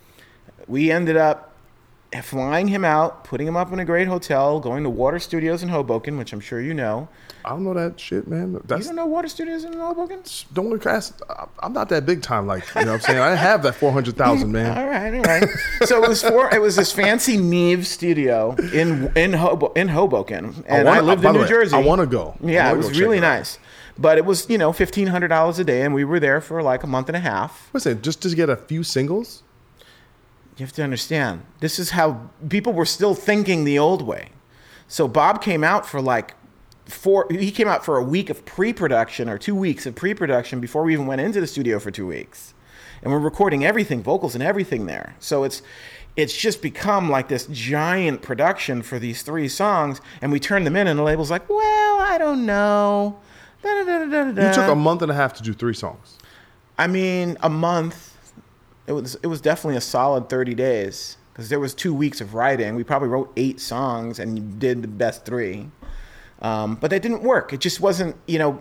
[0.66, 1.54] We ended up
[2.22, 5.68] flying him out, putting him up in a great hotel, going to Water Studios in
[5.68, 7.08] Hoboken, which I'm sure you know.
[7.44, 8.52] I don't know that shit, man.
[8.54, 10.22] You don't know Water Studios in Hoboken?
[10.52, 11.18] don't look ask.
[11.60, 12.46] I'm not that big time.
[12.46, 14.76] Like you know, what I'm saying I have that four hundred thousand, man.
[14.76, 15.48] All right, all right.
[15.86, 20.64] so it was for it was this fancy Neve studio in in Hobo, in Hoboken,
[20.66, 21.76] and I, wanna- lived by in New way, Jersey.
[21.76, 22.36] I wanna go.
[22.42, 23.58] Yeah, it was really it out.
[24.00, 26.62] But it was you know fifteen hundred dollars a day, and we were there for
[26.62, 27.70] like a month and a half.
[27.72, 29.42] Listen, just to get a few singles.
[30.56, 34.28] You have to understand, this is how people were still thinking the old way.
[34.88, 36.34] So Bob came out for like
[36.84, 37.26] four.
[37.30, 40.92] He came out for a week of pre-production or two weeks of pre-production before we
[40.92, 42.52] even went into the studio for two weeks,
[43.02, 45.14] and we're recording everything, vocals and everything there.
[45.18, 45.62] So it's
[46.16, 50.76] it's just become like this giant production for these three songs, and we turn them
[50.76, 53.18] in, and the label's like, "Well, I don't know."
[53.64, 56.16] You took a month and a half to do three songs.
[56.78, 58.06] I mean, a month.
[58.86, 62.34] It was it was definitely a solid thirty days because there was two weeks of
[62.34, 62.74] writing.
[62.74, 65.68] We probably wrote eight songs and did the best three,
[66.42, 67.52] um, but that didn't work.
[67.52, 68.16] It just wasn't.
[68.26, 68.60] You know,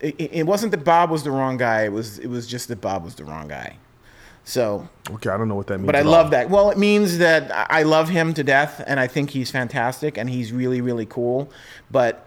[0.00, 1.84] it, it wasn't that Bob was the wrong guy.
[1.84, 3.76] It was it was just that Bob was the wrong guy.
[4.42, 5.86] So, Okay, I don't know what that means.
[5.86, 6.12] but I at all.
[6.12, 6.48] love that.
[6.50, 10.18] Well, it means that I I love him to death, and I think he's fantastic,
[10.18, 11.50] and he's really really cool.
[11.90, 12.26] But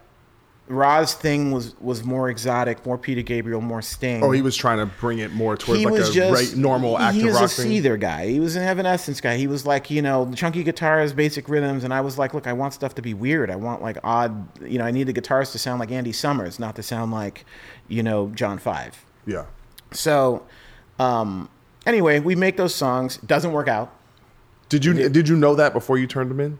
[0.73, 4.79] Ra's thing was was more exotic, more Peter Gabriel, more Sting Oh, he was trying
[4.79, 7.45] to bring it more towards he like a just right, normal active he was rock
[7.45, 7.71] a thing.
[7.71, 8.27] Seether guy.
[8.27, 9.37] He was an Evanescence guy.
[9.37, 12.53] He was like you know chunky guitars, basic rhythms, and I was like, look, I
[12.53, 13.49] want stuff to be weird.
[13.49, 14.47] I want like odd.
[14.67, 17.45] You know, I need the guitars to sound like Andy Summers, not to sound like
[17.87, 19.05] you know John Five.
[19.25, 19.45] Yeah.
[19.91, 20.43] So
[20.99, 21.49] um,
[21.85, 23.17] anyway, we make those songs.
[23.17, 23.93] Doesn't work out.
[24.69, 26.59] Did you did you know that before you turned them in?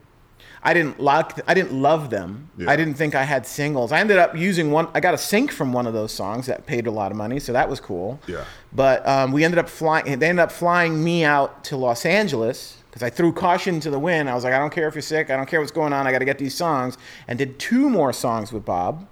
[0.66, 1.46] I didn't like.
[1.46, 2.48] I didn't love them.
[2.56, 2.70] Yeah.
[2.70, 3.92] I didn't think I had singles.
[3.92, 4.88] I ended up using one.
[4.94, 7.38] I got a sync from one of those songs that paid a lot of money,
[7.38, 8.18] so that was cool.
[8.26, 8.44] Yeah.
[8.72, 10.18] But um, we ended up flying.
[10.18, 13.98] They ended up flying me out to Los Angeles because I threw caution to the
[13.98, 14.30] wind.
[14.30, 15.28] I was like, I don't care if you're sick.
[15.28, 16.06] I don't care what's going on.
[16.06, 16.96] I got to get these songs.
[17.28, 19.06] And did two more songs with Bob,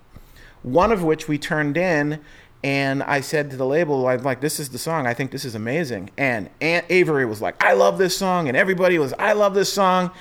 [0.63, 2.21] one of which we turned in.
[2.65, 5.07] And I said to the label, I'm like, this is the song.
[5.07, 6.11] I think this is amazing.
[6.17, 8.49] And Aunt Avery was like, I love this song.
[8.49, 10.13] And everybody was, I love this song.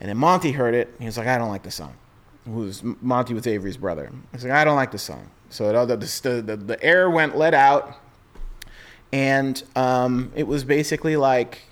[0.00, 0.94] And then Monte heard it.
[0.98, 1.94] He was like, I don't like the song.
[2.46, 4.10] Who's Monte was Avery's brother.
[4.32, 5.30] He's like, I don't like the song.
[5.50, 7.96] So the, the, the, air went let out.
[9.12, 11.62] And um, it was basically like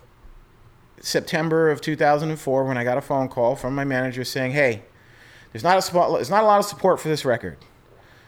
[1.00, 4.82] September of 2004 when I got a phone call from my manager saying, "Hey,
[5.52, 7.58] there's not a spot, there's not a lot of support for this record."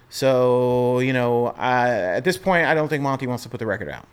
[0.09, 3.67] So you know, I, at this point, I don't think Monte wants to put the
[3.67, 4.07] record out.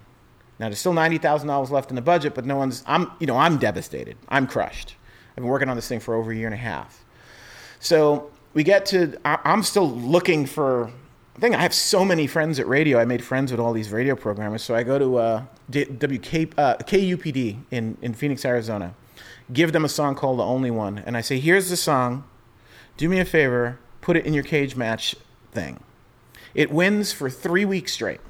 [0.60, 2.84] Now there's still ninety thousand dollars left in the budget, but no one's.
[2.88, 4.18] I'm you know I'm devastated.
[4.30, 4.96] I'm crushed.
[5.38, 7.06] I've been working on this thing for over a year and a half.
[7.80, 9.20] So we get to.
[9.24, 10.92] I'm still looking for
[11.40, 11.54] thing.
[11.54, 13.00] I have so many friends at radio.
[13.00, 14.64] I made friends with all these radio programmers.
[14.64, 18.96] So I go to uh, WK, uh, KUPD in, in Phoenix, Arizona,
[19.54, 21.04] give them a song called The Only One.
[21.06, 22.24] And I say, here's the song.
[22.98, 25.16] Do me a favor, put it in your cage match
[25.52, 25.80] thing.
[26.56, 28.22] It wins for three weeks straight.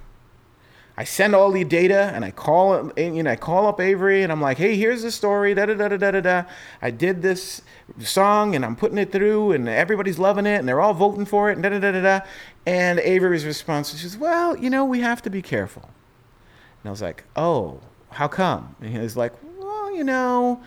[1.00, 4.32] I send all the data and I call you know I call up Avery and
[4.32, 5.54] I'm like, hey, here's the story.
[5.54, 6.44] Da da da da da da.
[6.82, 7.62] I did this
[8.00, 11.52] song and I'm putting it through and everybody's loving it and they're all voting for
[11.52, 12.26] it and da da da da.
[12.66, 15.84] And Avery's response is, well, you know, we have to be careful.
[15.84, 17.80] And I was like, oh,
[18.10, 18.76] how come?
[18.82, 20.64] And he was like, well, you know,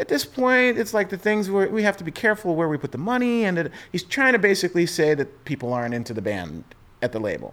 [0.00, 2.78] at this point, it's like the things where we have to be careful where we
[2.78, 3.44] put the money.
[3.44, 6.64] And it, he's trying to basically say that people aren't into the band
[7.02, 7.52] at the label.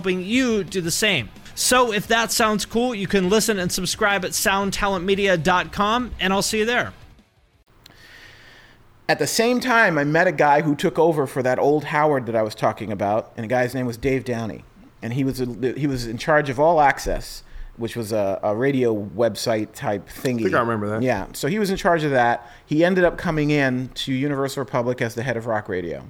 [0.09, 1.29] you do the same.
[1.55, 6.59] So if that sounds cool, you can listen and subscribe at soundtalentmedia.com, and I'll see
[6.59, 6.93] you there.
[9.07, 12.25] At the same time, I met a guy who took over for that old Howard
[12.27, 14.63] that I was talking about, and the guy's name was Dave Downey,
[15.01, 17.43] and he was a, he was in charge of All Access,
[17.75, 20.39] which was a, a radio website type thingy.
[20.39, 21.01] I think I remember that.
[21.01, 22.49] Yeah, so he was in charge of that.
[22.65, 26.07] He ended up coming in to Universal Republic as the head of rock radio.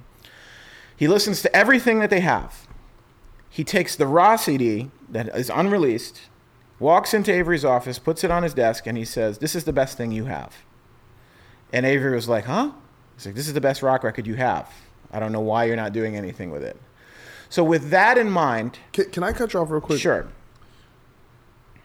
[0.96, 2.68] He listens to everything that they have.
[3.54, 6.22] He takes the Ra CD that is unreleased,
[6.78, 9.74] walks into Avery's office, puts it on his desk, and he says, "This is the
[9.74, 10.64] best thing you have."
[11.70, 12.70] And Avery was like, "Huh?"
[13.14, 14.70] He's like, "This is the best rock record you have.
[15.12, 16.80] I don't know why you're not doing anything with it."
[17.50, 20.00] So with that in mind, Can, can I cut you off real quick?
[20.00, 20.28] sure.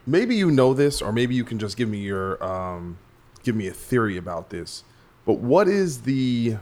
[0.06, 2.96] Maybe you know this, or maybe you can just give me your um,
[3.42, 4.84] give me a theory about this.
[5.26, 6.56] But what is the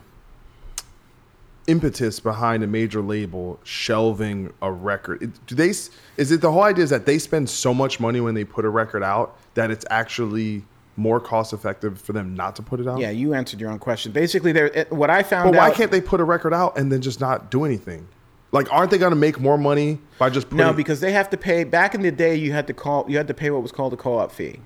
[1.67, 5.31] impetus behind a major label shelving a record?
[5.45, 5.69] Do they?
[5.69, 8.65] Is it the whole idea is that they spend so much money when they put
[8.65, 10.63] a record out that it's actually
[10.95, 12.99] more cost effective for them not to put it out?
[12.99, 14.11] Yeah, you answered your own question.
[14.11, 14.87] Basically, there.
[14.89, 15.75] What I found But why out.
[15.75, 18.07] can't they put a record out and then just not do anything?
[18.53, 20.65] Like, aren't they going to make more money by just putting?
[20.65, 21.65] No, because they have to pay.
[21.65, 23.05] Back in the day, you had to call.
[23.09, 24.61] You had to pay what was called a co-op fee.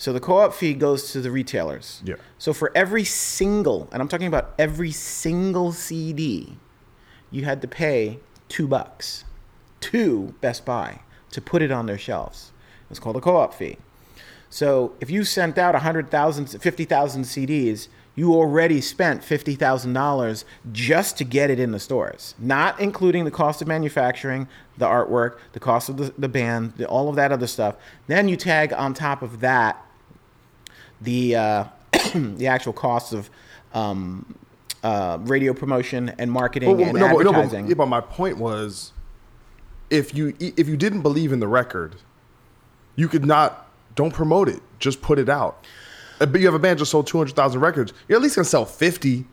[0.00, 2.00] So the co-op fee goes to the retailers.
[2.02, 2.14] Yeah.
[2.38, 6.56] So for every single, and I'm talking about every single CD,
[7.30, 8.18] you had to pay
[8.48, 9.24] two bucks.
[9.80, 11.00] to Best Buy
[11.32, 12.50] to put it on their shelves.
[12.88, 13.76] It's called a co-op fee.
[14.48, 21.50] So if you sent out 100,000, 50,000 CDs, you already spent $50,000 just to get
[21.50, 24.48] it in the stores, not including the cost of manufacturing,
[24.78, 27.76] the artwork, the cost of the, the band, the, all of that other stuff.
[28.06, 29.84] Then you tag on top of that
[31.00, 31.64] the, uh,
[32.14, 33.30] the actual costs of
[33.74, 34.34] um,
[34.82, 37.68] uh, radio promotion and marketing Well, and no, but- no, but- advertising.
[37.68, 38.92] yeah, but my point was,
[39.90, 41.96] if you if you didn't believe in the record,
[42.96, 43.66] you could not
[43.96, 44.60] don't promote it.
[44.78, 45.66] Just put it out.
[46.20, 47.92] Uh, But you have a band just sold two hundred thousand records.
[48.06, 49.26] You're at least gonna sell fifty.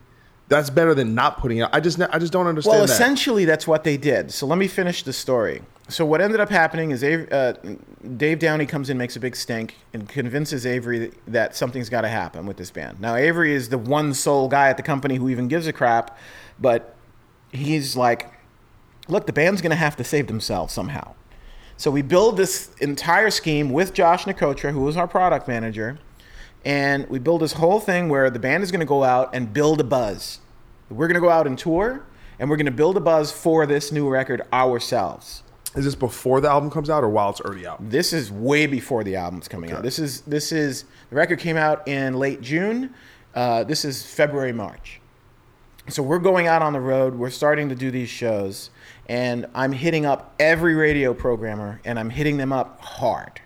[0.49, 1.69] That's better than not putting it out.
[1.73, 2.71] I just I just don't understand.
[2.79, 2.91] Well, that.
[2.93, 4.31] essentially, that's what they did.
[4.31, 5.61] So let me finish the story.
[5.89, 7.53] So what ended up happening is Av- uh,
[8.17, 12.09] Dave Downey comes in, makes a big stink, and convinces Avery that something's got to
[12.09, 12.99] happen with this band.
[12.99, 16.17] Now Avery is the one sole guy at the company who even gives a crap,
[16.59, 16.93] but
[17.53, 18.33] he's like,
[19.07, 21.13] "Look, the band's going to have to save themselves somehow."
[21.77, 25.99] So we build this entire scheme with Josh Nikotra, who was our product manager,
[26.65, 29.53] and we build this whole thing where the band is going to go out and
[29.53, 30.39] build a buzz.
[30.89, 32.03] We're going to go out and tour,
[32.39, 35.43] and we're going to build a buzz for this new record ourselves.
[35.77, 37.87] Is this before the album comes out or while it's already out?
[37.87, 39.83] This is way before the album's coming out.
[39.83, 42.95] This is this is the record came out in late June.
[43.35, 44.99] Uh, this is February March.
[45.89, 47.13] So we're going out on the road.
[47.13, 48.71] We're starting to do these shows,
[49.07, 53.39] and I'm hitting up every radio programmer, and I'm hitting them up hard.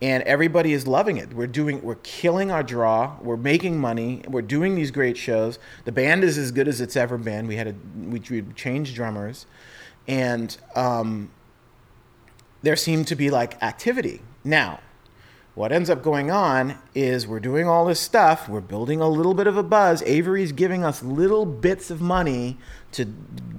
[0.00, 1.34] And everybody is loving it.
[1.34, 3.16] We're doing, we're killing our draw.
[3.20, 4.22] We're making money.
[4.28, 5.58] We're doing these great shows.
[5.84, 7.48] The band is as good as it's ever been.
[7.48, 9.44] We had a, we, we changed drummers,
[10.06, 11.30] and um,
[12.62, 14.20] there seemed to be like activity.
[14.44, 14.80] Now,
[15.54, 18.48] what ends up going on is we're doing all this stuff.
[18.48, 20.02] We're building a little bit of a buzz.
[20.02, 22.58] Avery's giving us little bits of money
[22.92, 23.12] to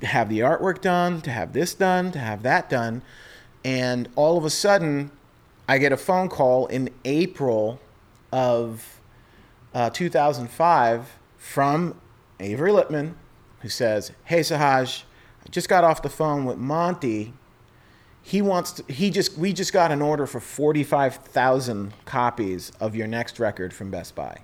[0.03, 3.01] have the artwork done, to have this done, to have that done.
[3.65, 5.11] And all of a sudden,
[5.67, 7.81] I get a phone call in April
[8.31, 9.01] of
[9.73, 11.99] uh, 2005 from
[12.39, 13.15] Avery Lipman,
[13.59, 15.03] who says, Hey, Sahaj,
[15.45, 17.33] I just got off the phone with Monte
[18.29, 23.07] he wants to, he just we just got an order for 45,000 copies of your
[23.07, 24.41] next record from Best Buy.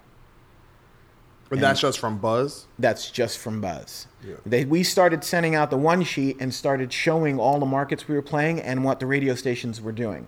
[1.52, 2.66] And that's just from Buzz.
[2.80, 4.08] That's just from Buzz.
[4.44, 8.16] They, we started sending out the one sheet and started showing all the markets we
[8.16, 10.28] were playing and what the radio stations were doing.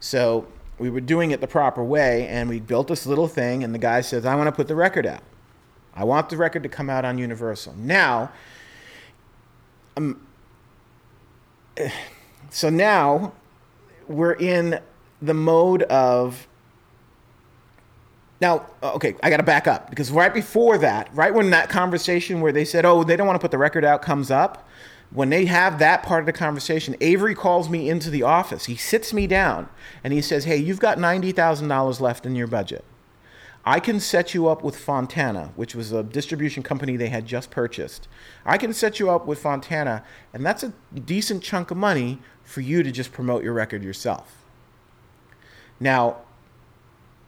[0.00, 0.46] So
[0.78, 3.64] we were doing it the proper way, and we built this little thing.
[3.64, 5.22] And the guy says, "I want to put the record out.
[5.94, 8.30] I want the record to come out on Universal." Now,
[9.96, 10.20] um,
[12.50, 13.32] so now
[14.06, 14.80] we're in
[15.20, 16.46] the mode of
[18.40, 21.68] now, uh, okay, I got to back up because right before that, right when that
[21.68, 24.68] conversation where they said, "Oh, they don't want to put the record out," comes up,
[25.10, 28.66] when they have that part of the conversation, Avery calls me into the office.
[28.66, 29.68] He sits me down
[30.04, 32.84] and he says, "Hey, you've got ninety thousand dollars left in your budget.
[33.68, 37.50] I can set you up with Fontana, which was a distribution company they had just
[37.50, 38.08] purchased.
[38.46, 40.72] I can set you up with Fontana, and that's a
[41.04, 44.42] decent chunk of money for you to just promote your record yourself."
[45.78, 46.16] Now,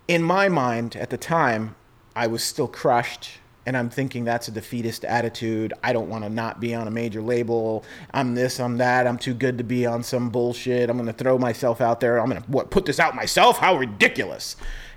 [0.09, 1.77] in my mind at the time,
[2.17, 3.33] I was still crushed.
[3.67, 5.75] And I'm thinking that's a defeatist attitude.
[5.85, 7.85] I don't want to not be on a major label.
[8.13, 9.07] I'm this, I'm that.
[9.07, 10.89] I'm too good to be on some bullshit.
[10.89, 12.19] I'm going to throw myself out there.
[12.19, 13.59] I'm going to what, put this out myself?
[13.59, 14.57] How ridiculous.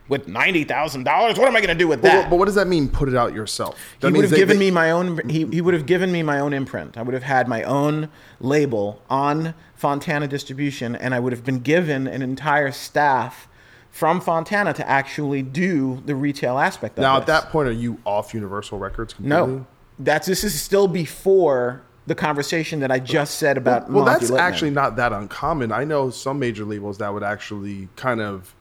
[0.10, 1.06] With $90,000?
[1.38, 2.30] What am I going to do with that?
[2.30, 2.90] but what does that mean?
[2.90, 3.80] Put it out yourself.
[4.02, 6.12] That he would have they- given they- me my own he, he would have given
[6.12, 8.10] me my own imprint i would have had my own
[8.40, 13.48] label on fontana distribution and i would have been given an entire staff
[13.92, 17.30] from fontana to actually do the retail aspect of Now, this.
[17.30, 19.38] at that point, are you off Universal Records completely?
[19.56, 19.66] no
[20.00, 24.32] that's this is still before the conversation that i just said about Well, Monte that's
[24.32, 24.40] Lipman.
[24.40, 25.72] actually not that uncommon.
[25.72, 28.54] I know some major labels that would actually kind of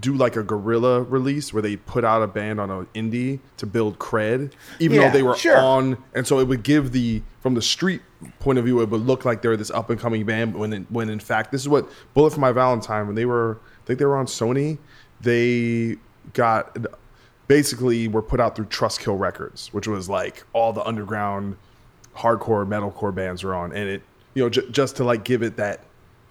[0.00, 3.66] do like a guerrilla release where they put out a band on an indie to
[3.66, 5.56] build cred, even Yeah, though they were sure.
[5.56, 8.02] on, and so it would give the from the street
[8.40, 10.54] point of view, it would look like they're this up and coming band.
[10.54, 13.58] When in, when in fact, this is what Bullet for My Valentine when they were,
[13.82, 14.78] I think they were on Sony,
[15.20, 15.96] they
[16.32, 16.76] got
[17.48, 21.56] basically were put out through Trustkill Records, which was like all the underground
[22.16, 24.02] hardcore metalcore bands were on, and it
[24.34, 25.80] you know j- just to like give it that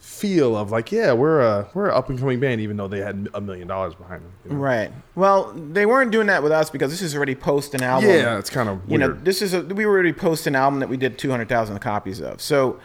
[0.06, 3.00] feel of like yeah we're a we're an up and coming band even though they
[3.00, 4.32] had a million dollars behind them.
[4.46, 4.58] you know?
[4.58, 4.92] Right.
[5.16, 8.12] Well, they weren't doing that with us because this is already post an album.
[8.12, 10.80] Yeah, it's kind of You know, this is a we were already post an album
[10.80, 12.40] that we did two hundred thousand copies of.
[12.40, 12.80] So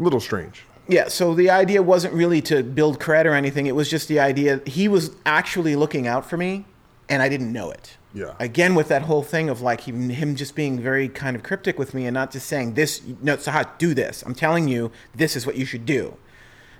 [0.00, 0.64] little strange.
[0.88, 3.66] Yeah, so the idea wasn't really to build cred or anything.
[3.66, 6.64] It was just the idea he was actually looking out for me,
[7.08, 7.96] and I didn't know it.
[8.12, 8.34] Yeah.
[8.40, 11.78] Again, with that whole thing of like him, him just being very kind of cryptic
[11.78, 13.00] with me and not just saying this.
[13.22, 14.22] No, Sahaj, do this.
[14.26, 16.16] I'm telling you, this is what you should do.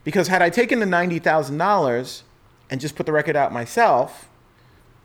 [0.04, 2.24] Because had I taken the ninety thousand dollars
[2.70, 4.28] and just put the record out myself,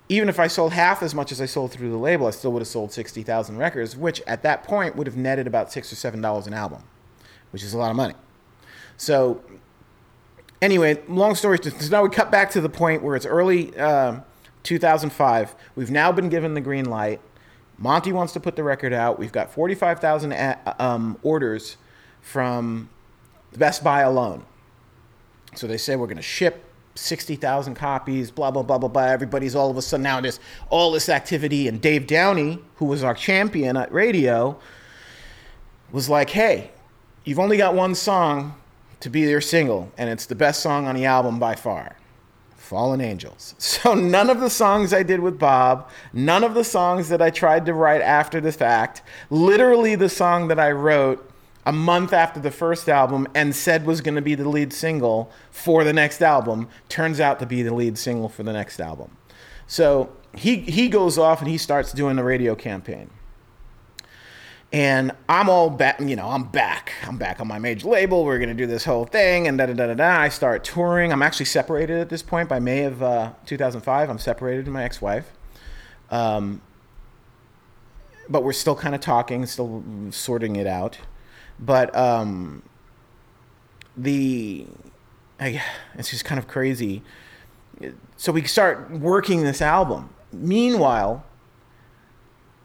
[0.09, 2.51] even if I sold half as much as I sold through the label, I still
[2.53, 5.91] would have sold sixty thousand records, which at that point would have netted about six
[5.91, 6.83] or seven dollars an album,
[7.51, 8.15] which is a lot of money.
[8.97, 9.41] So
[10.61, 14.23] anyway, long story so now we cut back to the point where it's early um
[14.67, 15.55] 2005.
[15.75, 17.21] We've now been given the green light.
[17.77, 19.17] Monte wants to put the record out.
[19.17, 21.77] We've got 45,000 um, orders
[22.21, 22.89] from
[23.55, 24.43] Best Buy alone.
[25.57, 26.63] So they say we're going to ship
[26.95, 29.03] 60,000 copies, blah, blah, blah, blah, blah.
[29.03, 30.39] Everybody's all of a sudden now there's
[30.69, 31.67] all this activity.
[31.67, 34.59] And Dave Downey, who was our champion at radio,
[35.91, 36.71] was like, hey,
[37.23, 38.55] you've only got one song
[38.99, 41.97] to be your single, and it's the best song on the album by far.
[42.55, 43.55] Fallen Angels.
[43.59, 47.29] So none of the songs I did with Bob, none of the songs that I
[47.29, 51.26] tried to write after the fact, literally the song that I wrote
[51.67, 55.29] a month after the first album and said was going to be the lead single
[55.51, 59.11] for the next album, turns out to be the lead single for the next album.
[59.67, 63.09] So he he goes off and he starts doing the radio campaign.
[64.71, 66.93] And I'm all back, you know, I'm back.
[67.05, 68.23] I'm back on my major label.
[68.23, 70.21] We're going to do this whole thing and da da da da da.
[70.21, 71.11] I start touring.
[71.11, 74.09] I'm actually separated at this point by May of uh, 2005.
[74.09, 75.33] I'm separated from my ex wife.
[76.09, 76.61] Um,
[78.29, 80.99] but we're still kind of talking, still sorting it out.
[81.59, 82.63] But um,
[83.95, 84.67] the,
[85.39, 85.61] I,
[85.95, 87.01] it's just kind of crazy.
[88.15, 90.09] So we start working this album.
[90.31, 91.23] Meanwhile,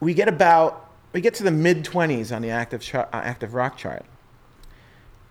[0.01, 3.55] we get about we get to the mid 20s on the active char- uh, active
[3.55, 4.05] rock chart.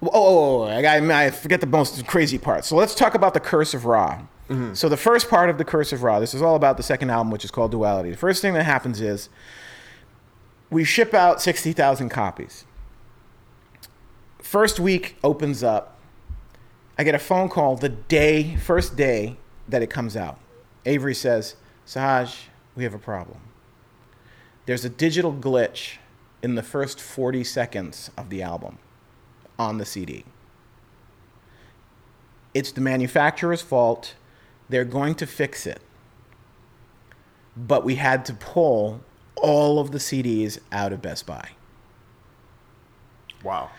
[0.03, 2.65] Oh, oh, oh, I, I forget the most crazy part.
[2.65, 4.21] So let's talk about the Curse of Ra.
[4.73, 6.19] So the first part of the Curse of Ra.
[6.19, 8.11] This is all about the second album, which is called Duality.
[8.11, 9.29] The first thing that happens is
[10.69, 12.65] we ship out 60,000 copies.
[14.51, 15.97] First week opens up.
[16.97, 19.37] I get a phone call the day, first day
[19.69, 20.39] that it comes out.
[20.85, 21.55] Avery says,
[21.87, 23.39] Sahaj, we have a problem
[24.65, 25.99] there's a digital glitch
[26.43, 28.77] in the first 40 seconds of the album
[29.57, 30.25] on the CD.
[32.53, 34.15] It's the manufacturer's fault.
[34.67, 35.81] They're going to fix it.
[37.55, 38.99] But we had to pull
[39.37, 41.51] all of the CDs out of Best Buy.
[43.45, 43.71] Wow.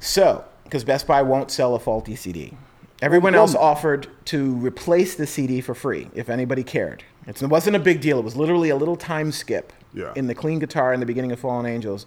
[0.00, 2.56] So, because Best Buy won't sell a faulty CD.
[3.00, 7.04] Everyone else offered to replace the CD for free if anybody cared.
[7.26, 8.18] It's, it wasn't a big deal.
[8.18, 10.12] It was literally a little time skip Yeah.
[10.16, 12.06] in the clean guitar in the beginning of Fallen Angels.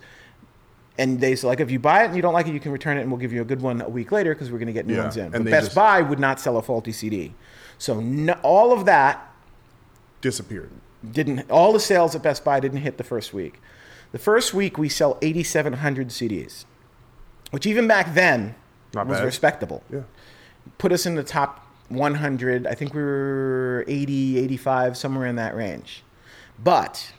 [0.97, 2.73] And they said, like, if you buy it and you don't like it, you can
[2.73, 4.67] return it and we'll give you a good one a week later because we're going
[4.67, 5.25] to get new Yeah, ones in.
[5.33, 7.33] and But Best just- Buy would not sell a faulty CD.
[7.77, 9.31] So no, all of that
[10.19, 10.69] Disappeared.
[11.09, 13.59] didn't all the sales at Best Buy didn't hit the first week.
[14.11, 16.65] The first week we sell 8,700 CDs,
[17.51, 18.55] which even back then
[18.93, 19.25] Not was bad.
[19.25, 19.83] respectable.
[19.91, 20.01] Yeah.
[20.77, 22.65] Put us in the top 100.
[22.65, 26.03] I think we were 80, 85, somewhere in that range.
[26.61, 27.13] But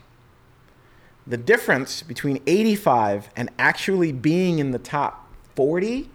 [1.25, 6.09] the difference between 85 and actually being in the top 40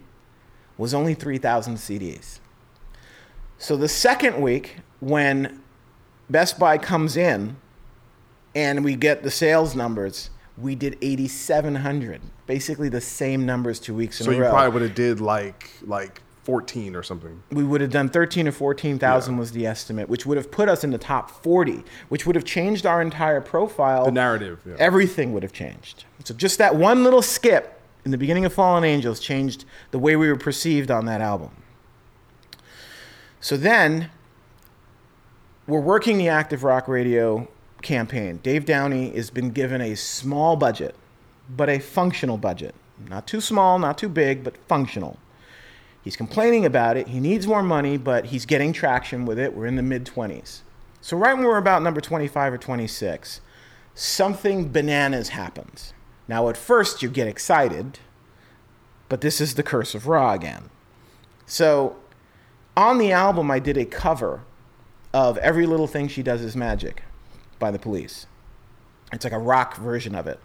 [0.77, 2.39] was only 3,000 CDs.
[3.57, 5.61] So the second week, when
[6.29, 7.57] Best Buy comes in
[8.55, 10.29] and we get the sales numbers,
[10.61, 12.21] we did 8,700.
[12.47, 14.49] Basically the same numbers two weeks in So a you row.
[14.51, 17.43] probably would have did like like 14 or something.
[17.51, 20.83] we would have done 13 or 14,000 was the estimate, which would have put us
[20.83, 24.05] in the top 40, which would have changed our entire profile.
[24.05, 24.59] The narrative.
[24.65, 24.73] Yeah.
[24.79, 26.05] Everything would have changed.
[26.23, 30.15] So just that one little skip in the beginning of Fallen Angels changed the way
[30.15, 31.51] we were perceived on that album.
[33.41, 34.09] So then
[35.67, 37.47] we're working the active rock radio
[37.81, 38.39] campaign.
[38.43, 40.95] Dave Downey has been given a small budget,
[41.49, 42.75] but a functional budget.
[43.07, 45.17] Not too small, not too big, but functional.
[46.03, 47.09] He's complaining about it.
[47.09, 49.53] He needs more money, but he's getting traction with it.
[49.53, 50.61] We're in the mid 20s.
[51.01, 53.41] So, right when we're about number 25 or 26,
[53.95, 55.93] something bananas happens.
[56.27, 57.99] Now, at first, you get excited,
[59.07, 60.69] but this is the curse of Ra again.
[61.45, 61.95] So,
[62.75, 64.43] on the album, I did a cover
[65.13, 67.03] of Every Little Thing She Does Is Magic
[67.59, 68.25] by the police.
[69.11, 70.39] It's like a rock version of it.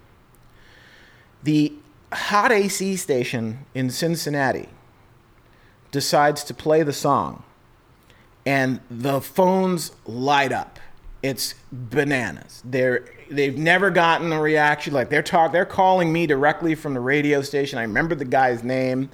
[1.43, 1.73] The
[2.13, 4.69] Hot AC station in Cincinnati
[5.91, 7.43] decides to play the song,
[8.47, 10.79] and the phones light up.
[11.23, 12.63] It's bananas.
[12.65, 17.01] They're they've never gotten a reaction like they're talk they're calling me directly from the
[17.01, 17.79] radio station.
[17.79, 19.11] I remember the guy's name,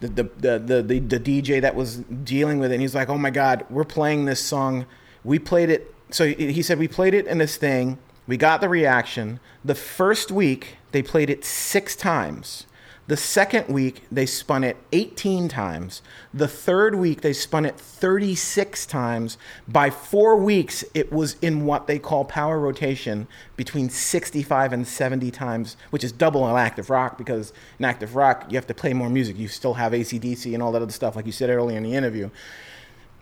[0.00, 2.76] the the the the, the, DJ that was dealing with it.
[2.76, 4.86] And he's like, "Oh my God, we're playing this song.
[5.22, 8.68] We played it." So he said, "We played it in this thing." We got the
[8.68, 9.40] reaction.
[9.64, 12.66] The first week, they played it six times.
[13.08, 16.02] The second week, they spun it 18 times.
[16.34, 19.38] The third week, they spun it 36 times.
[19.66, 23.26] By four weeks, it was in what they call power rotation
[23.56, 28.44] between 65 and 70 times, which is double in active rock because in active rock,
[28.50, 29.38] you have to play more music.
[29.38, 31.94] You still have ACDC and all that other stuff, like you said earlier in the
[31.94, 32.28] interview.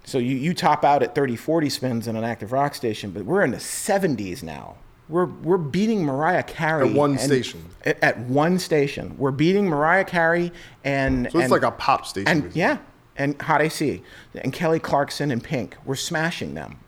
[0.06, 3.24] So you, you top out at 30, 40 spins in an active rock station, but
[3.24, 4.76] we're in the 70s now.
[5.08, 7.64] We're, we're beating Mariah Carey At one and- station.
[7.84, 10.52] At, at one station, we're beating Mariah Carey
[10.84, 12.28] and So it's and- like a pop station.
[12.28, 12.60] and basically.
[12.60, 12.78] yeah,
[13.16, 14.02] and Hot AC
[14.36, 15.76] and Kelly Clarkson and Pink.
[15.84, 16.78] We're smashing them.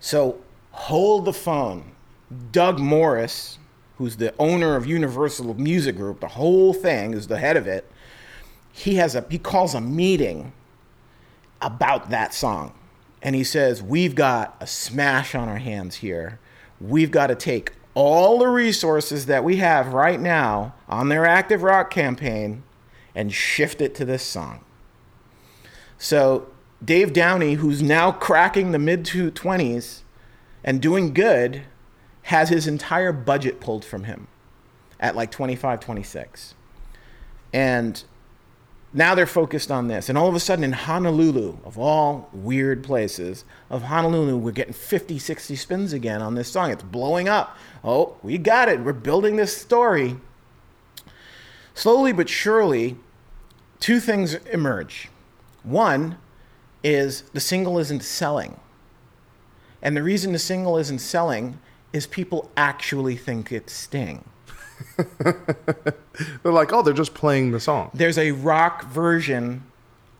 [0.00, 0.38] So
[0.72, 1.92] hold the phone.
[2.50, 3.58] Doug Morris,
[3.98, 7.90] who's the owner of Universal Music Group, the whole thing is the head of it.
[8.72, 10.52] He has a he calls a meeting
[11.60, 12.72] about that song.
[13.22, 16.38] And he says, We've got a smash on our hands here.
[16.80, 21.62] We've got to take all the resources that we have right now on their active
[21.62, 22.64] rock campaign
[23.14, 24.64] and shift it to this song.
[25.96, 26.48] So,
[26.84, 30.00] Dave Downey, who's now cracking the mid 20s
[30.62, 31.62] and doing good,
[32.22, 34.26] has his entire budget pulled from him
[34.98, 36.54] at like 25, 26.
[37.52, 38.02] And
[38.94, 40.08] now they're focused on this.
[40.08, 44.72] And all of a sudden in Honolulu, of all weird places, of Honolulu, we're getting
[44.72, 46.70] 50, 60 spins again on this song.
[46.70, 47.58] It's blowing up.
[47.82, 48.80] Oh, we got it.
[48.80, 50.16] We're building this story.
[51.74, 52.96] Slowly but surely,
[53.80, 55.08] two things emerge.
[55.64, 56.16] One
[56.84, 58.60] is the single isn't selling.
[59.82, 61.58] And the reason the single isn't selling
[61.92, 64.24] is people actually think it's Sting.
[66.42, 67.90] They're like, oh, they're just playing the song.
[67.94, 69.64] there's a rock version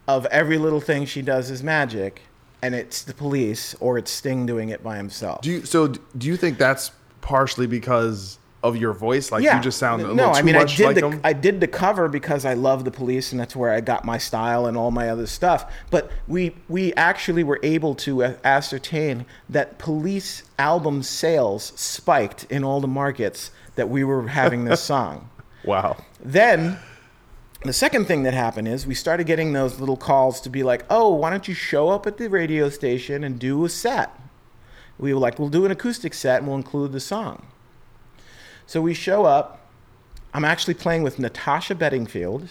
[0.09, 2.23] of every little thing she does is magic,
[2.63, 5.43] and it's the police or it's Sting doing it by himself.
[5.43, 5.65] Do you?
[5.65, 6.91] So do you think that's
[7.21, 9.31] partially because of your voice?
[9.31, 10.33] Like you just sound a no.
[10.33, 11.21] I mean, much I did like the them.
[11.23, 14.19] I did the cover because I love the police, and that's where I got my
[14.19, 15.71] style and all my other stuff.
[15.91, 22.81] But we we actually were able to ascertain that police album sales spiked in all
[22.81, 25.29] the markets that we were having this song.
[25.65, 25.97] wow.
[26.21, 26.79] Then
[27.65, 30.85] the second thing that happened is we started getting those little calls to be like,
[30.91, 34.11] oh, why don't you show up at the radio station and do a set?
[34.99, 37.47] We were like, we'll do an acoustic set and we'll include the song.
[38.67, 39.61] So we show up.
[40.33, 42.49] I'm actually playing with Natasha Bedingfield,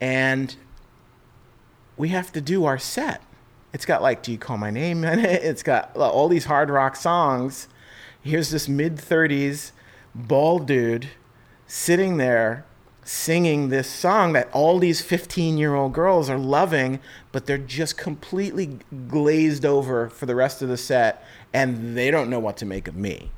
[0.00, 0.54] and
[1.96, 3.22] we have to do our set.
[3.72, 5.42] It's got like, do you call my name in it?
[5.42, 7.68] It's got all these hard rock songs.
[8.22, 9.72] Here's this mid 30s
[10.26, 11.08] bald dude
[11.66, 12.64] sitting there
[13.04, 17.00] singing this song that all these 15 year old girls are loving,
[17.32, 18.78] but they're just completely
[19.08, 21.24] glazed over for the rest of the set
[21.54, 23.30] and they don't know what to make of me.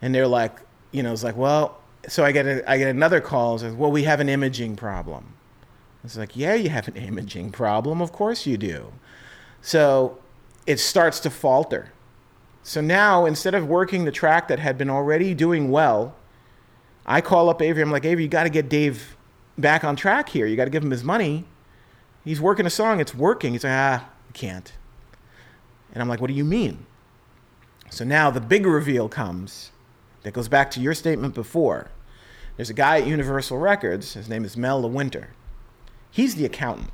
[0.00, 0.60] And they're like,
[0.92, 3.56] you know, it's like, well, so I get a, I get another call.
[3.56, 5.34] It says, well, we have an imaging problem.
[6.02, 8.00] It's like, yeah, you have an imaging problem.
[8.00, 8.92] Of course you do.
[9.60, 10.18] So
[10.66, 11.92] it starts to falter.
[12.62, 16.14] So now, instead of working the track that had been already doing well,
[17.06, 17.82] I call up Avery.
[17.82, 19.16] I'm like, Avery, you got to get Dave
[19.58, 20.46] back on track here.
[20.46, 21.44] You got to give him his money.
[22.24, 23.00] He's working a song.
[23.00, 23.52] It's working.
[23.52, 24.72] He's like, ah, I can't.
[25.92, 26.86] And I'm like, what do you mean?
[27.90, 29.72] So now the big reveal comes
[30.22, 31.90] that goes back to your statement before.
[32.56, 34.12] There's a guy at Universal Records.
[34.14, 35.28] His name is Mel Lewinter.
[36.10, 36.90] He's the accountant.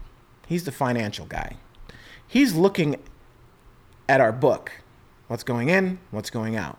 [0.46, 1.56] He's the financial guy.
[2.26, 2.96] He's looking
[4.08, 4.72] at our book,
[5.28, 6.78] what's going in, what's going out.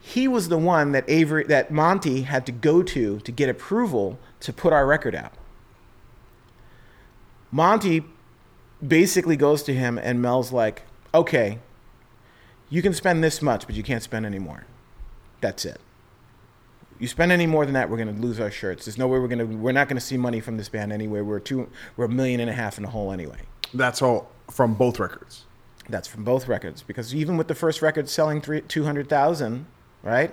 [0.00, 4.18] He was the one that Avery, that Monte had to go to to get approval
[4.40, 5.32] to put our record out.
[7.50, 8.04] Monte
[8.86, 10.82] basically goes to him, and Mel's like,
[11.14, 11.58] "Okay,
[12.68, 14.64] you can spend this much, but you can't spend any more.
[15.40, 15.80] That's it.
[16.98, 18.84] You spend any more than that, we're gonna lose our shirts.
[18.84, 21.20] There's no way we're gonna we're not gonna see money from this band anyway.
[21.20, 23.38] We're two we're a million and a half in the hole anyway.
[23.74, 25.45] That's all from both records.
[25.88, 29.66] That's from both records because even with the first record selling three two hundred thousand,
[30.02, 30.32] right,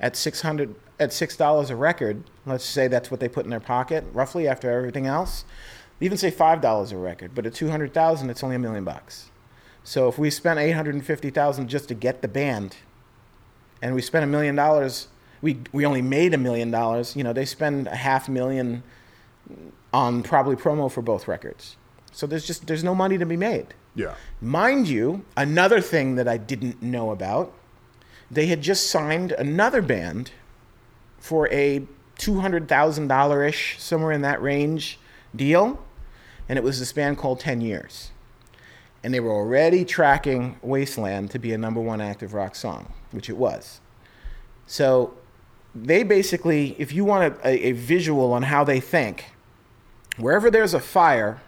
[0.00, 3.50] at six hundred at six dollars a record, let's say that's what they put in
[3.50, 5.44] their pocket roughly after everything else.
[6.00, 8.84] Even say five dollars a record, but at two hundred thousand, it's only a million
[8.84, 9.30] bucks.
[9.82, 12.76] So if we spent eight hundred and fifty thousand just to get the band,
[13.82, 15.08] and we spent a million dollars,
[15.42, 17.16] we we only made a million dollars.
[17.16, 18.82] You know, they spend a half million
[19.92, 21.76] on probably promo for both records.
[22.12, 23.74] So there's just there's no money to be made.
[23.94, 24.14] Yeah.
[24.40, 27.52] Mind you, another thing that I didn't know about,
[28.30, 30.32] they had just signed another band
[31.18, 31.86] for a
[32.18, 34.98] two hundred thousand dollar ish, somewhere in that range
[35.34, 35.82] deal,
[36.48, 38.10] and it was this band called Ten Years.
[39.02, 43.28] and they were already tracking Wasteland to be a number one active rock song, which
[43.28, 43.80] it was.
[44.66, 45.12] So
[45.74, 49.26] they basically, if you want a, a visual on how they think,
[50.16, 51.42] wherever there's a fire,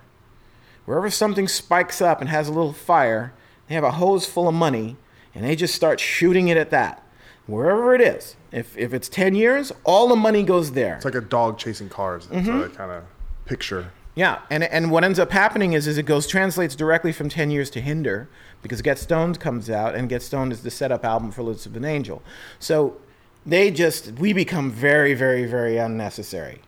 [0.86, 3.32] wherever something spikes up and has a little fire,
[3.68, 4.96] they have a hose full of money
[5.34, 7.02] and they just start shooting it at that.
[7.46, 8.34] Wherever it is.
[8.50, 10.96] If, if it's 10 years, all the money goes there.
[10.96, 12.26] It's like a dog chasing cars.
[12.26, 12.74] That's Mm-hmm.
[12.74, 13.04] kind of
[13.44, 13.92] picture.
[14.14, 17.50] Yeah, and and what ends up happening is is it goes translates directly from Ten
[17.50, 18.30] Years to Hinder
[18.62, 21.76] because Get Stoned comes out and Get Stoned is the setup album for Lips of
[21.76, 22.22] an Angel.
[22.58, 22.96] So
[23.44, 26.62] they just we become very very very unnecessary.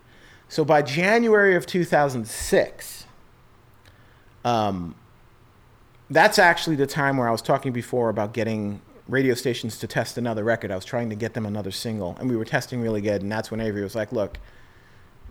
[0.50, 3.04] So by January of 2006,
[4.48, 4.94] um,
[6.10, 10.16] that's actually the time where I was talking before about getting radio stations to test
[10.16, 10.70] another record.
[10.70, 13.20] I was trying to get them another single, and we were testing really good.
[13.22, 14.38] And that's when Avery was like, "Look,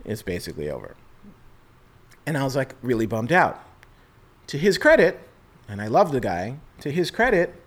[0.04, 0.94] it's basically over."
[2.26, 3.60] And I was like really bummed out.
[4.48, 5.20] To his credit,
[5.68, 7.60] and I love the guy, to his credit,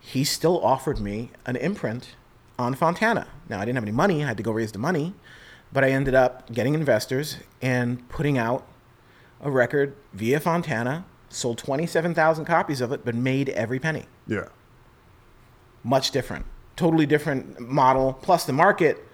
[0.00, 2.16] he still offered me an imprint
[2.58, 3.28] on Fontana.
[3.48, 5.14] Now, I didn't have any money, I had to go raise the money,
[5.72, 8.66] but I ended up getting investors and putting out
[9.40, 14.06] a record via Fontana, sold 27,000 copies of it, but made every penny.
[14.26, 14.48] Yeah.
[15.84, 16.46] Much different.
[16.76, 18.14] Totally different model.
[18.14, 19.04] Plus, the market,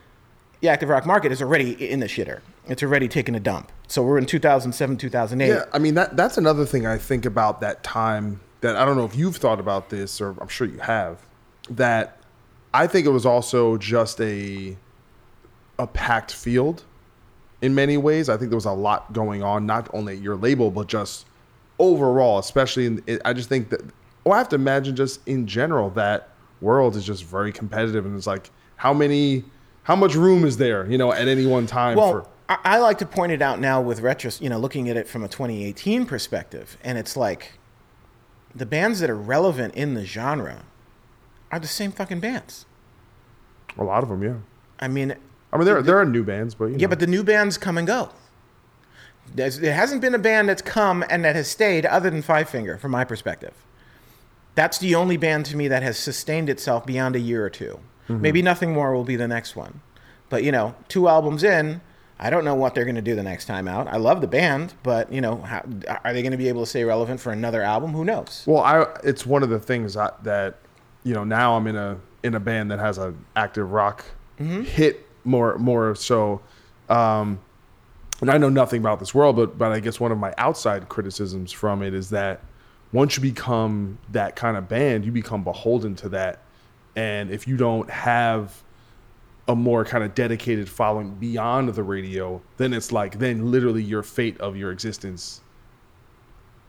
[0.61, 2.41] the active rock market, is already in the shitter.
[2.67, 3.71] It's already taken a dump.
[3.89, 5.49] So we're in 2007, 2008.
[5.49, 8.97] Yeah, I mean that that's another thing I think about that time that I don't
[8.97, 11.19] know if you've thought about this or I'm sure you have
[11.69, 12.19] that
[12.73, 14.77] I think it was also just a
[15.79, 16.85] a packed field
[17.65, 18.29] in many ways.
[18.29, 21.27] I think there was a lot going on not only at your label but just
[21.79, 23.81] overall, especially in I just think that
[24.25, 26.29] well, I have to imagine just in general that
[26.61, 29.45] world is just very competitive and it's like how many
[29.85, 32.79] how much room is there, you know, at any one time Well, for I, I
[32.79, 35.29] like to point it out now with retro, you know, looking at it from a
[35.29, 37.59] 2018 perspective, and it's like
[38.55, 40.65] the bands that are relevant in the genre
[41.51, 42.67] are the same fucking bands.
[43.79, 44.37] a lot of them, yeah.
[44.79, 45.17] I mean,
[45.55, 46.89] I mean, there there are new bands, but you yeah, know.
[46.89, 48.11] but the new bands come and go.
[49.35, 52.49] There's, there hasn't been a band that's come and that has stayed other than Five
[52.49, 53.55] Finger, from my perspective.
[54.55, 57.79] That's the only band to me that has sustained itself beyond a year or 2
[58.09, 58.21] Mm-hmm.
[58.21, 59.81] Maybe nothing more will be the next one.
[60.29, 61.81] But, you know, two albums in,
[62.19, 63.89] I don't know what they're going to do the next time out.
[63.89, 65.65] I love the band, but, you know, how,
[66.05, 67.93] are they going to be able to stay relevant for another album?
[67.93, 68.45] Who knows?
[68.47, 70.59] well, I it's one of the things that, that
[71.03, 74.05] you know now I'm in a in a band that has an active rock
[74.39, 76.41] hit more more so.
[76.89, 77.41] Um,
[78.21, 80.89] and I know nothing about this world, but but I guess one of my outside
[80.89, 82.41] criticisms from it is that
[82.93, 86.41] once you become that kind of band, you become beholden to that,
[86.97, 88.63] and if you don't have
[89.47, 94.03] a more kind of dedicated following beyond the radio, then it's like then literally your
[94.03, 95.43] fate of your existence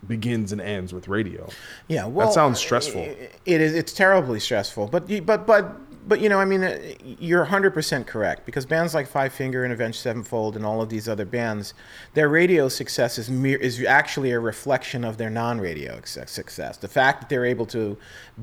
[0.07, 1.47] begins and ends with radio.
[1.87, 3.01] Yeah, well, sounds stressful.
[3.01, 3.73] It is.
[3.73, 4.87] It's terribly stressful.
[4.87, 6.79] But but but but you know, I mean, uh,
[7.19, 10.89] you're 100 percent correct because bands like Five Finger and Avenged Sevenfold and all of
[10.89, 11.73] these other bands,
[12.13, 16.77] their radio success is mere, is actually a reflection of their non-radio success- success.
[16.77, 17.97] The fact that they're able to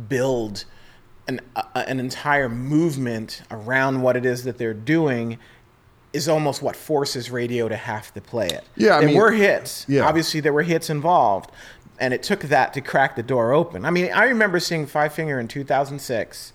[0.08, 0.64] build
[1.28, 5.38] an a, an entire movement around what it is that they're doing
[6.12, 8.64] is almost what forces radio to have to play it.
[8.76, 9.86] Yeah, I there mean- were hits.
[9.88, 10.06] Yeah.
[10.06, 11.50] Obviously, there were hits involved,
[12.00, 13.84] and it took that to crack the door open.
[13.84, 16.52] I mean, I remember seeing Five Finger in 2006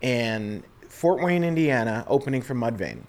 [0.00, 3.02] in Fort Wayne, Indiana, opening for Mudvayne,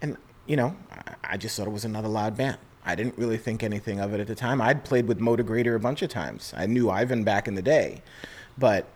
[0.00, 0.16] and
[0.46, 0.76] you know,
[1.24, 2.58] I- just thought it was another loud band.
[2.84, 4.60] I didn't really think anything of it at the time.
[4.60, 6.52] I'd played with Motograter a bunch of times.
[6.56, 8.02] I knew Ivan back in the day,
[8.58, 8.86] but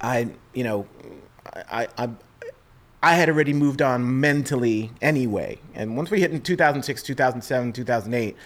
[0.00, 0.86] I, you know,
[1.70, 2.08] I, I,
[3.02, 5.58] I had already moved on mentally anyway.
[5.74, 8.36] And once we hit in 2006, 2007, 2008,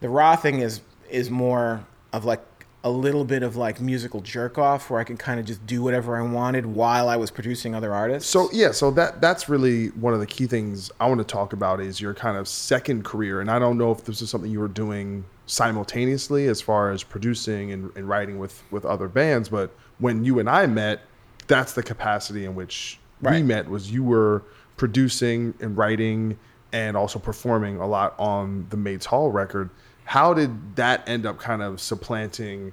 [0.00, 0.80] the Ra thing is
[1.10, 2.40] is more of like
[2.84, 5.82] a little bit of like musical jerk off where I could kind of just do
[5.82, 8.30] whatever I wanted while I was producing other artists.
[8.30, 11.52] So yeah, so that that's really one of the key things I want to talk
[11.52, 14.50] about is your kind of second career, and I don't know if this is something
[14.50, 19.48] you were doing simultaneously as far as producing and, and writing with with other bands,
[19.48, 21.00] but when you and I met,
[21.48, 24.44] that's the capacity in which we met was you were
[24.76, 26.38] producing and writing
[26.72, 29.70] and also performing a lot on the Mates Hall record.
[30.08, 32.72] How did that end up kind of supplanting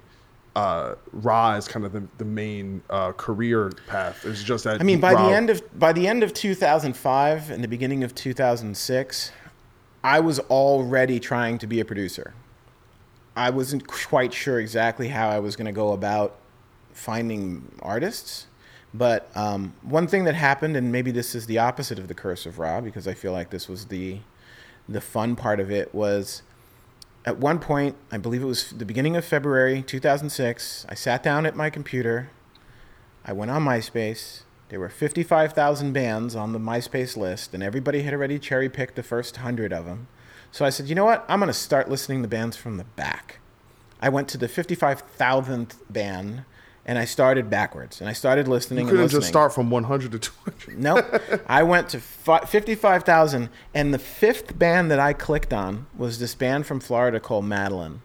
[0.56, 4.24] uh, Ra as kind of the, the main uh, career path?
[4.24, 7.52] Is just that I mean, by Ra- the end of by the end of 2005
[7.52, 9.34] and the beginning of 2006,
[10.02, 12.34] I was already trying to be a producer.
[13.36, 16.38] I wasn't quite sure exactly how I was going to go about
[16.94, 18.48] finding artists,
[18.94, 22.46] but um, one thing that happened, and maybe this is the opposite of the curse
[22.46, 24.20] of Ra, because I feel like this was the
[24.88, 26.42] the fun part of it was
[27.26, 31.48] at one point, I believe it was the beginning of February 2006, I sat down
[31.48, 32.30] at my computer.
[33.26, 34.44] I went on MySpace.
[34.70, 39.04] There were 55,000 bands on the MySpace list, and everybody had already cherry picked the
[39.04, 40.08] first 100 of them.
[40.52, 41.26] So I said, you know what?
[41.28, 43.40] I'm going to start listening to bands from the back.
[44.00, 46.46] I went to the 55,000th band
[46.86, 48.00] and I started backwards.
[48.00, 49.22] And I started listening You couldn't and listening.
[49.22, 50.78] just start from 100 to 200.
[50.80, 51.22] Nope.
[51.48, 56.66] I went to 55,000, and the fifth band that I clicked on was this band
[56.66, 58.02] from Florida called Madeline.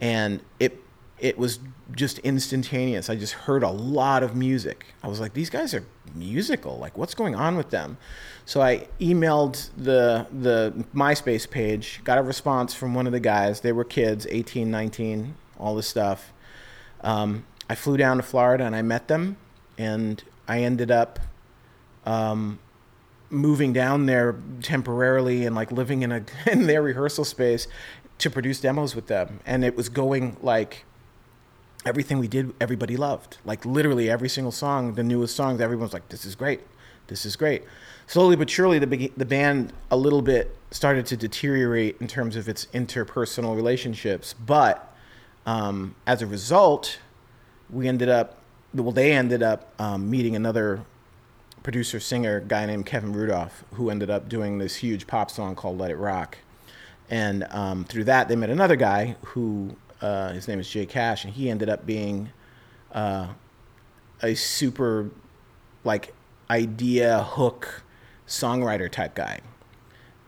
[0.00, 0.82] And it
[1.18, 1.60] it was
[1.92, 3.08] just instantaneous.
[3.08, 4.86] I just heard a lot of music.
[5.02, 5.84] I was like, these guys are
[6.14, 6.76] musical.
[6.78, 7.96] Like, what's going on with them?
[8.44, 13.60] So I emailed the the MySpace page, got a response from one of the guys.
[13.60, 16.32] They were kids, 18, 19, all this stuff.
[17.02, 19.36] Um, I flew down to Florida and I met them,
[19.76, 21.18] and I ended up
[22.04, 22.58] um,
[23.30, 27.66] moving down there temporarily and like living in a in their rehearsal space
[28.18, 30.84] to produce demos with them, and it was going like
[31.84, 32.54] everything we did.
[32.60, 35.60] Everybody loved like literally every single song, the newest songs.
[35.60, 36.60] Everyone was like, "This is great,
[37.08, 37.64] this is great."
[38.06, 42.48] Slowly but surely, the the band a little bit started to deteriorate in terms of
[42.48, 44.92] its interpersonal relationships, but
[45.44, 46.98] um, as a result,
[47.70, 48.38] we ended up
[48.74, 50.82] well they ended up um, meeting another
[51.62, 55.78] producer singer guy named kevin rudolf who ended up doing this huge pop song called
[55.78, 56.38] let it rock.
[57.08, 61.24] And um, through that they met another guy who uh, his name is J Kash
[61.24, 62.30] and he ended up being
[62.92, 63.28] uh,
[64.22, 65.10] a super
[65.84, 66.14] like
[66.50, 67.82] idea hook
[68.26, 69.40] songwriter type guy.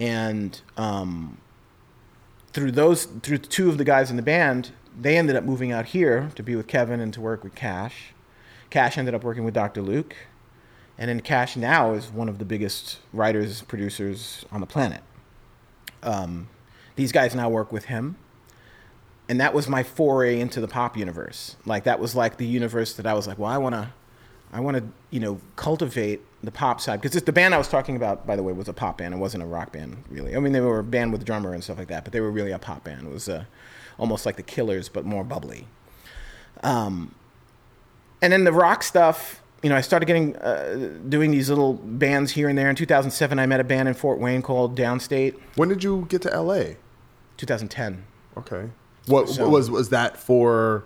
[0.01, 1.39] And um,
[2.52, 4.70] through those through two of the guys in the band
[5.01, 8.12] they ended up moving out here to be with kevin and to work with Kash.
[8.70, 10.15] Kash ended up working with dr luke.
[10.99, 15.01] And then Kash now is one of the biggest writers producers on the planet.
[16.03, 16.49] Um,
[16.97, 18.16] these guys now work with him.
[19.29, 21.55] And that was my foray into the pop universe.
[21.65, 23.91] Like that was like the universe that i was like well i want to
[24.53, 27.01] i want to you know cultivate the pop side.
[27.01, 29.15] Because the band i was talking about by the way was a pop band.
[29.15, 30.35] It wasn't a rock band really.
[30.35, 32.20] I mean they were a band with a drummer and stuff like that but they
[32.20, 33.07] were really a pop band.
[33.07, 33.45] It was uh,
[33.99, 35.66] almost like the killers but more bubbly
[36.62, 37.15] um,
[38.23, 42.33] and then the rock stuff you know i started getting uh, doing these little bands
[42.33, 45.69] here and there in 2007 i met a band in fort wayne called downstate When
[45.69, 46.75] did you get to LA?
[47.37, 48.05] 2010
[48.37, 48.69] Okay.
[49.07, 50.85] What So- was was that for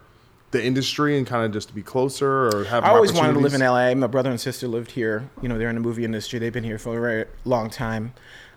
[0.52, 3.38] the industry and kind of just to be closer or have I always wanted to
[3.40, 3.60] live in?
[3.62, 3.94] LA.
[3.94, 5.28] My brother and sister lived here.
[5.40, 6.38] You know, they're in the movie industry.
[6.38, 8.12] They've been here for a very long time.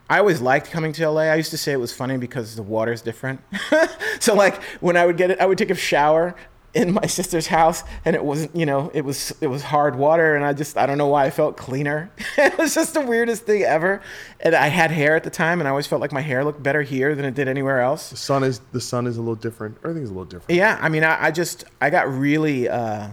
[0.09, 1.23] I always liked coming to LA.
[1.23, 3.41] I used to say it was funny because the water's different.
[4.19, 6.35] so like when I would get it, I would take a shower
[6.75, 10.35] in my sister's house and it wasn't, you know, it was it was hard water
[10.35, 12.11] and I just I don't know why I felt cleaner.
[12.37, 14.01] it was just the weirdest thing ever.
[14.41, 16.61] And I had hair at the time and I always felt like my hair looked
[16.61, 18.09] better here than it did anywhere else.
[18.09, 19.77] The sun is the sun is a little different.
[19.83, 20.55] Everything's a little different.
[20.55, 23.07] Yeah, I mean, I, I just I got really uh,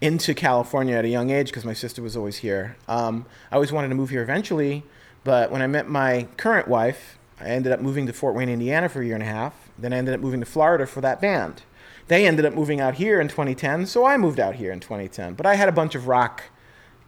[0.00, 2.76] into California at a young age because my sister was always here.
[2.88, 4.82] Um, I always wanted to move here eventually,
[5.26, 8.88] but when I met my current wife, I ended up moving to Fort Wayne, Indiana
[8.88, 9.54] for a year and a half.
[9.76, 11.64] Then I ended up moving to Florida for that band.
[12.06, 15.34] They ended up moving out here in 2010, so I moved out here in 2010.
[15.34, 16.44] But I had a bunch of rock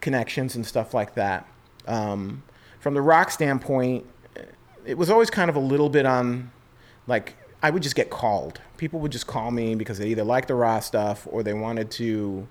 [0.01, 1.47] connections and stuff like that.
[1.87, 2.43] Um,
[2.81, 4.05] from the rock standpoint,
[4.85, 6.51] it was always kind of a little bit on
[7.07, 8.59] like I would just get called.
[8.75, 11.89] People would just call me because they either liked the Ra stuff or they wanted
[11.91, 12.49] to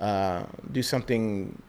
[0.00, 1.60] uh, do something.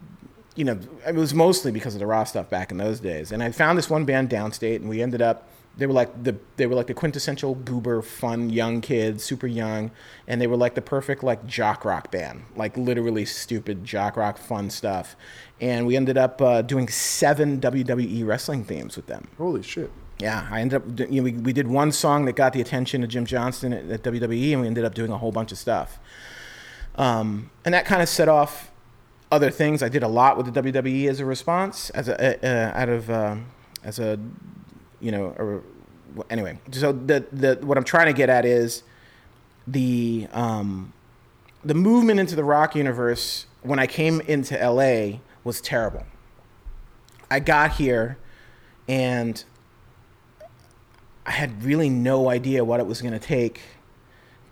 [0.56, 3.32] You know, it was mostly because of the Ra stuff back in those days.
[3.32, 5.50] And I found this one band downstate, and we ended up.
[5.76, 9.90] They were like the they were like the quintessential goober, fun young kids, super young,
[10.28, 14.38] and they were like the perfect like jock rock band, like literally stupid jock rock
[14.38, 15.16] fun stuff.
[15.60, 19.30] And we ended up uh, doing seven WWE wrestling themes with them.
[19.38, 19.92] Holy shit.
[20.20, 21.10] Yeah, I ended up.
[21.10, 23.90] You know, we, we did one song that got the attention of Jim Johnston at,
[23.90, 26.00] at WWE, and we ended up doing a whole bunch of stuff.
[26.96, 28.72] Um, and that kind of set off
[29.34, 29.82] other things.
[29.82, 33.10] I did a lot with the WWE as a response, as a uh, out of
[33.10, 33.48] um,
[33.84, 34.20] as a
[35.00, 35.64] you know.
[36.18, 38.84] A, anyway, so the the what I'm trying to get at is
[39.68, 40.94] the um,
[41.66, 46.06] the movement into the rock universe when I came into LA was terrible.
[47.32, 48.18] I got here
[48.88, 49.44] and
[51.26, 53.62] I had really no idea what it was going to take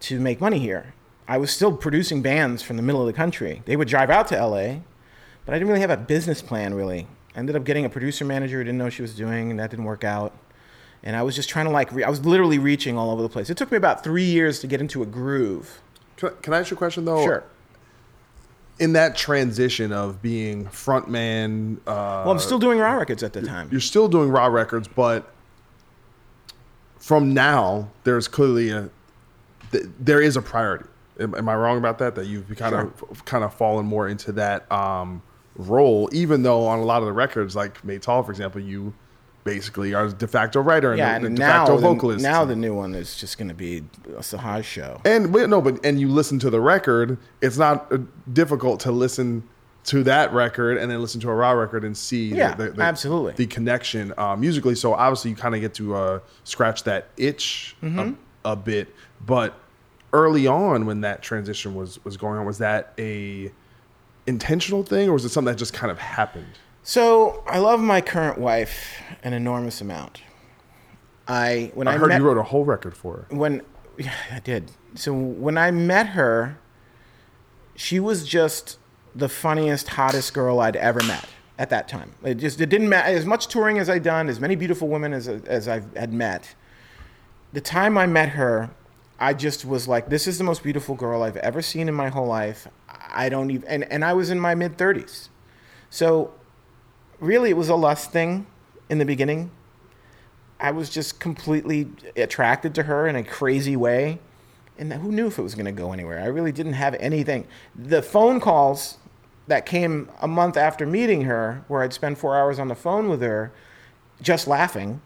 [0.01, 0.93] to make money here.
[1.31, 3.61] I was still producing bands from the middle of the country.
[3.63, 4.79] They would drive out to LA,
[5.45, 7.07] but I didn't really have a business plan really.
[7.33, 9.57] I ended up getting a producer manager who didn't know what she was doing, and
[9.57, 10.37] that didn't work out.
[11.03, 13.29] And I was just trying to like, re- I was literally reaching all over the
[13.29, 13.49] place.
[13.49, 15.81] It took me about three years to get into a groove.
[16.17, 17.23] Can I, ask you a question though?
[17.23, 17.45] Sure.
[18.79, 23.41] In that transition of being frontman, uh, Well, I'm still doing Ra records at the
[23.41, 23.69] time.
[23.71, 25.31] you're still doing Ra records, but
[26.99, 28.89] from now, there's clearly a
[29.71, 30.89] there is a priority.
[31.19, 32.15] Am, am I wrong about that?
[32.15, 35.21] That you've kind of kind of fallen more into that um,
[35.55, 38.93] role, even though on a lot of the records, like Made Tall, for example, you
[39.43, 42.21] basically are de facto writer and yeah, and de now facto the, vocalist.
[42.23, 43.77] now the new one is just going to be
[44.09, 45.01] a Sahaj show.
[45.03, 47.97] And wait, no, but and you listen to the record, it's not uh,
[48.31, 49.43] difficult to listen
[49.83, 52.69] to that record and then listen to a Ra record and see the- Yeah, the,
[52.69, 53.33] the, absolutely.
[53.33, 54.75] the connection uh, musically.
[54.75, 58.13] So obviously you kind of get to uh, scratch that itch Mm-hmm.
[58.45, 58.93] a, a bit.
[59.25, 59.57] But
[60.13, 63.51] early on, when that transition was was going on, was that a
[64.27, 66.59] intentional thing or was it something that just kind of happened?
[66.83, 70.21] So I love my current wife an enormous amount.
[71.27, 73.35] I when I, I, heard met, you wrote a whole record for her.
[73.35, 73.61] when
[73.97, 74.71] yeah, I did.
[74.95, 76.57] So when I met her,
[77.75, 78.77] she was just
[79.15, 81.27] the funniest, hottest girl I'd ever met
[81.57, 82.13] at that time.
[82.23, 85.13] It just it didn't matter as much touring as I'd done, as many beautiful women
[85.13, 86.55] as as I had met.
[87.53, 88.71] The time I met her,
[89.21, 92.09] I just was like, this is the most beautiful girl I've ever seen in my
[92.09, 92.67] whole life.
[92.89, 95.29] I don't even and, and I was in my mid 30s.
[95.91, 96.33] So
[97.19, 98.47] really it was a lust thing
[98.89, 99.51] in the beginning.
[100.59, 104.19] I was just completely attracted to her in a crazy way.
[104.79, 106.19] And who knew if it was going to go anywhere?
[106.19, 107.47] I really didn't have anything.
[107.75, 108.97] The phone calls
[109.45, 113.07] that came a month after meeting her, where I'd spend four hours on the phone
[113.07, 113.51] with her,
[114.21, 115.01] just laughing,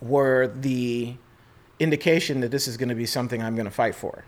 [0.00, 1.16] were the
[1.80, 4.24] indication that this is going to be something I'm going to fight for.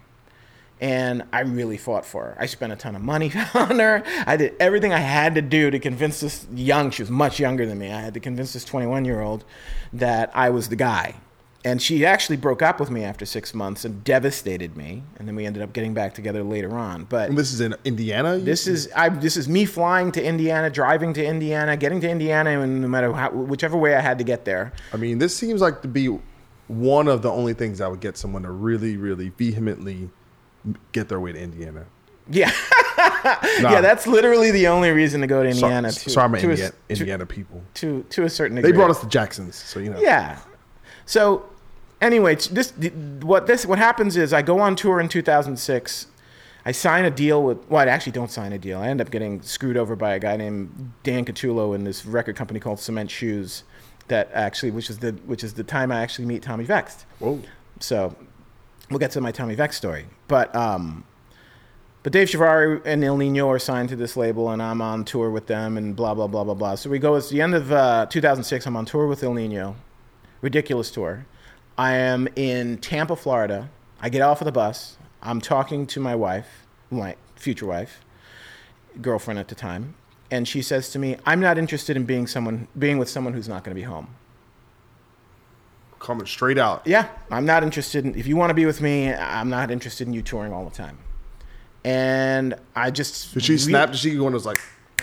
[0.81, 2.36] And I really fought for her.
[2.40, 4.02] I spent a ton of money on her.
[4.27, 7.66] I did everything I had to do to convince this young, she was much younger
[7.66, 7.90] than me.
[7.93, 9.44] I had to convince this 21 year old
[9.93, 11.16] that I was the guy.
[11.62, 15.02] And she actually broke up with me after six months and devastated me.
[15.18, 17.05] And then we ended up getting back together later on.
[17.05, 18.39] But And this is in Indiana.
[18.39, 19.10] this is I.
[19.10, 23.12] This is me flying to Indiana, driving to Indiana, getting to Indiana, and no matter
[23.12, 24.72] how, whichever way I had to get there.
[24.94, 26.18] I mean, this seems like to be
[26.71, 30.09] one of the only things that would get someone to really, really vehemently
[30.93, 31.87] get their way to Indiana.
[32.29, 32.53] Yeah,
[33.61, 33.73] Nah.
[33.73, 33.81] yeah.
[33.81, 35.91] That's literally the only reason to go to So- Indiana.
[35.91, 37.63] to, sorry, to a- Indiana, to- Indiana people.
[37.75, 40.01] to to a certain degree, They brought us to Jackson's, so you know.
[40.01, 40.39] Yeah.
[41.07, 41.47] So
[42.01, 42.73] anyway, this
[43.23, 46.07] what this what happens is I go on tour in 2006.
[46.65, 48.79] I sign a deal with well, I actually don't sign a deal.
[48.79, 52.37] I end up getting screwed over by a guy named Dan Catullo in this record
[52.37, 53.65] company called Cement Shoes.
[54.11, 57.07] That actually, which is the which is the time I actually meet Tommy Vext.
[57.20, 57.41] Whoa.
[57.78, 58.15] So
[58.91, 60.07] we'll get to my Tommy Vext story.
[60.27, 61.05] But um,
[62.03, 65.31] but Dave Chavarri and Ill Niño are signed to this label, and I'm on tour
[65.31, 66.74] with them, and blah blah blah blah blah.
[66.74, 67.15] So we go.
[67.15, 68.66] It's the end of uh, 2006.
[68.66, 69.77] I'm on tour with Ill Niño,
[70.41, 71.27] ridiculous tour.
[71.78, 73.70] I am in Tampa, Florida.
[74.01, 74.97] I get off of the bus.
[75.23, 78.01] I'm talking to my wife, my future wife,
[79.01, 79.95] girlfriend at the time,
[80.31, 83.48] and she says to me, "I'm not interested in being someone being with someone who's
[83.48, 84.09] not going to be home."
[85.98, 86.86] Coming straight out.
[86.86, 90.07] yeah, I'm not interested in, if you want to be with me, I'm not interested
[90.09, 90.97] in you touring all the time.
[91.85, 93.35] And I just.
[93.35, 93.90] Did she snap?
[93.90, 94.59] Did she go and was like,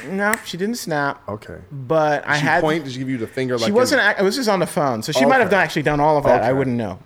[0.10, 1.22] No, she didn't snap.
[1.30, 1.60] okay?
[1.72, 2.62] But I Did she had.
[2.64, 2.84] point?
[2.86, 3.58] Did she give you the finger?
[3.58, 4.02] Like she in- wasn't.
[4.02, 6.18] act- It was just on the phone, so she might have done, actually done all
[6.18, 6.42] of that.
[6.42, 6.98] I wouldn't know.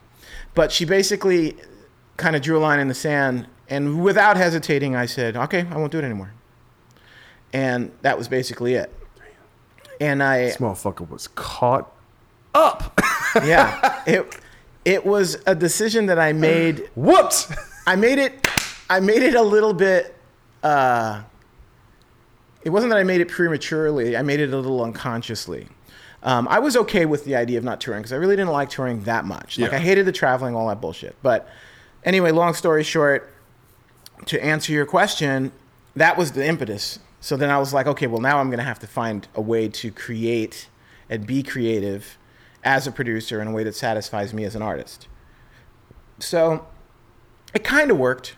[0.53, 1.57] But she basically
[2.15, 5.75] kind of drew a line in the sand, and without hesitating, I said, "Okay, I
[5.77, 6.31] won't do it anymore."
[7.53, 8.93] And that was basically it.
[9.99, 11.91] And I, This motherfucker was caught.
[12.53, 12.99] Up.
[13.45, 14.37] yeah, it,
[14.83, 17.49] it was a decision that I made Whoops.
[17.87, 18.45] I made it.
[18.89, 20.15] I made it a little bit.
[20.61, 21.21] Uh,
[22.63, 24.17] it wasn't that I made it prematurely.
[24.17, 25.67] I made it a little unconsciously.
[26.23, 28.69] Um, I was okay with the idea of not touring because I really didn't like
[28.69, 29.57] touring that much.
[29.57, 29.77] Like Yeah.
[29.77, 31.15] I hated the traveling, all that bullshit.
[31.23, 31.47] But
[32.03, 33.33] anyway, long story short,
[34.25, 35.51] to answer your question,
[35.95, 36.99] that was the impetus.
[37.21, 39.41] So then I was like, okay, well now I'm going to have to find a
[39.41, 40.67] way to create
[41.09, 42.17] and be creative
[42.63, 45.07] as a producer in a way that satisfies me as an artist.
[46.19, 46.67] So
[47.53, 48.35] it kind of worked,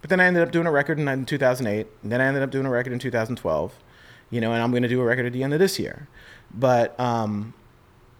[0.00, 2.42] but then I ended up doing a record in, in 2008, and then I ended
[2.42, 3.74] up doing a record in 2012,
[4.30, 6.08] you know, and I'm going to do a record at the end of this year.
[6.54, 7.54] But um,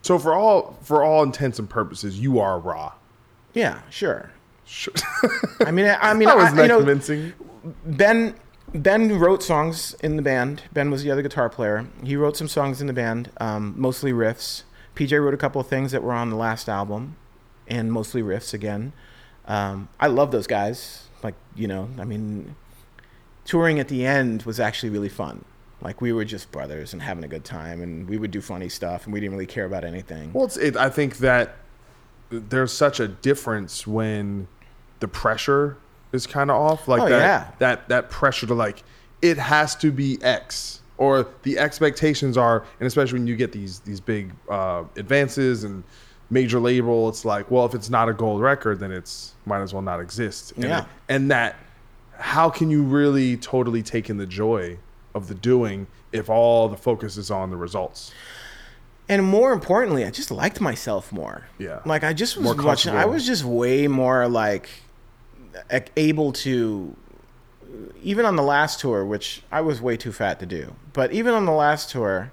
[0.03, 2.93] So for all for all intents and purposes, you are Ra.
[3.55, 4.31] yeah, sure.
[4.65, 4.95] Sure.
[5.67, 7.33] I mean, I, I mean, that was I, not you know, convincing.
[7.85, 8.35] Ben
[8.75, 10.63] Ben wrote songs in the band.
[10.73, 11.87] Ben was the other guitar player.
[12.03, 14.65] He wrote some songs in the band, um, mostly riffs.
[14.95, 17.17] PJ wrote a couple of things that were on the last album,
[17.69, 18.93] and mostly riffs again.
[19.47, 21.09] Um, I love those guys.
[21.23, 22.57] Like you know, I mean,
[23.45, 25.45] touring at the end was actually really fun.
[25.81, 28.69] Like we were just brothers and having a good time, and we would do funny
[28.69, 30.33] stuff, and we didn't really care about anything.
[30.33, 31.57] Well, it, I think that
[32.31, 34.49] there's such a difference when
[35.01, 35.77] the pressure
[36.13, 36.89] is kind of off.
[36.89, 37.51] Like Oh, that, yeah.
[37.59, 38.83] that that pressure to like
[39.23, 43.81] it has to be X or the expectations are, and especially when you get these
[43.81, 45.83] these big uh, advances and
[46.31, 49.73] major label, it's like, well, if it's not a gold record, then it's might as
[49.73, 50.53] well not exist.
[50.57, 50.85] And, Yeah.
[51.09, 51.55] and that,
[52.19, 54.79] how can you really totally take in the joy
[55.15, 58.11] of the doing if all the focus is on the results?
[59.09, 61.47] And more importantly, I just liked myself more.
[61.59, 61.79] Yeah.
[61.85, 62.93] Like I just was More watching.
[62.95, 64.69] I was just way more like
[65.97, 66.97] able to.
[68.03, 71.35] Even on the last tour, which I was way too fat to do, but even
[71.35, 72.33] on the last tour,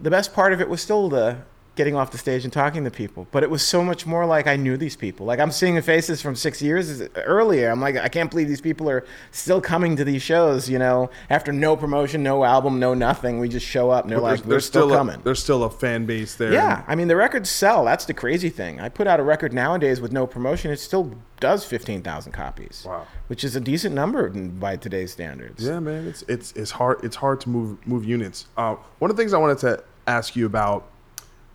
[0.00, 1.38] the best part of it was still the
[1.76, 3.26] getting off the stage and talking to people.
[3.32, 5.26] But it was so much more like I knew these people.
[5.26, 7.70] Like I'm seeing the faces from six years earlier.
[7.70, 10.68] I'm like, I can't believe these people are still coming to these shows.
[10.68, 14.18] You know, after no promotion, no album, no nothing, we just show up and they're
[14.18, 15.16] But like, there's, we're still, still coming.
[15.16, 16.52] A, there's still a fan base there.
[16.52, 17.84] Yeah, I mean the records sell.
[17.84, 18.80] That's the crazy thing.
[18.80, 20.70] I put out a record nowadays with no promotion.
[20.70, 22.84] It still does fifteen thousand copies.
[22.86, 23.06] Wow.
[23.26, 25.64] which is a decent number by today's standards.
[25.66, 28.46] Yeah, man, it's it's it's hard it's hard to move move units.
[28.56, 30.86] Uh, one of the things I wanted to ask you about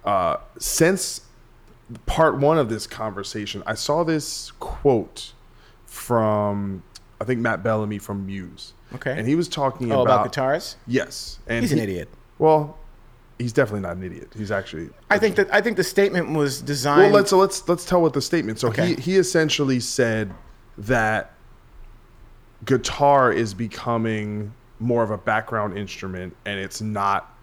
[0.06, 1.22] uh, since
[2.06, 5.34] part one of this conversation, I saw this quote
[5.86, 6.84] from
[7.22, 8.74] I think Matt Bellamy from Muse.
[8.96, 9.12] Okay.
[9.18, 10.76] and he was talking Oh, about, about guitars?
[10.88, 12.10] Yes, and He's an he- idiot.
[12.40, 12.78] Well,
[13.38, 14.30] he's definitely not an idiot.
[14.36, 17.12] He's actually I think that I think the statement was designed.
[17.12, 18.60] well, let's let's let's tell what the statement.
[18.60, 18.96] So Okay.
[18.96, 20.34] he he essentially said
[20.78, 21.34] that
[22.66, 27.36] guitar is becoming more of a background instrument, and it's not.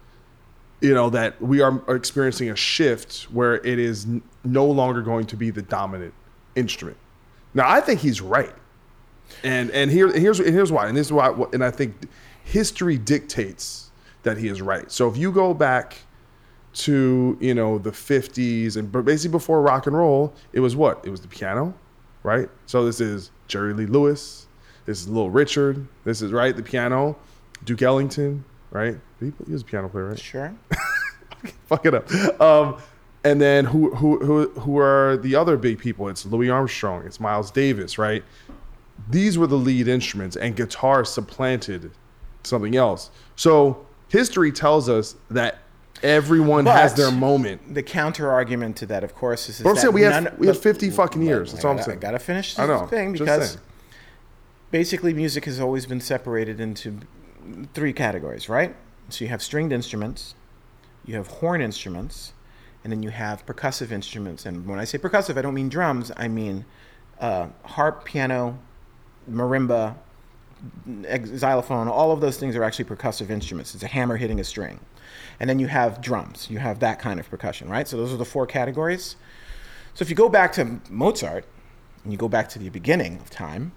[0.79, 4.05] You know that we are experiencing a shift where it is
[4.43, 6.13] no longer going to be the dominant
[6.55, 6.97] instrument.
[7.53, 8.53] Now, I think he's right,
[9.43, 11.95] and and here here's here's why, and this is why, and I think
[12.43, 13.89] history dictates
[14.23, 14.91] that he is right.
[14.91, 15.97] So if you go back
[16.73, 21.01] to you know the 50s and basically before rock and roll it was what?
[21.03, 21.73] It was the piano
[22.23, 22.49] right?
[22.65, 24.47] So this is jerry lee lewis.
[24.85, 25.87] This is little richard.
[26.03, 27.15] This is right the piano.
[27.63, 28.97] Duke ellington right?
[29.19, 30.19] He, he was a piano player right?
[30.19, 30.53] Sure.
[31.65, 32.11] fuck it up.
[32.41, 32.77] Um,
[33.23, 36.07] and then who who who who are the other big people?
[36.09, 37.03] It's louis armstrong.
[37.05, 38.23] It's miles davis right?
[39.09, 41.91] These were the lead instruments and guitar supplanted
[42.43, 43.09] something else.
[43.35, 45.59] So history tells us that
[46.03, 47.73] everyone has their moment.
[47.73, 50.35] The counter argument to that, of course, is, is But I'm that saying we none-
[50.37, 51.51] we but- 50 fucking years.
[51.53, 51.97] That's all I'm saying.
[51.97, 53.57] I gotta finish I this know, thing because
[54.71, 56.99] basically music has always been separated into
[57.73, 58.75] three categories, right?
[59.09, 60.35] So you have stringed instruments,
[61.05, 62.33] you have horn instruments,
[62.83, 64.45] and then you have percussive instruments.
[64.45, 66.11] And when I say percussive, I don't mean drums.
[66.15, 66.65] I mean
[67.19, 68.59] uh, harp, piano,
[69.29, 69.95] marimba,
[71.37, 71.87] xylophone.
[71.87, 73.75] All of those things are actually percussive instruments.
[73.75, 74.79] It's a hammer hitting a string.
[75.39, 76.49] And then you have drums.
[76.49, 77.87] You have that kind of percussion, right?
[77.87, 79.15] So those are the four categories.
[79.93, 81.45] So if you go back to Mozart
[82.03, 83.71] and you go back to the beginning of time,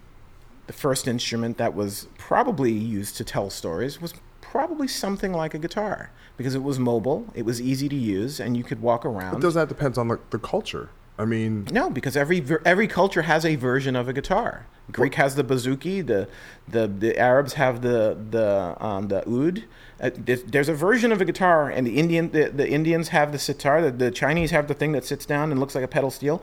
[0.71, 5.59] the first instrument that was probably used to tell stories was probably something like a
[5.59, 9.33] guitar because it was mobile, it was easy to use, and you could walk around.
[9.33, 10.91] But does that depends on the, the culture?
[11.19, 14.69] I mean, No, because every every culture has a version of a guitar.
[14.93, 16.07] Greek has the bouzouki.
[16.07, 16.29] The
[16.69, 19.65] the, the Arabs have the the um, the oud.
[20.01, 23.39] Uh, there's, a version of a guitar, and the Indian the, the Indians have the
[23.39, 23.83] sitar.
[23.83, 26.43] The, the Chinese have the thing that sits down and looks like a pedal steel.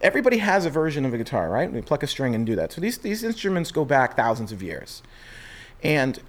[0.00, 1.70] Everybody has a version of a guitar, right?
[1.70, 2.72] We pluck a string and do that.
[2.72, 5.02] So these these instruments go back thousands of years,
[5.82, 6.20] and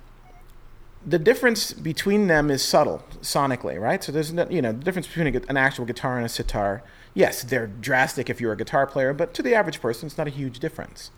[1.06, 4.04] the difference between them is subtle sonically, right?
[4.04, 6.84] So there's no, you know the difference between a, an actual guitar and a sitar.
[7.14, 10.28] Yes, they're drastic if you're a guitar player, but to the average person, it's not
[10.28, 11.12] a huge difference.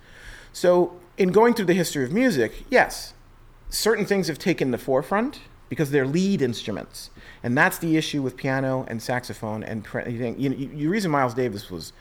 [0.54, 3.14] So in going through the history of music, yes,
[3.70, 7.10] certain things have taken the forefront because they're lead instruments,
[7.42, 11.12] and that's the issue with piano and saxophone and you think- you know, you reason
[11.12, 11.92] Miles Davis was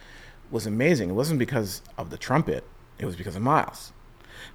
[0.51, 1.09] was amazing.
[1.09, 2.65] It wasn't because of the trumpet;
[2.99, 3.93] it was because of Miles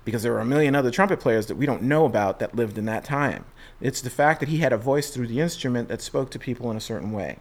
[0.05, 2.77] because there were a million other trumpet players that we don't know about that lived
[2.77, 3.45] in that time.
[3.81, 6.69] It's the fact that he had a voice through the instrument that spoke to people
[6.71, 7.39] in a certain way.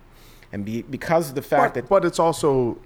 [0.53, 2.79] And be, because of the fact but, that but it's also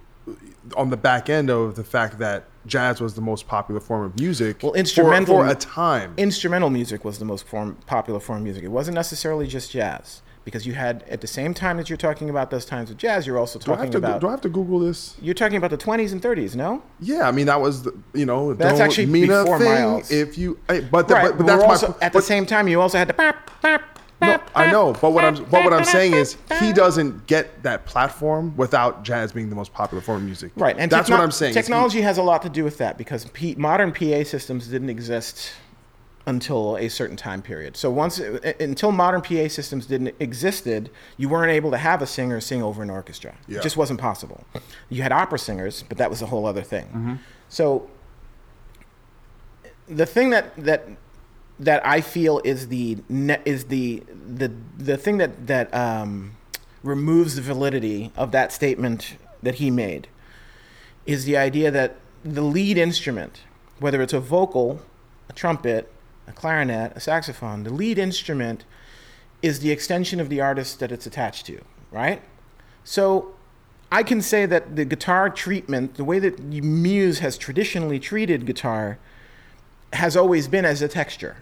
[0.76, 4.18] on the back end of the fact that jazz was the most popular form of
[4.18, 6.14] music well, instrumental for, a time.
[6.16, 8.62] instrumental music was the most form, popular form of music.
[8.62, 12.30] It wasn't necessarily just jazz because you had at the same time that you're talking
[12.30, 14.48] about those times of jazz, you're also do talking to, about do I have to
[14.48, 15.16] Google this?
[15.20, 16.82] you're talking about the 20s and 30s, no?
[17.00, 20.10] Yeah, I mean that was the, you know That's don't actually mean before Miles.
[20.10, 22.46] if you but, the, right, but, but but that's my also, po- at the same
[22.46, 25.72] time you also had the bap, bap, No, I know, but what I'm but what
[25.72, 30.18] I'm saying is he doesn't get that platform without jazz being the most popular form
[30.18, 30.52] of music.
[30.56, 31.54] Right, and that's techno- what I'm saying.
[31.54, 35.52] Technology has a lot to do with that because P- modern PA systems didn't exist
[36.26, 37.76] until a certain time period.
[37.76, 42.06] So once uh, until modern PA systems didn't existed, you weren't able to have a
[42.06, 43.34] singer sing over an orchestra.
[43.48, 43.58] Yeah.
[43.58, 44.44] It just wasn't possible.
[44.88, 46.86] You had opera singers, but that was a whole other thing.
[46.86, 47.14] Mm-hmm.
[47.48, 47.88] So
[49.88, 50.86] the thing that that
[51.60, 52.98] that I feel is the
[53.44, 56.36] is the the the thing that that um,
[56.82, 60.08] removes the validity of that statement that he made
[61.06, 63.42] is the idea that the lead instrument,
[63.78, 64.80] whether it's a vocal,
[65.28, 65.90] a trumpet,
[66.26, 68.64] a clarinet, a saxophone, the lead instrument
[69.42, 72.22] is the extension of the artist that it's attached to, right?
[72.84, 73.34] So
[73.92, 78.98] I can say that the guitar treatment, the way that Muse has traditionally treated guitar,
[79.92, 81.38] has always been as a texture.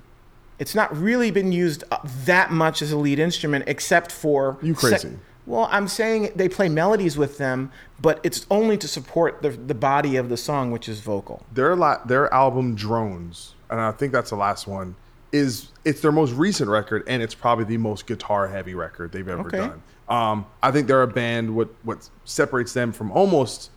[0.59, 4.74] It's not really been used uh, that much as a lead instrument, except for You
[4.74, 5.18] crazy.
[5.47, 7.70] well, I'm saying they play melodies with them,
[8.01, 11.44] but it's only to support the the body of the song, which is vocal.
[11.52, 14.97] their la- their album Drones, and I think that's the last one.
[15.30, 19.28] Is it's their most recent record, and it's probably the most guitar heavy record they've
[19.28, 19.59] ever Okay.
[19.59, 19.82] done.
[20.09, 21.55] Um, I think they're a band.
[21.55, 23.70] What what separates them from almost,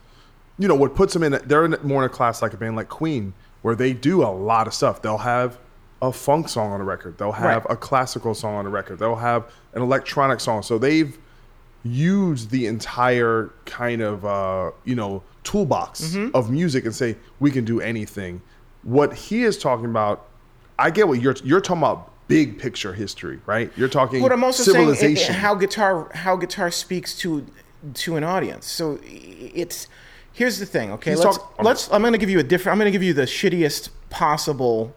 [0.58, 1.34] you know, what puts them in.
[1.34, 3.34] a- They're in, more in a class like a band like Queen,
[3.64, 5.02] where they do a lot of stuff.
[5.02, 5.60] They'll have
[6.02, 7.18] a funk song on the record.
[7.18, 7.74] They'll have Right.
[7.74, 9.00] a classical song on the record.
[9.00, 10.64] They'll have an electronic song.
[10.64, 11.18] So they've
[11.84, 16.36] used the entire kind of uh, you know toolbox Mm-hmm.
[16.36, 18.42] of music and say we can do anything.
[18.84, 20.28] What he is talking about,
[20.80, 22.08] I get what you're you're talking about.
[22.28, 23.70] Big picture history, right?
[23.76, 25.36] You're talking But I'm also saying it- it- civilization.
[25.36, 27.46] how guitar how guitar speaks to
[27.96, 28.66] to an audience.
[28.68, 29.88] So it's
[30.32, 30.92] here's the thing.
[30.94, 31.92] Okay, He's let's talk- let's.
[31.92, 32.72] I'm going to give you a different.
[32.74, 34.94] I'm going to give you the shittiest possible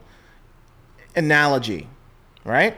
[1.17, 1.89] analogy.
[2.45, 2.77] Right?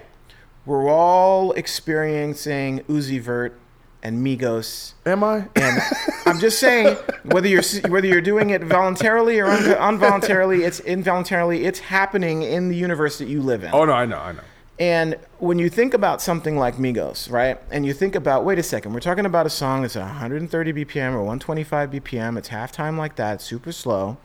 [0.65, 3.59] We're all experiencing Uzi Vert
[4.03, 4.93] and Migos.
[5.05, 5.47] Am I?
[5.57, 5.81] And
[6.27, 11.65] I'm just saying, whether you're whether you're doing it voluntarily or un- involuntarily, it's involuntarily.
[11.65, 13.71] It's happening in the universe that you live in.
[13.73, 14.41] oh no, I know, I know.
[14.79, 17.59] And when you think about something like Migos, right?
[17.71, 20.73] And you think about, wait a second, we're talking about a song that's at 130
[20.75, 22.37] BPM or 125 BPM.
[22.37, 24.19] It's halftime like that, super slow.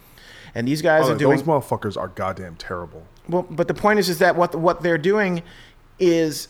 [0.53, 3.05] And these guys Oh, are doing those motherfuckers are goddamn terrible.
[3.31, 5.43] Well, but the point is, is that what what they're doing
[5.99, 6.47] is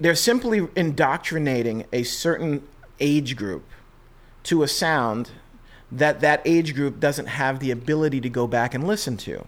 [0.00, 2.66] they're simply indoctrinating a certain
[3.00, 3.64] age group
[4.44, 5.30] to a sound
[5.90, 9.44] that that age group doesn't have the ability to go back and listen to.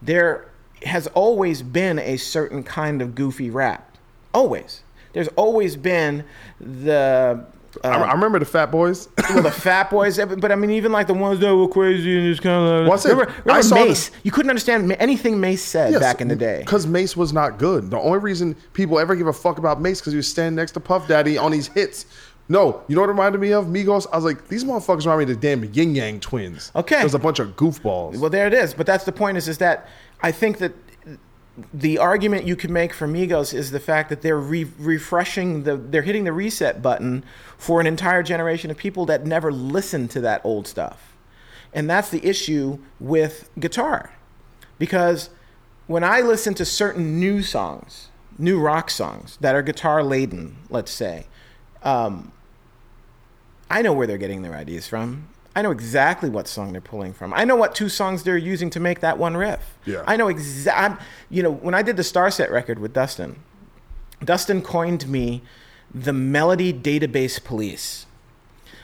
[0.00, 0.48] There
[0.84, 3.96] has always been a certain kind of goofy rap.
[4.34, 4.82] Always.
[5.12, 6.24] There's always been
[6.60, 7.46] the
[7.84, 9.08] I, I um, remember the Fat Boys.
[9.30, 12.26] well, the fat boys, but I mean, even like the ones that were crazy and
[12.26, 12.88] just kind of.
[12.88, 14.10] Well, remember, remember I saw the- Mace?
[14.22, 16.60] you couldn't understand anything Mace said back in the day.
[16.60, 17.90] Because Mace was not good.
[17.90, 20.72] The only reason people ever give a fuck about Mace because he was standing next
[20.72, 22.06] to Puff Daddy on these hits.
[22.48, 23.66] No, you know what it reminded me of?
[23.66, 24.06] Migos.
[24.12, 26.70] I was like, these motherfuckers remind me of the damn Yin Yang twins.
[26.76, 27.00] Okay.
[27.00, 28.18] There's a bunch of goofballs.
[28.18, 28.72] Well, there it is.
[28.72, 29.36] But that's the point.
[29.36, 29.88] Is is that
[30.22, 30.72] I think that
[31.72, 35.76] the argument you can make for Migos is the fact that they're re- refreshing the,
[35.76, 37.24] they're hitting the reset button
[37.56, 41.16] for an entire generation of people that never listened to that old stuff,
[41.72, 44.12] and that's the issue with guitar,
[44.78, 45.30] because
[45.86, 48.08] when I listen to certain new songs,
[48.38, 51.26] new rock songs that are guitar laden, let's say,
[51.82, 52.32] um,
[53.70, 55.28] I know where they're getting their ideas from.
[55.56, 57.32] I know exactly what song they're pulling from.
[57.32, 59.78] I know what two songs they're using to make that one riff.
[59.86, 60.04] Yeah.
[60.06, 61.02] I know exact.
[61.30, 63.36] You know, when I did the Starset record with Dustin,
[64.22, 65.40] Dustin coined me
[65.94, 68.04] the melody database police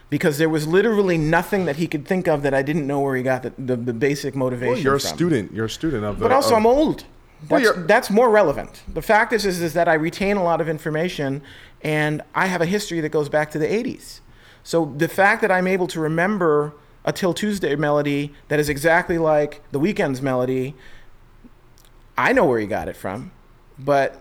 [0.09, 3.17] because there was literally nothing that he could think of that I didn't know where
[3.17, 5.53] he got the, the, the basic motivation Well, you're a student.
[5.53, 6.23] You're a student of the.
[6.25, 7.05] But also, of- I'm old.
[7.51, 8.83] Well, That's, you're- that's more relevant.
[8.89, 11.43] The fact is, is, is that I retain a lot of information,
[11.83, 14.21] and I have a history that goes back to the '80s.
[14.65, 16.73] So the fact that I'm able to remember
[17.05, 20.75] a 'Til Tuesday melody that is exactly like the Weeknd's melody,
[22.17, 23.33] I know where he got it from.
[23.79, 24.19] But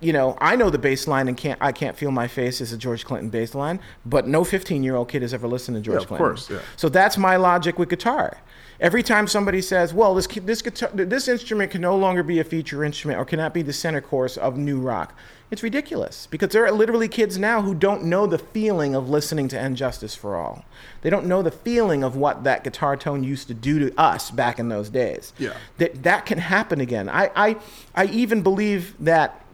[0.00, 2.72] you know, I know the bass line and can't I can't feel my face is
[2.72, 5.80] a George Clinton bass line, but no 15 year old kid has ever listened to
[5.80, 6.26] George of Clinton.
[6.26, 6.58] Of course, yeah.
[6.76, 8.38] So that's my logic with guitar.
[8.82, 12.44] Every time somebody says, "Well, this this guitar, this instrument can no longer be a
[12.44, 15.14] feature instrument or cannot be the center course of new rock,"
[15.52, 19.46] it's ridiculous because there are literally kids now who don't know the feeling of listening
[19.48, 20.64] to "And Justice for All."
[21.02, 24.32] They don't know the feeling of what that guitar tone used to do to us
[24.32, 25.32] back in those days.
[25.38, 25.52] Yeah.
[25.78, 27.08] that that can happen again.
[27.08, 27.56] I I,
[27.94, 29.44] I even believe that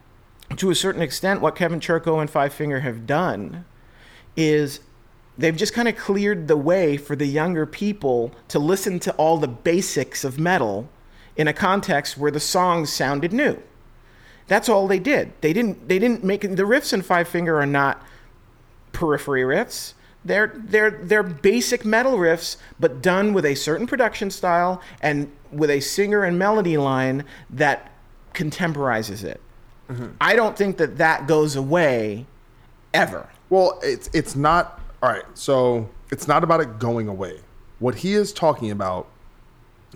[0.57, 3.67] to a certain extent, what Kevin Churko and Five Finger have done
[4.39, 4.81] is
[5.39, 9.39] they've just kind of cleared the way for the younger people to listen to all
[9.39, 10.89] the basics of metal
[11.37, 13.63] in a context where the songs sounded new.
[14.49, 15.33] That's all they did.
[15.41, 15.89] They didn't.
[15.89, 18.03] They didn't make the riffs in Five Finger are not
[18.93, 19.93] periphery riffs.
[20.25, 25.71] They're they're they're basic metal riffs, but done with a certain production style and with
[25.71, 27.93] a singer and melody line that
[28.35, 29.41] contemporizes it.
[29.89, 30.09] Mm-hmm.
[30.21, 32.27] I don't think that that goes away
[32.93, 33.29] ever.
[33.51, 35.25] Well, it's it's not all right.
[35.35, 37.41] So it's not about it going away.
[37.79, 39.09] What he is talking about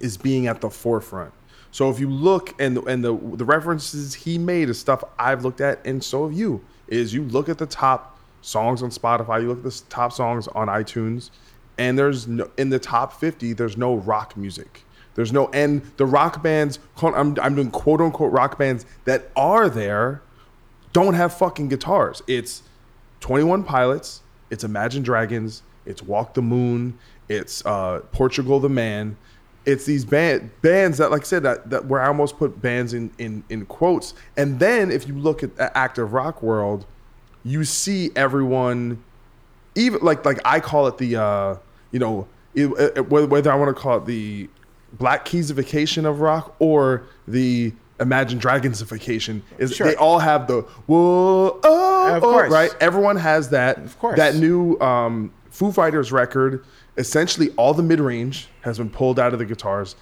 [0.00, 1.32] is being at the forefront.
[1.70, 5.60] So if you look and and the the references he made is stuff I've looked
[5.60, 6.62] at, and so have you.
[6.88, 10.48] Is you look at the top songs on Spotify, you look at the top songs
[10.48, 11.30] on iTunes,
[11.78, 14.84] and there's no in the top 50, there's no rock music.
[15.14, 19.68] There's no and the rock bands, I'm I'm doing quote unquote rock bands that are
[19.68, 20.22] there
[20.92, 22.22] don't have fucking guitars.
[22.26, 22.62] It's
[23.20, 24.21] 21 Pilots,
[24.52, 26.96] it's Imagine Dragons, it's Walk the Moon,
[27.28, 29.16] it's uh, Portugal the Man.
[29.64, 32.94] It's these band, bands that, like I said, that, that where I almost put bands
[32.94, 34.12] in, in, in quotes.
[34.36, 36.84] And then if you look at the active rock world,
[37.44, 39.02] you see everyone,
[39.76, 41.56] even like like I call it the, uh,
[41.92, 42.66] you know, it,
[42.96, 44.48] it- whether I want to call it the
[44.94, 47.72] Black Keysification of rock or the
[48.02, 49.86] Imagine Dragonsification, is Sure.
[49.86, 52.74] they all have the whoa, oh, Of oh, right?
[52.80, 53.78] Everyone has that.
[53.78, 54.16] Of course.
[54.18, 56.64] That new um, Foo Fighters record,
[56.96, 59.94] essentially all the mid range has been pulled out of the guitars.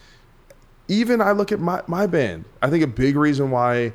[0.89, 2.47] Even I look at my, my band.
[2.63, 3.93] I think a big reason why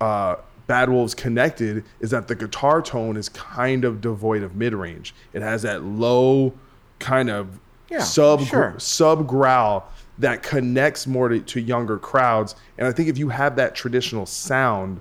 [0.00, 0.36] uh,
[0.66, 5.14] Bad Wolves connected is that the guitar tone is kind of devoid of mid range.
[5.32, 6.52] It has that low
[6.98, 7.58] kind of
[7.90, 8.74] Yeah, sub sure.
[8.78, 9.90] sub growl
[10.20, 12.54] that connects more to, to younger crowds.
[12.78, 15.00] And I think if you have that traditional sound,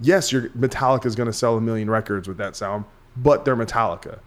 [0.00, 2.84] yes, your Metallica is going to sell a million records with that sound,
[3.16, 4.18] but they're Metallica.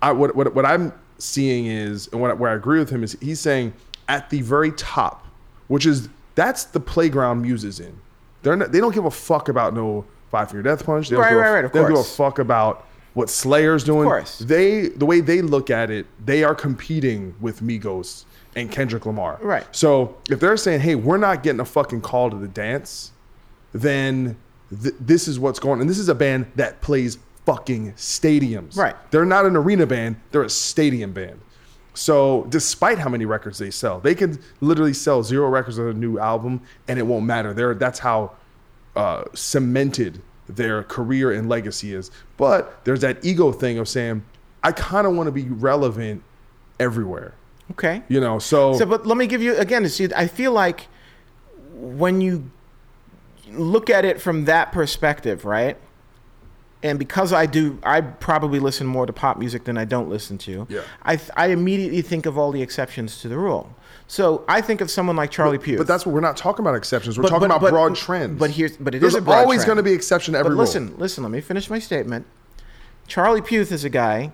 [0.00, 3.16] I, what, what, what I'm seeing is, and what, where I agree with him is
[3.20, 3.74] he's saying
[4.08, 5.26] at the very top,
[5.68, 7.98] which is that's the playground Muse is in.
[8.42, 11.08] They're not, they don't give a fuck about no Five Finger Death Punch.
[11.08, 13.30] They don't, Right, give, a, right, right, of they don't give a fuck about what
[13.30, 14.06] Slayer's doing.
[14.06, 14.40] course.
[14.40, 18.24] They the way they look at it, they are competing with Migos
[18.56, 19.38] and Kendrick Lamar.
[19.40, 19.66] Right.
[19.72, 23.12] So if they're saying, "Hey, we're not getting a fucking call to the dance,"
[23.72, 24.36] then
[24.82, 25.74] th- this is what's going.
[25.74, 25.80] on.
[25.82, 28.76] And this is a band that plays fucking stadiums.
[28.76, 28.94] Right.
[29.10, 30.16] They're not an arena band.
[30.30, 31.40] They're a stadium band.
[31.94, 35.92] So despite how many records they sell, they can literally sell zero records on a
[35.92, 37.54] new album, and it won't matter.
[37.54, 38.32] They're, that's how
[38.96, 42.10] uh, cemented their career and legacy is.
[42.36, 44.24] But there's that ego thing of saying,
[44.62, 46.22] I kind of want to be relevant
[46.80, 47.34] everywhere.
[47.72, 48.02] Okay.
[48.08, 49.88] You know, so, So, but let me give you again.
[49.88, 50.86] See, I feel like
[51.72, 52.50] when you
[53.50, 55.76] look at it from that perspective, right?
[56.82, 60.36] And because I do, I probably listen more to pop music than I don't listen
[60.38, 60.66] to.
[60.68, 60.82] Yeah.
[61.02, 63.74] I I immediately think of all the exceptions to the rule.
[64.06, 65.78] So I think of someone like Charlie Puth.
[65.78, 67.16] but that's what we're not talking about exceptions.
[67.16, 68.38] We're But- talking but- about but- broad trends.
[68.38, 70.60] but here's- but it There's is always going to be exception to every But rule.
[70.60, 71.24] listen, listen.
[71.24, 72.26] Let me finish my statement.
[73.06, 74.32] Charlie Puth is a guy,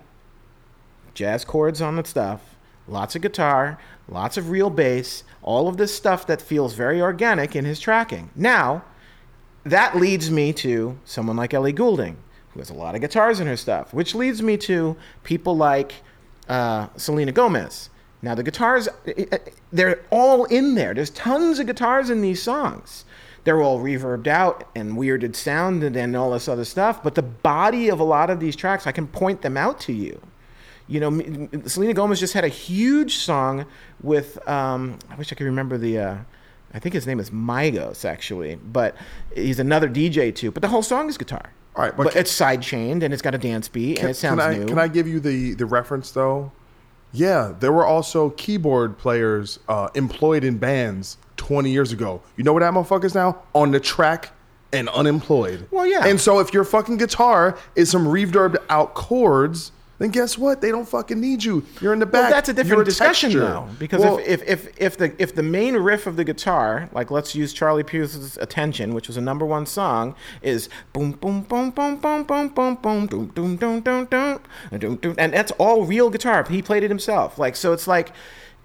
[1.13, 2.50] jazz chords on the stuff,
[2.91, 7.55] lots of guitar, lots of real bass, all of this stuff that feels very organic
[7.55, 8.29] in his tracking.
[8.35, 8.83] Now,
[9.63, 12.17] that leads me to someone like Ellie Goulding,
[12.49, 15.95] who has a lot of guitars in her stuff, which leads me to people like
[16.49, 17.89] uh, Selena Gomez.
[18.21, 18.87] Now, the guitars,
[19.71, 20.93] they're all in there.
[20.93, 23.05] There's tons of guitars in these songs.
[23.43, 27.01] They're all reverbed out and weirded sound and all this other stuff.
[27.01, 29.93] But the body of a lot of these tracks, I can point them out to
[29.93, 30.21] you.
[30.91, 33.65] You know, Selena Gomez just had a huge song
[34.03, 36.17] with, um, I wish I could remember the, uh,
[36.73, 38.95] I think his name is Kygo, actually, but
[39.33, 40.51] he's another DJ too.
[40.51, 41.53] But the whole song is guitar.
[41.77, 44.09] All right, but but, can- it's side chained and it's got a dance beat and
[44.09, 44.65] it sounds can I, new.
[44.65, 46.51] Can I give you the, the reference though?
[47.13, 52.21] Yeah, there were also keyboard players uh, employed in bands 20 years ago.
[52.35, 53.41] You know what that motherfucker's now?
[53.53, 54.31] On the track
[54.73, 55.67] and unemployed.
[55.71, 56.05] Well, yeah.
[56.05, 60.61] And so if your fucking guitar is some reverbed out chords, then guess what?
[60.61, 61.63] They don't fucking need you.
[61.79, 62.23] You're in the back.
[62.23, 63.45] Well, that's a You're different discussion texture.
[63.45, 66.89] though, because Well, if, if, if, if the if the main riff of the guitar,
[66.91, 71.43] like let's use Charlie Puth's "Attention," which was a number one song, is boom boom
[71.43, 74.39] boom boom boom boom boom boom doom doom doom doom doom
[74.79, 76.43] doom doom, and that's all real guitar.
[76.43, 77.37] He played it himself.
[77.37, 78.11] Like so, it's like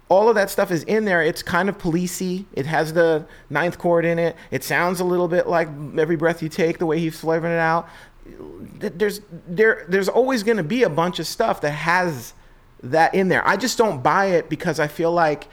[0.09, 1.21] all of that stuff is in there.
[1.21, 2.45] It's kind of policey.
[2.53, 4.35] It has the ninth chord in it.
[4.51, 7.59] It sounds a little bit like "Every Breath You Take," the way he's flavoring it
[7.59, 7.87] out.
[8.79, 12.33] Th- There's there there's always going to be a bunch of stuff that has
[12.83, 13.47] that in there.
[13.47, 15.47] I just don't buy it because I feel like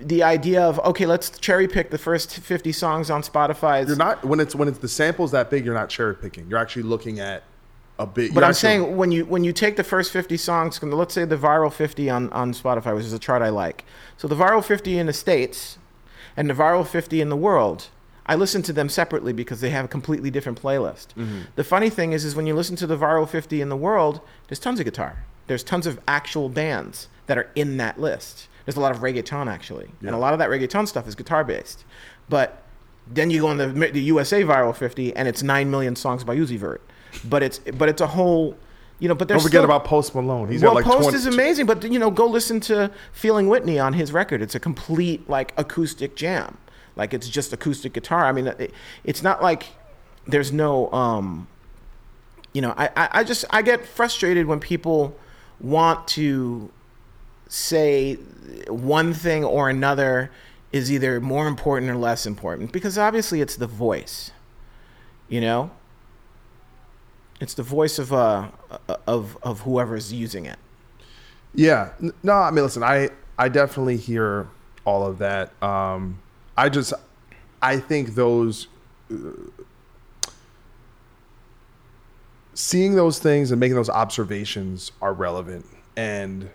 [0.00, 3.82] the idea of okay, let's cherry pick the first 50 songs on Spotify.
[3.82, 5.64] Is, you're not when it's when it's the samples that big.
[5.64, 6.48] You're not cherry picking.
[6.48, 7.42] You're actually looking at
[7.98, 8.34] a big.
[8.34, 11.24] but I'm actually- saying when you when you take the first 50 songs, let's say
[11.24, 13.84] the viral 50 on on Spotify, which is a chart I like.
[14.16, 15.78] So the viral 50 in the states
[16.36, 17.88] and the viral 50 in the world.
[18.26, 21.08] I listen to them separately because they have a completely different playlist.
[21.08, 21.40] Mm-hmm.
[21.56, 24.20] The funny thing is, is when you listen to the viral 50 in the world,
[24.48, 25.24] there's tons of guitar.
[25.46, 28.48] There's tons of actual bands that are in that list.
[28.64, 31.44] There's a lot of reggaeton actually, and a lot of that reggaeton stuff is guitar
[31.44, 31.84] based.
[32.30, 32.62] But
[33.06, 36.34] then you go on the, the USA viral 50, and it's nine million songs by
[36.36, 36.80] Uzi Vert.
[37.24, 38.56] But it's but it's a whole,
[38.98, 39.14] you know.
[39.14, 40.48] But Don't forget still- about Post Malone.
[40.48, 43.48] He's well, got like Post 20 is amazing, but you know, go listen to "Feeling
[43.48, 44.40] Whitney" on his record.
[44.40, 46.56] It's a complete like acoustic jam.
[46.96, 48.26] Like it's just acoustic guitar.
[48.26, 48.72] I mean, it,
[49.04, 49.66] it's not like
[50.26, 51.48] there's no um,
[52.52, 55.16] you know, I, I, I just I get frustrated when people
[55.60, 56.70] want to
[57.48, 58.14] say
[58.68, 60.30] one thing or another
[60.72, 64.30] is either more important or less important because obviously it's the voice.
[65.28, 65.70] You know,
[67.40, 68.48] it's the voice of uh
[69.06, 70.58] of of whoever's using it.
[71.54, 71.92] Yeah.
[72.22, 74.48] No, I mean, listen, I I definitely hear
[74.84, 75.60] all of that.
[75.62, 76.20] Um,
[76.56, 76.92] I just
[77.60, 78.68] I think those
[79.10, 79.16] uh,
[82.54, 85.66] seeing those things and making those observations are relevant.
[85.96, 86.50] And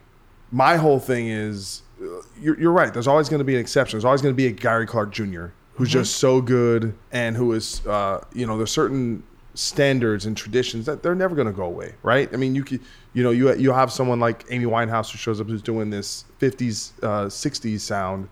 [0.52, 2.94] my whole thing is, uh, you're, you're right.
[2.94, 3.98] There's always going to be an exception.
[3.98, 5.48] There's always going to be a Gary Clark Jr.
[5.74, 9.24] who's just so good and who is, uh, you know, there's certain
[9.54, 12.30] standards and traditions that they're never going to go away, right?
[12.34, 12.82] I mean, you could,
[13.14, 16.24] you know, you you have someone like Amy Winehouse who shows up who's doing this
[16.40, 18.30] 50s, uh, 60s sound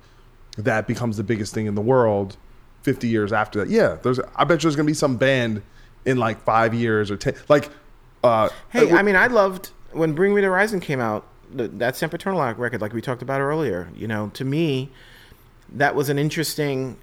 [0.57, 2.37] that becomes the biggest thing in the world
[2.83, 3.69] 50 years after that.
[3.69, 5.61] Yeah, there's I bet you there's going to be some band
[6.05, 7.69] in like 5 years or 10 like
[8.23, 11.25] uh Hey, I mean, I loved when Bring Me the Horizon came out.
[11.53, 13.87] The, that Sempiternal record, like we talked about earlier.
[13.95, 14.89] You know, to me,
[15.71, 16.97] that was an interesting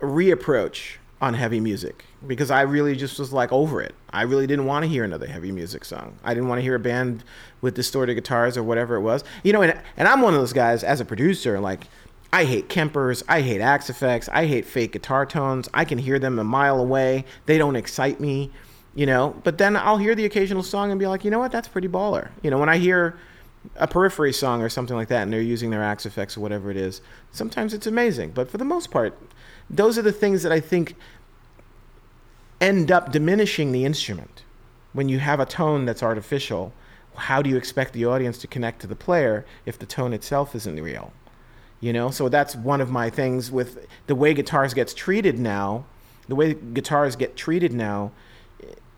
[0.00, 3.94] reapproach on heavy music because I really just was like over it.
[4.10, 6.18] I really didn't want to hear another heavy music song.
[6.22, 7.24] I didn't want to hear a band
[7.60, 9.24] with distorted guitars or whatever it was.
[9.42, 11.86] You know, and and I'm one of those guys as a producer, like
[12.32, 15.68] I hate Kempers, I hate Axe Effects, I hate fake guitar tones.
[15.72, 17.24] I can hear them a mile away.
[17.46, 18.50] They don't excite me,
[18.94, 19.34] you know.
[19.44, 21.88] But then I'll hear the occasional song and be like, you know what, that's pretty
[21.88, 22.30] baller.
[22.42, 23.18] You know, when I hear
[23.76, 26.70] a periphery song or something like that and they're using their Axe Effects or whatever
[26.70, 27.00] it is,
[27.32, 28.32] sometimes it's amazing.
[28.32, 29.18] But for the most part,
[29.70, 30.96] those are the things that I think
[32.60, 34.42] end up diminishing the instrument.
[34.92, 36.72] When you have a tone that's artificial,
[37.14, 40.54] how do you expect the audience to connect to the player if the tone itself
[40.54, 41.12] isn't real?
[41.80, 45.84] You know, so that's one of my things with the way guitars gets treated now.
[46.28, 48.10] The way guitars get treated now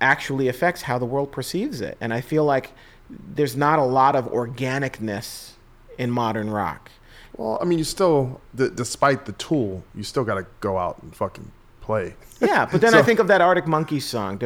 [0.00, 2.72] actually affects how the world perceives it, and I feel like
[3.10, 5.50] there's not a lot of organicness
[5.98, 6.90] in modern rock.
[7.36, 11.02] well, I mean, you still d- despite the tool, you still got to go out
[11.02, 11.50] and fucking
[11.82, 12.14] play.
[12.40, 14.38] Yeah, but then I think of that Arctic Monkeys song.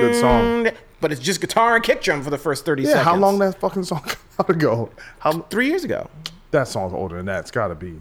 [0.00, 0.68] Good song.
[1.00, 3.04] But it's just guitar and kick drum for the first 30 Yeah, seconds.
[3.04, 4.04] how long that fucking song
[4.38, 4.90] out ago?
[5.20, 6.08] How Three years ago.
[6.50, 7.40] that song's older than that.
[7.40, 7.98] It's got to be.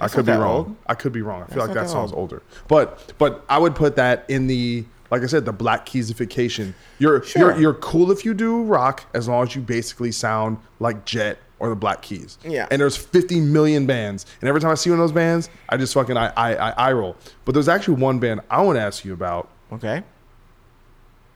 [0.00, 0.42] I could be wrong.
[0.42, 0.76] old.
[0.86, 1.42] I could be wrong.
[1.42, 2.32] I feel That's like that that song's old.
[2.32, 2.42] older.
[2.68, 6.74] But but I would put that in the like I said, the black keyification.
[6.98, 7.50] You're Sure.
[7.52, 11.38] you're you're cool if you do rock as long as you basically sound like Jet
[11.60, 12.38] or the Black Keys.
[12.44, 12.66] Yeah.
[12.72, 15.76] And there's 50 million bands, and every time I see one of those bands, I
[15.76, 17.14] just fucking I I I, I roll.
[17.44, 20.02] But there's actually one band I want to ask you about, Okay.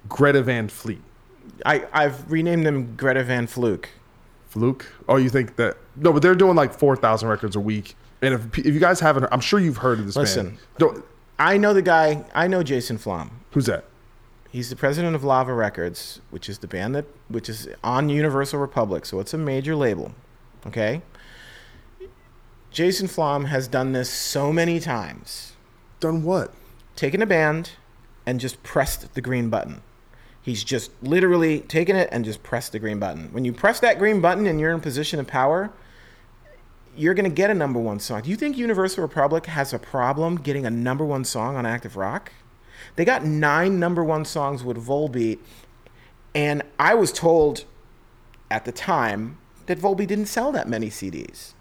[0.09, 1.03] Greta Van Fleet.
[1.65, 3.89] I, I've renamed them Greta Van Fluke.
[4.49, 4.87] Fluke.
[5.09, 5.77] Oh, you think that?
[5.97, 7.95] No, but they're doing like 4,000 records a week.
[8.23, 10.47] And if, if you guys haven't, I'm sure you've heard of this Listen.
[10.47, 10.59] band.
[10.79, 11.05] Don't,
[11.39, 13.31] I know the guy, I know Jason Flom.
[13.53, 13.85] who's that?
[14.51, 18.59] He's the president of Lava Records, which is the band that which is on Universal
[18.59, 20.13] Republic, so it's a major label.
[20.67, 21.03] Okay?
[22.71, 25.53] Jason Flom has done this so many times.
[26.01, 26.55] Done what?
[26.95, 27.73] Taken a band
[28.25, 29.83] and just pressed the green button.
[30.47, 33.31] He's just literally taken it and just pressed the green button.
[33.33, 35.73] When you press that green button and you're in a position of power,
[36.97, 38.23] you're going to get a number one song.
[38.23, 41.97] Do you think Universal Republic has a problem getting a number one song on Active
[41.97, 42.31] Rock?
[42.95, 45.41] They got nine number one songs with Volbeat,
[46.33, 47.65] and I was told
[48.49, 51.55] at the time that Volbeat didn't sell that many CDs.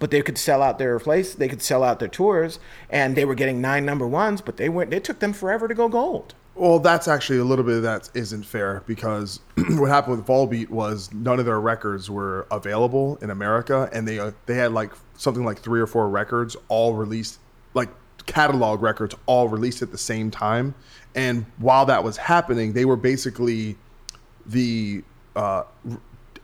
[0.00, 2.58] But they could sell out their place, they could sell out their tours,
[2.90, 5.74] and they were getting nine number ones, but they went it took them forever to
[5.74, 6.34] go gold.
[6.56, 10.70] Well, that's actually a little bit of that isn't fair because what happened with Volbeat
[10.70, 14.92] was none of their records were available in America, and they uh, they had like
[15.16, 17.40] something like three or four records all released,
[17.74, 17.88] like
[18.26, 20.74] catalog records all released at the same time.
[21.16, 23.76] And while that was happening, they were basically
[24.46, 25.02] the
[25.34, 25.64] uh,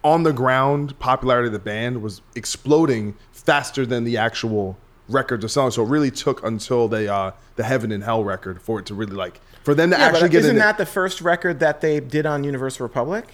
[0.03, 4.77] on the ground popularity of the band was exploding faster than the actual
[5.09, 5.71] records are selling.
[5.71, 8.95] So it really took until they uh, the Heaven and Hell record for it to
[8.95, 12.01] really like for them to Yeah, actually get isn't that the first record that they
[12.01, 13.27] did on Universal Republic?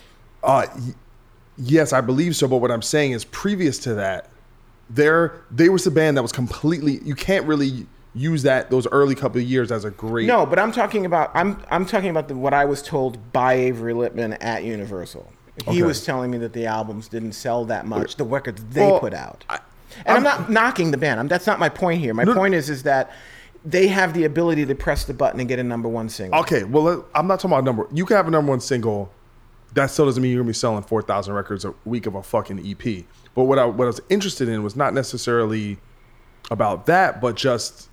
[0.42, 0.94] Uh, y-
[1.58, 2.48] yes, I believe so.
[2.48, 4.28] But what I'm saying is, previous to that,
[4.90, 7.00] there they was the band that was completely.
[7.05, 10.26] You can't really use that those early couple of years as a great.
[10.26, 13.55] No, but I'm talking about I'm I'm talking about the, what I was told by
[13.55, 15.32] Avery Lipman at Universal.
[15.64, 15.82] He Okay.
[15.84, 19.14] was telling me that the albums didn't sell that much, the records they Well, put
[19.14, 19.44] out.
[19.48, 19.60] I-
[20.05, 21.18] and I'm, not knocking the band.
[21.18, 22.12] I'm, that's not my point here.
[22.12, 22.34] My no.
[22.34, 23.10] point is is that
[23.66, 26.38] they have the ability to press the button and get a number one single.
[26.40, 27.88] Okay, well, I'm not talking about number.
[27.92, 29.10] You can have a number one single.
[29.74, 32.22] That still doesn't mean you're gonna be selling four thousand records a week of a
[32.22, 33.04] fucking EP.
[33.34, 35.78] But what I what I was interested in was not necessarily
[36.50, 37.90] about that, but just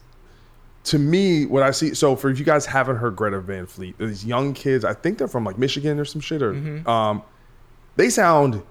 [0.85, 3.97] to me, what I see, so for if you guys haven't heard Greta Van Fleet,
[3.97, 6.87] these young kids, I think they're from like Michigan or some shit, or Mm-hmm.
[6.87, 7.23] um,
[7.95, 8.61] they sound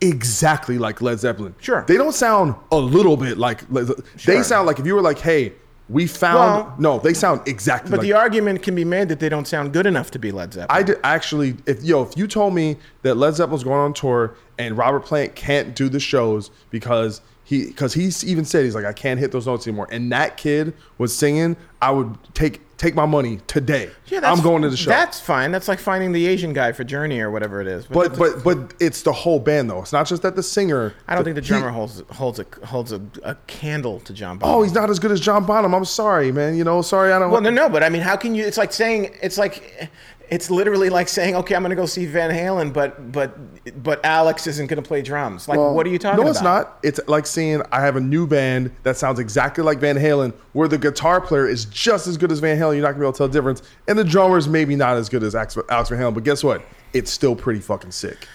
[0.00, 1.54] exactly like Led Zeppelin.
[1.60, 1.84] Sure.
[1.86, 3.94] they don't sound a little bit like Led Ze-
[4.26, 5.52] They sound like if you were like, hey,
[5.88, 7.90] we found Well, no, they sound exactly.
[7.90, 10.32] But like, the argument can be made that they don't sound good enough to be
[10.32, 10.68] Led Zeppelin.
[10.70, 11.56] I did actually.
[11.66, 15.34] If yo, if you told me that Led Zeppelin's going on tour and Robert Plant
[15.34, 19.30] can't do the shows because he because he's even said he's like I can't hit
[19.30, 23.90] those notes anymore, and that kid was singing, I would take take my money today.
[24.06, 24.90] Yeah, that's- I'm going to the show.
[24.90, 25.52] That's fine.
[25.52, 27.86] That's like finding the Asian guy for Journey or whatever it is.
[27.86, 29.80] but that's- but but it's the whole band though.
[29.80, 30.92] It's not just that the singer.
[31.08, 34.38] I don't think the he- drummer holds holds a holds a, a candle to John
[34.38, 34.56] Bonham.
[34.58, 35.74] Oh, he's not as good as John Bonham.
[35.74, 36.56] I'm sorry, man.
[36.56, 37.12] You know, sorry.
[37.12, 37.30] I don't.
[37.30, 38.44] Well, no, no, but I mean, how can you?
[38.44, 39.88] It's like saying it's like
[40.30, 44.04] it's literally like saying, okay, I'm going to go see Van Halen, but but but
[44.04, 45.48] Alex isn't going to play drums.
[45.48, 46.24] Like, Well, what are you talking about?
[46.24, 46.78] No, it's not.
[46.82, 50.68] It's like saying I have a new band that sounds exactly like Van Halen, where
[50.68, 52.74] the guitar player is just as good as Van Halen.
[52.74, 55.08] You're not gonna be able to tell the difference, and the drummer's maybe not as
[55.08, 56.14] good as Alex Alex Van Halen.
[56.14, 56.62] But guess what?
[56.92, 58.26] It's still pretty fucking sick.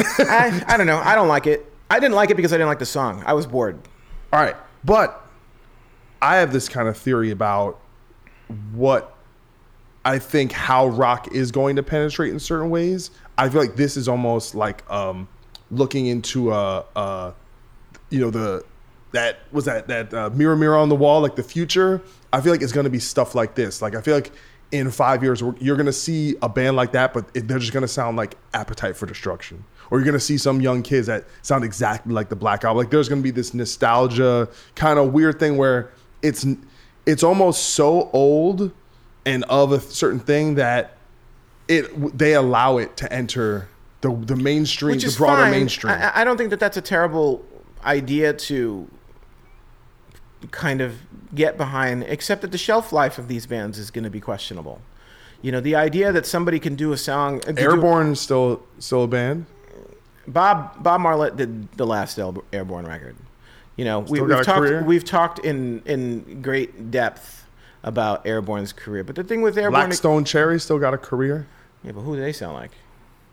[0.00, 0.98] I, I don't know.
[0.98, 1.70] I don't like it.
[1.90, 3.22] I didn't like it because I didn't like the song.
[3.26, 3.78] I was bored.
[4.32, 5.24] All right, but
[6.22, 7.78] I have this kind of theory about
[8.72, 9.13] what
[10.04, 13.10] I think how rock is going to penetrate in certain ways.
[13.38, 15.28] I feel like this is almost like um,
[15.70, 17.34] looking into a, a,
[18.10, 18.64] you know, the
[19.12, 22.02] that was that that uh, mirror mirror on the wall, like the future.
[22.32, 23.80] I feel like it's going to be stuff like this.
[23.80, 24.32] Like I feel like
[24.72, 27.82] in five years you're going to see a band like that, but they're just going
[27.82, 29.64] to sound like Appetite for Destruction.
[29.90, 32.78] Or you're going to see some young kids that sound exactly like the Black Album.
[32.78, 35.92] Like there's going to be this nostalgia kind of weird thing where
[36.22, 36.44] it's
[37.06, 38.72] it's almost so old
[39.26, 40.96] and of a certain thing that
[41.68, 43.68] it they allow it to enter
[44.00, 45.50] the the mainstream, the broader fine.
[45.50, 45.94] mainstream.
[45.94, 47.44] I, I don't think that that's a terrible
[47.84, 48.88] idea to
[50.50, 50.98] kind of
[51.34, 54.80] get behind, except that the shelf life of these bands is going to be questionable.
[55.42, 57.40] You know, the idea that somebody can do a song.
[57.46, 59.46] Uh, do- Airborne is still still a band.
[60.26, 62.18] Bob Bob Marlette did the last
[62.52, 63.16] Airborne record.
[63.76, 67.43] You know, we, we've talked we've talked in in great depth
[67.84, 71.46] about Airborne's career, but the thing with Airborne, Black Stone Cherry still got a career.
[71.84, 72.72] yeah, but who do they sound like?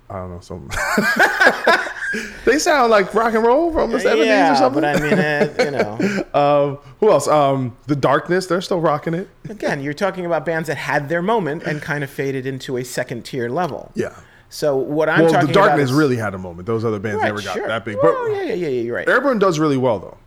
[0.09, 0.69] I don't know some.
[2.45, 4.81] they sound like rock and roll from the seventies yeah, or something.
[4.81, 7.29] but I mean, uh, you know, um, who else?
[7.29, 8.47] Um, the Darkness.
[8.47, 9.29] They're still rocking it.
[9.49, 12.83] again, you're talking about bands that had their moment and kind of faded into a
[12.83, 13.91] second tier level.
[13.95, 14.13] Yeah.
[14.49, 16.65] So what I'm well, talking the Darkness is, really had a moment.
[16.65, 17.67] Those other bands Right, never got sure.
[17.67, 17.95] that big.
[18.03, 19.07] Well, But yeah, yeah, yeah, yeah, you're right.
[19.07, 20.17] Airborne does really well though.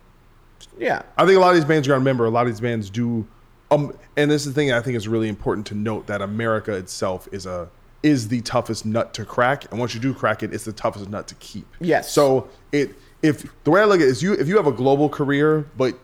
[0.79, 2.25] yeah, I think a lot of these bands you got to remember.
[2.25, 3.27] A lot of these bands do,
[3.71, 6.73] um, and this is the thing I think is really important to note that America
[6.73, 7.69] itself is a
[8.03, 11.09] is the toughest nut to crack, and once you do crack it, it's the toughest
[11.09, 11.65] nut to keep.
[11.79, 12.11] Yes.
[12.11, 12.91] So it
[13.23, 15.65] if the way I look at it is you if you have a global career,
[15.77, 15.97] but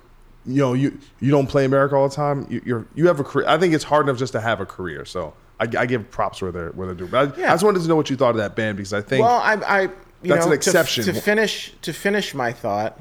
[0.45, 3.23] you know you you don't play America all the time, you, you're you have a
[3.23, 3.47] career.
[3.47, 5.05] I think it's hard enough just to have a career.
[5.05, 7.11] So I, I give props where they're where they're doing.
[7.11, 7.49] But I, Yeah.
[7.49, 9.37] I just wanted to know what you thought of that band because I think Well,
[9.39, 9.89] I, I you
[10.23, 11.03] That's know, an to- exception.
[11.03, 12.99] To, finish to finish my thought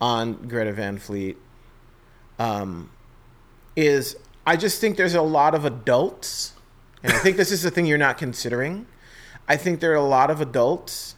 [0.00, 1.36] on Greta Van Fleet,
[2.38, 2.90] um,
[3.76, 4.16] is
[4.46, 6.54] I just think there's a lot of adults,
[7.02, 8.86] and I think this is the thing you're not considering.
[9.48, 11.16] I think there are a lot of adults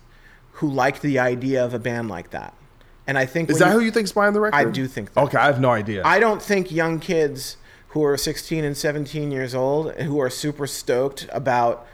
[0.52, 2.54] who like the idea of a band like that,
[3.06, 4.56] and I think is that who you think's behind the record?
[4.56, 5.24] I do think that.
[5.24, 6.02] Okay, I have no idea.
[6.04, 7.56] I don't think young kids
[7.88, 11.86] who are 16 and 17 years old who are super stoked about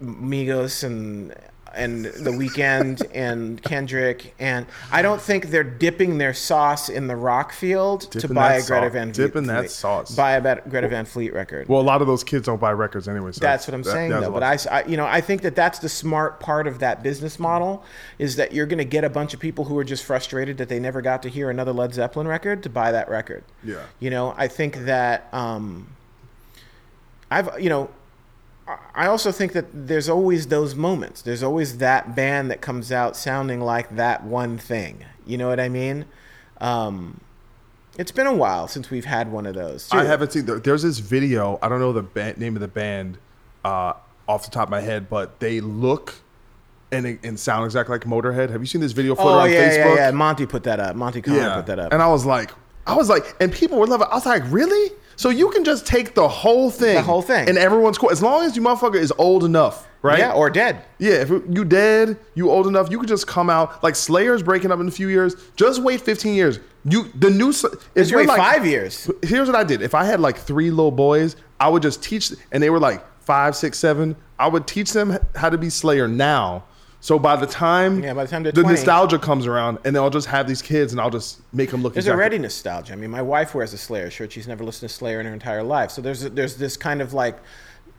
[0.00, 1.34] Migos and
[1.74, 7.16] and the Weeknd and Kendrick and I don't think they're dipping their sauce in the
[7.16, 9.26] rock field to buy a Greta sau- Van Fleet.
[9.26, 10.14] dipping that sauce.
[10.14, 11.68] Buy a Greta Van Fleet record.
[11.68, 13.32] well, a lot of those kids don't buy records anyway.
[13.32, 14.30] So That's what I'm that- saying, though.
[14.30, 14.42] But.
[14.42, 17.84] I, I- you know, I think that that's the smart part of that business model
[18.18, 20.68] is that you're going to get a bunch of people who are just frustrated that
[20.68, 23.44] they never got to hear another Led Zeppelin record to buy that record.
[23.62, 23.82] Yeah.
[24.00, 25.88] You know, I think that um,
[27.30, 27.90] I've, you know,
[28.94, 31.22] I- also think that there's always those moments.
[31.22, 35.04] There's always that band that comes out sounding like that one thing.
[35.26, 36.04] You know what I mean?
[36.60, 37.20] Um,
[37.98, 39.88] it's been a while since we've had one of those.
[39.92, 40.46] I haven't seen.
[40.46, 41.58] The, there's this video.
[41.62, 43.18] I don't know the ba- name of the band
[43.64, 43.94] uh,
[44.28, 46.14] off the top of my head, but they look
[46.92, 48.50] and and sound exactly like Motorhead.
[48.50, 49.96] Have you seen this video footage Oh on yeah, Facebook?
[49.96, 50.10] yeah, yeah.
[50.12, 50.94] Monte put that up.
[50.96, 51.92] Monte Conner put that up.
[51.92, 52.50] And I was like,
[52.86, 54.06] I was like, and people were loving.
[54.06, 54.10] It.
[54.10, 54.92] I was like, really?
[55.18, 57.48] So you can just take the whole thing, The whole thing.
[57.48, 60.20] and everyone's cool as long as you motherfucker is old enough, right?
[60.20, 60.82] Yeah, or dead.
[60.98, 64.70] Yeah, if you dead, you old enough, you could just come out like Slayer's breaking
[64.70, 65.34] up in a few years.
[65.56, 66.60] just wait 15 years.
[66.84, 67.60] You the new if
[67.96, 69.10] Just you're wait like five years.
[69.24, 69.82] Here's what I did.
[69.82, 73.04] If I had like three little boys, I would just teach, and they were like
[73.20, 74.14] five, six, seven.
[74.38, 76.62] I would teach them how to be Slayer now,
[77.00, 78.68] So by the time Yeah, by the time the 20.
[78.70, 81.94] nostalgia comes around, and I'll just have these kids, and I'll just make them look.
[81.94, 82.92] There's exactly- already nostalgia.
[82.92, 84.32] I mean, my wife wears a Slayer shirt.
[84.32, 85.90] She's never listened to Slayer in her entire life.
[85.92, 87.38] So there's there's this kind of like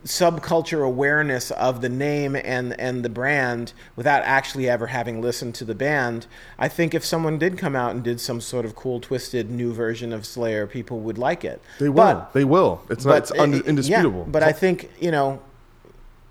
[0.05, 5.65] subculture awareness of the name and and the brand without actually ever having listened to
[5.65, 6.25] the band.
[6.57, 9.73] I think if someone did come out and did some sort of cool, twisted new
[9.73, 11.61] version of Slayer, people would like it.
[11.79, 11.95] They will.
[11.95, 12.81] But- they will.
[12.89, 13.17] It's not.
[13.17, 14.19] It's but, un- uh, indisputable.
[14.25, 15.41] Yeah, but I think you know,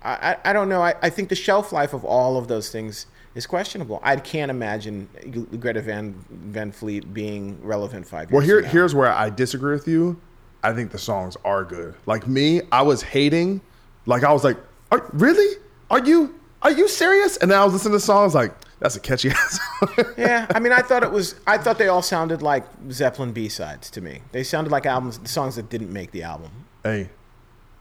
[0.01, 0.81] I, I, don't know.
[0.81, 3.05] I, I think the shelf life of all of those things
[3.35, 3.99] is questionable.
[4.01, 5.09] I can't imagine
[5.59, 8.31] Greta Van Van Fleet being relevant five years.
[8.31, 8.69] Well, here now.
[8.69, 10.19] here's where I disagree with you.
[10.63, 11.95] I think the songs are good.
[12.05, 13.61] Like me, I was hating.
[14.05, 14.57] Like I was like,
[14.91, 15.57] are, really?
[15.89, 17.37] Are you are you serious?
[17.37, 19.59] And then I was listening to the songs like, that's a catchy ass.
[20.17, 21.35] yeah, I mean, I thought it was.
[21.45, 24.21] I thought they all sounded like Zeppelin B sides to me.
[24.31, 26.51] They sounded like albums, the songs that didn't make the album.
[26.83, 27.09] hey,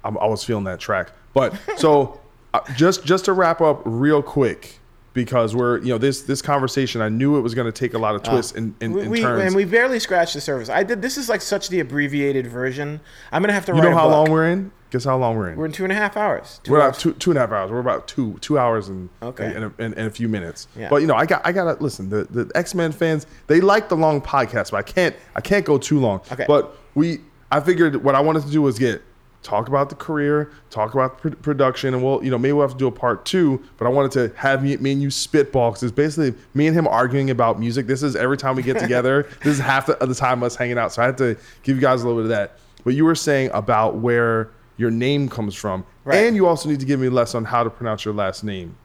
[0.04, 1.12] I'm, I was feeling that track.
[1.38, 2.20] But so
[2.54, 4.78] uh, just just to wrap up real quick
[5.14, 7.98] because we're you know this this conversation I knew it was going to take a
[7.98, 9.42] lot of twists and, and, We, and we- turns.
[9.44, 10.68] and we barely scratched the surface.
[10.68, 11.02] I did.
[11.02, 13.00] This is like such the abbreviated version.
[13.32, 14.70] I'm gonna have to you know how long we're in?
[14.90, 15.58] Guess how long we're in?
[15.58, 16.60] We're in two and a half hours.
[16.62, 16.88] Two We're hours.
[16.92, 17.70] about two two and a half hours.
[17.70, 19.44] We're about two two hours and Okay.
[19.44, 20.66] and, a, and, and a few minutes.
[20.74, 20.88] Yeah.
[20.88, 22.08] But you know, I got I gotta listen.
[22.08, 25.66] The the X Men fans they like the long podcast, but I can't I can't
[25.66, 26.20] go too long.
[26.32, 26.46] Okay.
[26.48, 27.18] But we
[27.52, 29.02] I figured what I wanted to do was get
[29.42, 32.72] talk about the career, talk about pr- production, and we'll you know maybe we'll have
[32.72, 33.62] to do a part two.
[33.76, 36.76] But I wanted to have me, me and you spitball because it's basically me and
[36.76, 37.86] him arguing about music.
[37.86, 39.28] This is every time we get together.
[39.42, 40.92] this is half the, of the time us hanging out.
[40.92, 42.58] So I had to give you guys a little bit of that.
[42.84, 46.18] But you were saying about where your name comes from, Right.
[46.18, 48.44] and you also need to give me a lesson on how to pronounce your last
[48.44, 48.76] name,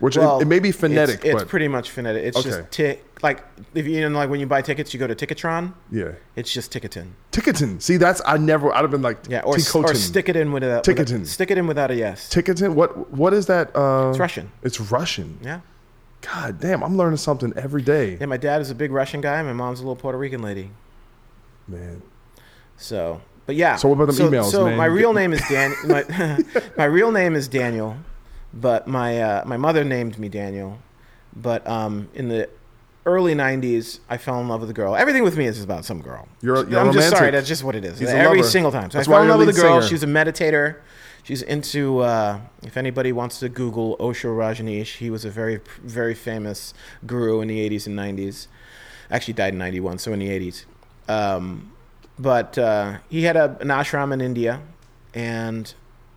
[0.00, 2.24] which Well, it, it may be phonetic, It's, it's pretty much phonetic.
[2.24, 2.48] It's Okay.
[2.48, 3.04] just tick.
[3.22, 3.44] Like
[3.74, 5.74] if you know, like when you buy tickets, you go to Ticketron.
[5.92, 7.12] yeah, It's just Ticotin.
[7.30, 7.80] Ticotin.
[7.80, 8.74] See, that's I never.
[8.74, 11.20] I'd have been like Yeah, or, or stick it in with a Ticotin.
[11.20, 12.28] With a, stick it in without a yes.
[12.28, 12.74] Ticotin.
[12.74, 13.74] What what is that?
[13.76, 14.50] Uh, It's Russian.
[14.62, 15.38] It's Russian.
[15.42, 15.60] Yeah.
[16.22, 18.26] God damn, I'm learning something every day, Yeah.
[18.26, 19.42] My dad is a big Russian guy.
[19.42, 20.70] My mom's a little Puerto Rican lady.
[21.66, 22.02] man.
[22.76, 23.76] So, but yeah.
[23.76, 24.76] So what about them so, emails, So man?
[24.76, 25.74] my real name is Dan.
[25.84, 26.04] My,
[26.76, 27.96] my real name is Daniel,
[28.54, 30.78] but my uh, my mother named me Daniel.
[31.34, 32.48] But um, in the
[33.06, 34.94] early '90s, I fell in love with a girl.
[34.96, 36.28] Everything with me is about some girl.
[36.40, 37.30] You're- you're I'm just sorry.
[37.30, 37.98] That's just what it is.
[37.98, 38.90] He's Every single time.
[38.90, 39.80] So That's I fell in love with a girl.
[39.80, 39.88] singer.
[39.88, 40.76] She's a meditator.
[41.24, 41.98] She's into.
[42.00, 46.74] Uh, if anybody wants to Google Osho Rajneesh, he was a very very famous
[47.06, 48.48] guru in the '80s and '90s.
[49.10, 50.64] Actually, died in '91, so in the '80s.
[51.08, 51.72] Um,
[52.18, 54.60] but uh, he had a, an ashram in India,
[55.14, 55.72] and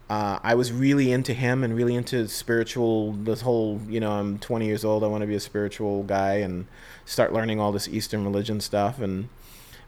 [0.09, 3.13] uh, I was really into him and really into spiritual.
[3.13, 5.03] This whole, you know, I'm 20 years old.
[5.03, 6.67] I want to be a spiritual guy and
[7.05, 8.99] start learning all this Eastern religion stuff.
[8.99, 9.29] And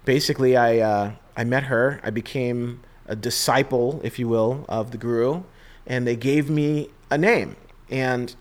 [0.05, 1.99] basically, I uh, I met her.
[2.03, 5.43] I became a disciple, if you will, of the guru,
[5.85, 7.55] and they gave me a name.
[7.89, 8.35] And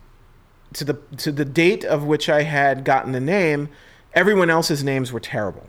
[0.72, 3.68] to the to the date of which I had gotten the name,
[4.14, 5.66] everyone else's names were terrible.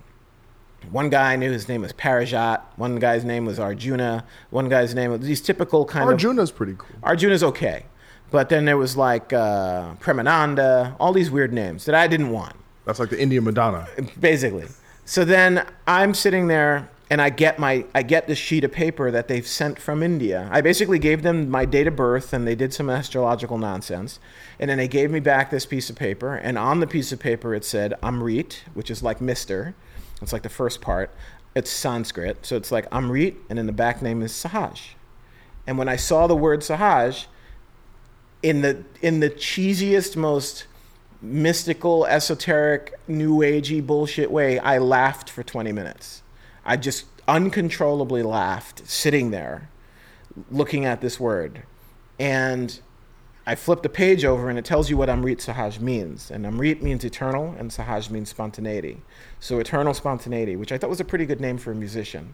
[0.91, 2.61] One guy I knew his name was Parajat.
[2.75, 4.23] One guy's name was Arjuna.
[4.49, 6.95] One guy's name was these typical kind of Arjuna's pretty cool.
[7.03, 7.85] Arjuna's okay,
[8.31, 12.55] but then there was like uh, Premananda, all these weird names that I didn't want
[12.85, 13.87] That's like the Indian Madonna.
[14.19, 14.65] basically.
[15.05, 19.11] So then I'm sitting there and I get my I get this sheet of paper
[19.11, 20.49] that they've sent from India.
[20.51, 24.19] I basically gave them my date of birth and they did some astrological nonsense.
[24.59, 27.19] And then they gave me back this piece of paper and on the piece of
[27.19, 29.73] paper it said Amrit, which is like Mr.
[30.21, 31.11] It's like the first part.
[31.55, 32.45] It's Sanskrit.
[32.45, 34.79] So it's like Amrit and then the back name is Sahaj.
[35.65, 37.25] And when I saw the word Sahaj
[38.41, 40.65] in the in the cheesiest most
[41.21, 46.21] mystical, esoteric, new agey bullshit way, I laughed for 20 minutes.
[46.63, 49.69] I just uncontrollably laughed sitting there
[50.51, 51.63] looking at this word.
[52.19, 52.79] And
[53.45, 56.29] I flipped the page over and it tells you what Amrit Sahaj means.
[56.31, 59.01] And Amrit means eternal and Sahaj means spontaneity.
[59.39, 62.33] So eternal spontaneity, which I thought was a pretty good name for a musician.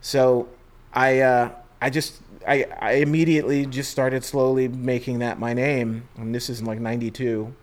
[0.00, 0.48] So
[0.92, 6.08] I, uh, I just, I, I immediately just started slowly making that my name.
[6.16, 7.54] And this is in like 92.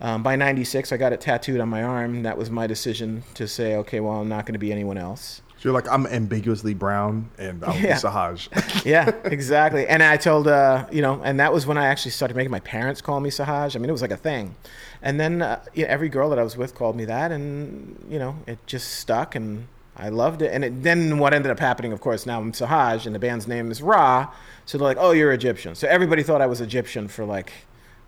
[0.00, 2.22] Um, by 96, I got it tattooed on my arm.
[2.22, 5.40] That was my decision to say, okay, well, I'm not going to be anyone else.
[5.66, 7.96] You're like, I'm ambiguously brown and I'm Yeah.
[7.96, 8.84] Sahaj.
[8.86, 9.84] yeah, exactly.
[9.88, 12.60] And I told, uh, you know, and that was when I actually started making my
[12.60, 13.74] parents call me Sahaj.
[13.74, 14.54] I mean, it was like a thing.
[15.02, 18.20] And then uh, yeah, every girl that I was with called me that, and you
[18.20, 20.52] know, it just stuck, and I loved it.
[20.52, 23.48] And it, then what ended up happening, of course, now I'm Sahaj, and the band's
[23.48, 24.32] name is Ra.
[24.66, 27.52] So they're like, "Oh, you're Egyptian." So everybody thought I was Egyptian for like.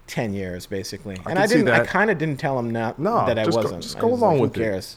[0.07, 3.39] 10 years basically and i didn't i kind of didn't tell them not, No, that
[3.39, 4.97] i just wasn't just I go was along like, with who it.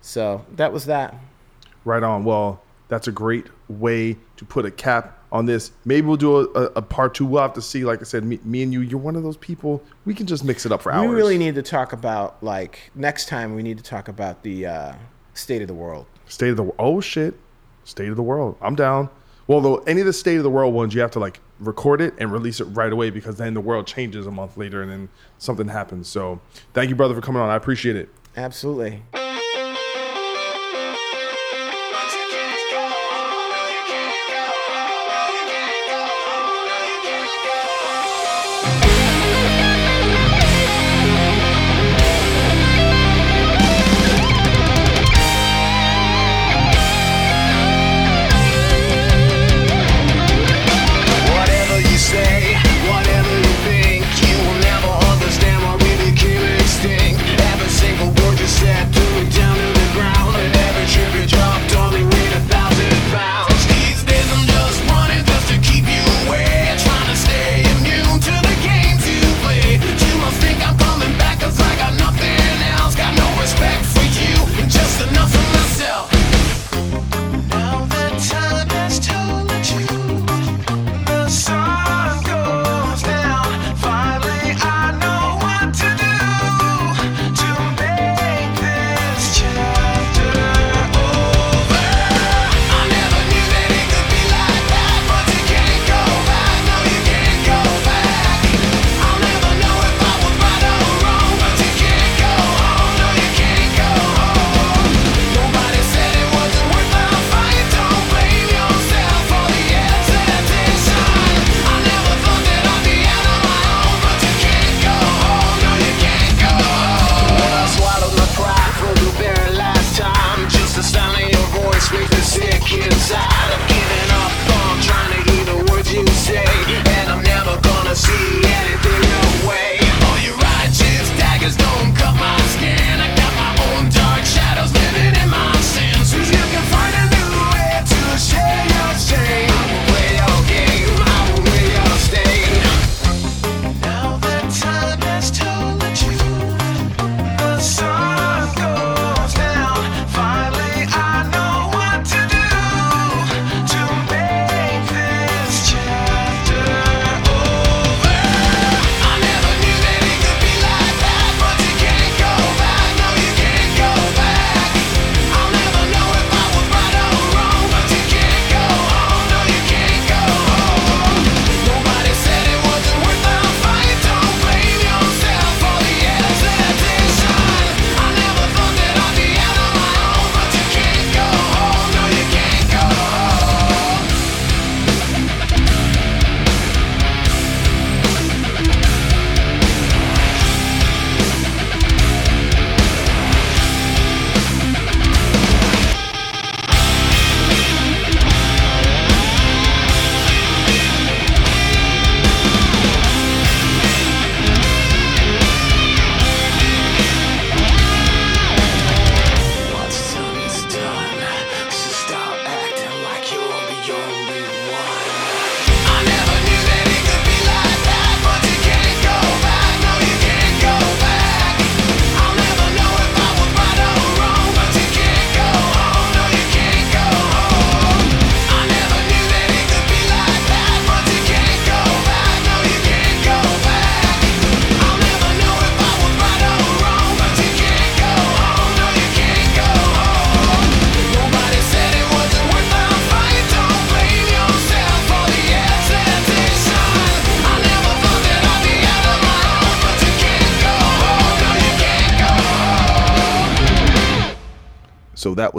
[0.00, 1.14] so that was that
[1.84, 2.24] Right on.
[2.24, 5.70] Well, that's a great way to put a cap on this.
[5.84, 7.24] Maybe we'll do a, a, a part two.
[7.24, 7.84] We'll have to see.
[7.84, 9.82] Like I said, me, me and you, you're one of those people.
[10.04, 11.08] We can just mix it up for hours.
[11.08, 13.54] We really need to talk about like next time.
[13.54, 14.92] We need to talk about the uh,
[15.34, 16.06] state of the world.
[16.26, 17.34] State of the oh shit,
[17.84, 18.56] state of the world.
[18.60, 19.08] I'm down.
[19.46, 22.00] Well, though any of the state of the world ones, you have to like record
[22.00, 24.90] it and release it right away because then the world changes a month later and
[24.90, 26.08] then something happens.
[26.08, 26.40] So
[26.72, 27.50] thank you, brother, for coming on.
[27.50, 28.08] I appreciate it.
[28.36, 29.02] Absolutely.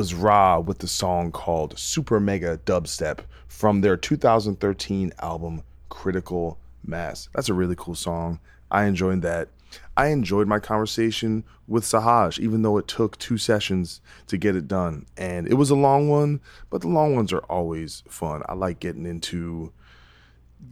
[0.02, 7.30] Was Ra with the song called Super Mega Dubstep from their 2013 album Critical Mass.
[7.36, 8.40] That's a really cool song.
[8.72, 9.50] I enjoyed that.
[9.96, 14.68] I enjoyed my conversation with Sahaj, even though it took two sessions to get it
[14.68, 15.06] done.
[15.18, 18.42] And it was a long one, but the long ones are always fun.
[18.50, 19.72] I like getting into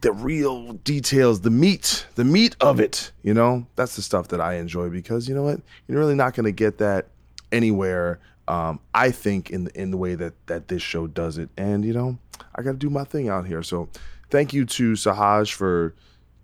[0.00, 3.12] the real details, the meat, the meat of it.
[3.22, 6.34] You know, that's the stuff that I enjoy because you know what, you're really not
[6.34, 7.06] going to get that
[7.52, 8.18] anywhere.
[8.50, 11.84] Um, I think in the, in the way that that this show does it, and
[11.84, 12.18] you know,
[12.56, 13.62] I got to do my thing out here.
[13.62, 13.88] So,
[14.28, 15.94] thank you to Sahaj for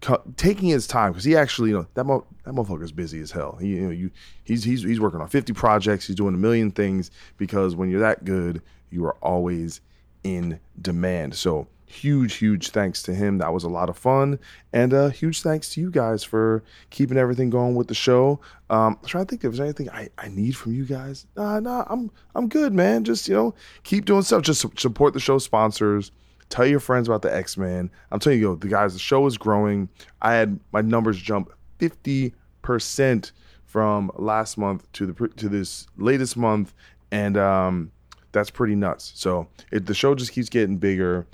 [0.02, 3.32] co- taking his time because he actually, you know, that mo- that motherfucker's busy as
[3.32, 3.58] hell.
[3.60, 4.12] He, you know, you
[4.44, 6.06] he's he's he's working on 50 projects.
[6.06, 9.80] He's doing a million things because when you're that good, you are always
[10.22, 11.34] in demand.
[11.34, 13.38] So huge, huge thanks to him.
[13.38, 14.38] That was a lot of fun.
[14.72, 18.40] And uh, huge thanks to you guys for keeping everything going with the show.
[18.68, 21.26] Um, I'm trying to think if there's anything I, I need from you guys.
[21.36, 23.04] Nah, nah, I'm I'm good, man.
[23.04, 24.42] Just, you know, keep doing stuff.
[24.42, 26.10] Just support the show sponsors.
[26.48, 27.90] Tell your friends about the X Men.
[28.10, 29.88] I'm telling you, the guys, the show is growing.
[30.22, 33.32] I had my numbers jump 50%
[33.64, 36.72] from last month to the to this latest month,
[37.10, 37.90] and um,
[38.32, 39.12] that's pretty nuts.
[39.14, 41.26] So it, the show just keeps getting bigger.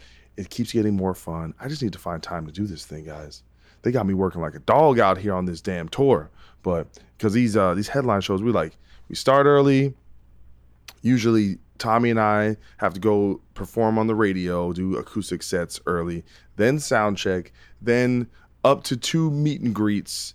[0.43, 1.55] It keeps getting more fun.
[1.61, 3.45] I just need to find time to do this thing, guys.
[3.83, 6.31] They got me working like a dog out here on this damn tour.
[6.65, 8.77] But because these uh, these headline shows, we like
[9.09, 9.95] we start early.
[11.01, 16.25] Usually, Tommy and I have to go perform on the radio, do acoustic sets early,
[16.57, 18.27] then sound check, then
[18.65, 20.35] up to two meet and greets.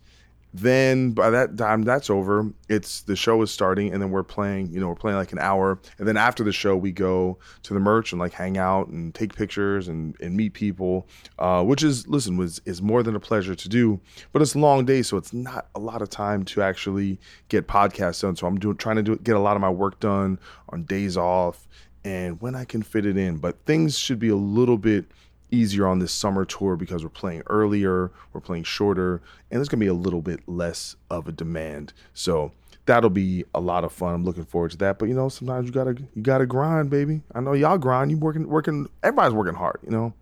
[0.60, 4.72] Then by that time that's over, it's the show is starting, and then we're playing.
[4.72, 7.74] You know, we're playing like an hour, and then after the show, we go to
[7.76, 11.84] the merch and like hang out and take pictures and, and meet people, uh, which
[11.84, 14.00] is listen was is more than a pleasure to do.
[14.32, 17.19] But it's a long day, so it's not a lot of time to actually
[17.50, 18.36] get podcasts done.
[18.36, 21.18] So I'm doing trying to do get a lot of my work done on days
[21.18, 21.68] off
[22.03, 23.38] and when I can fit it in.
[23.38, 25.06] But things should be a little bit
[25.51, 29.82] easier on this summer tour because we're playing earlier, we're playing shorter, and there's gonna
[29.82, 31.93] be a little bit less of a demand.
[32.14, 32.51] So
[32.85, 34.16] that'll be a lot of fun.
[34.16, 34.98] I'm looking forward to that.
[35.00, 37.22] But you know, sometimes you gotta you gotta grind, baby.
[37.35, 38.11] I know y'all grind.
[38.11, 38.88] You working working.
[39.03, 39.80] Everybody's working hard.
[39.84, 40.14] You know,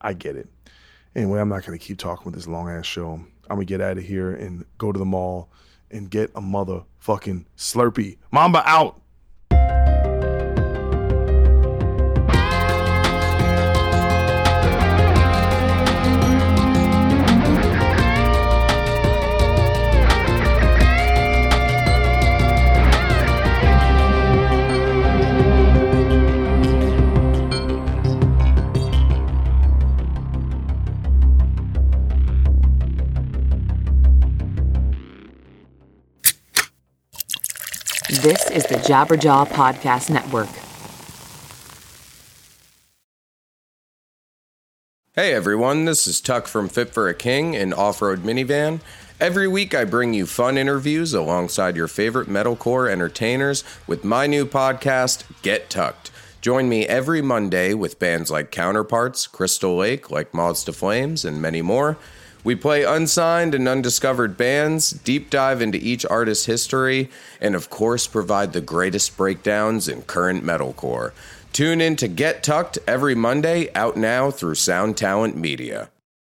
[0.00, 0.48] I get it.
[1.16, 3.14] Anyway, I'm not gonna keep talking with this long ass show.
[3.50, 5.48] I'm gonna get out of here and go to the mall
[5.90, 8.18] and get a motherfucking Slurpee.
[8.30, 9.00] Mamba out.
[38.22, 40.48] This is the Jabberjaw Podcast Network.
[45.14, 48.80] Hey everyone, this is Tuck from Fit for a King, an off road minivan.
[49.20, 54.44] Every week I bring you fun interviews alongside your favorite metalcore entertainers with my new
[54.44, 56.10] podcast, Get Tucked.
[56.40, 61.40] Join me every Monday with bands like Counterparts, Crystal Lake, like Moths to Flames, and
[61.40, 61.96] many more.
[62.44, 67.10] We play unsigned and undiscovered bands, deep dive into each artist's history,
[67.40, 71.12] and of course provide the greatest breakdowns in current metalcore.
[71.52, 75.90] Tune in to Get Tucked every Monday, out now through Sound Talent Media.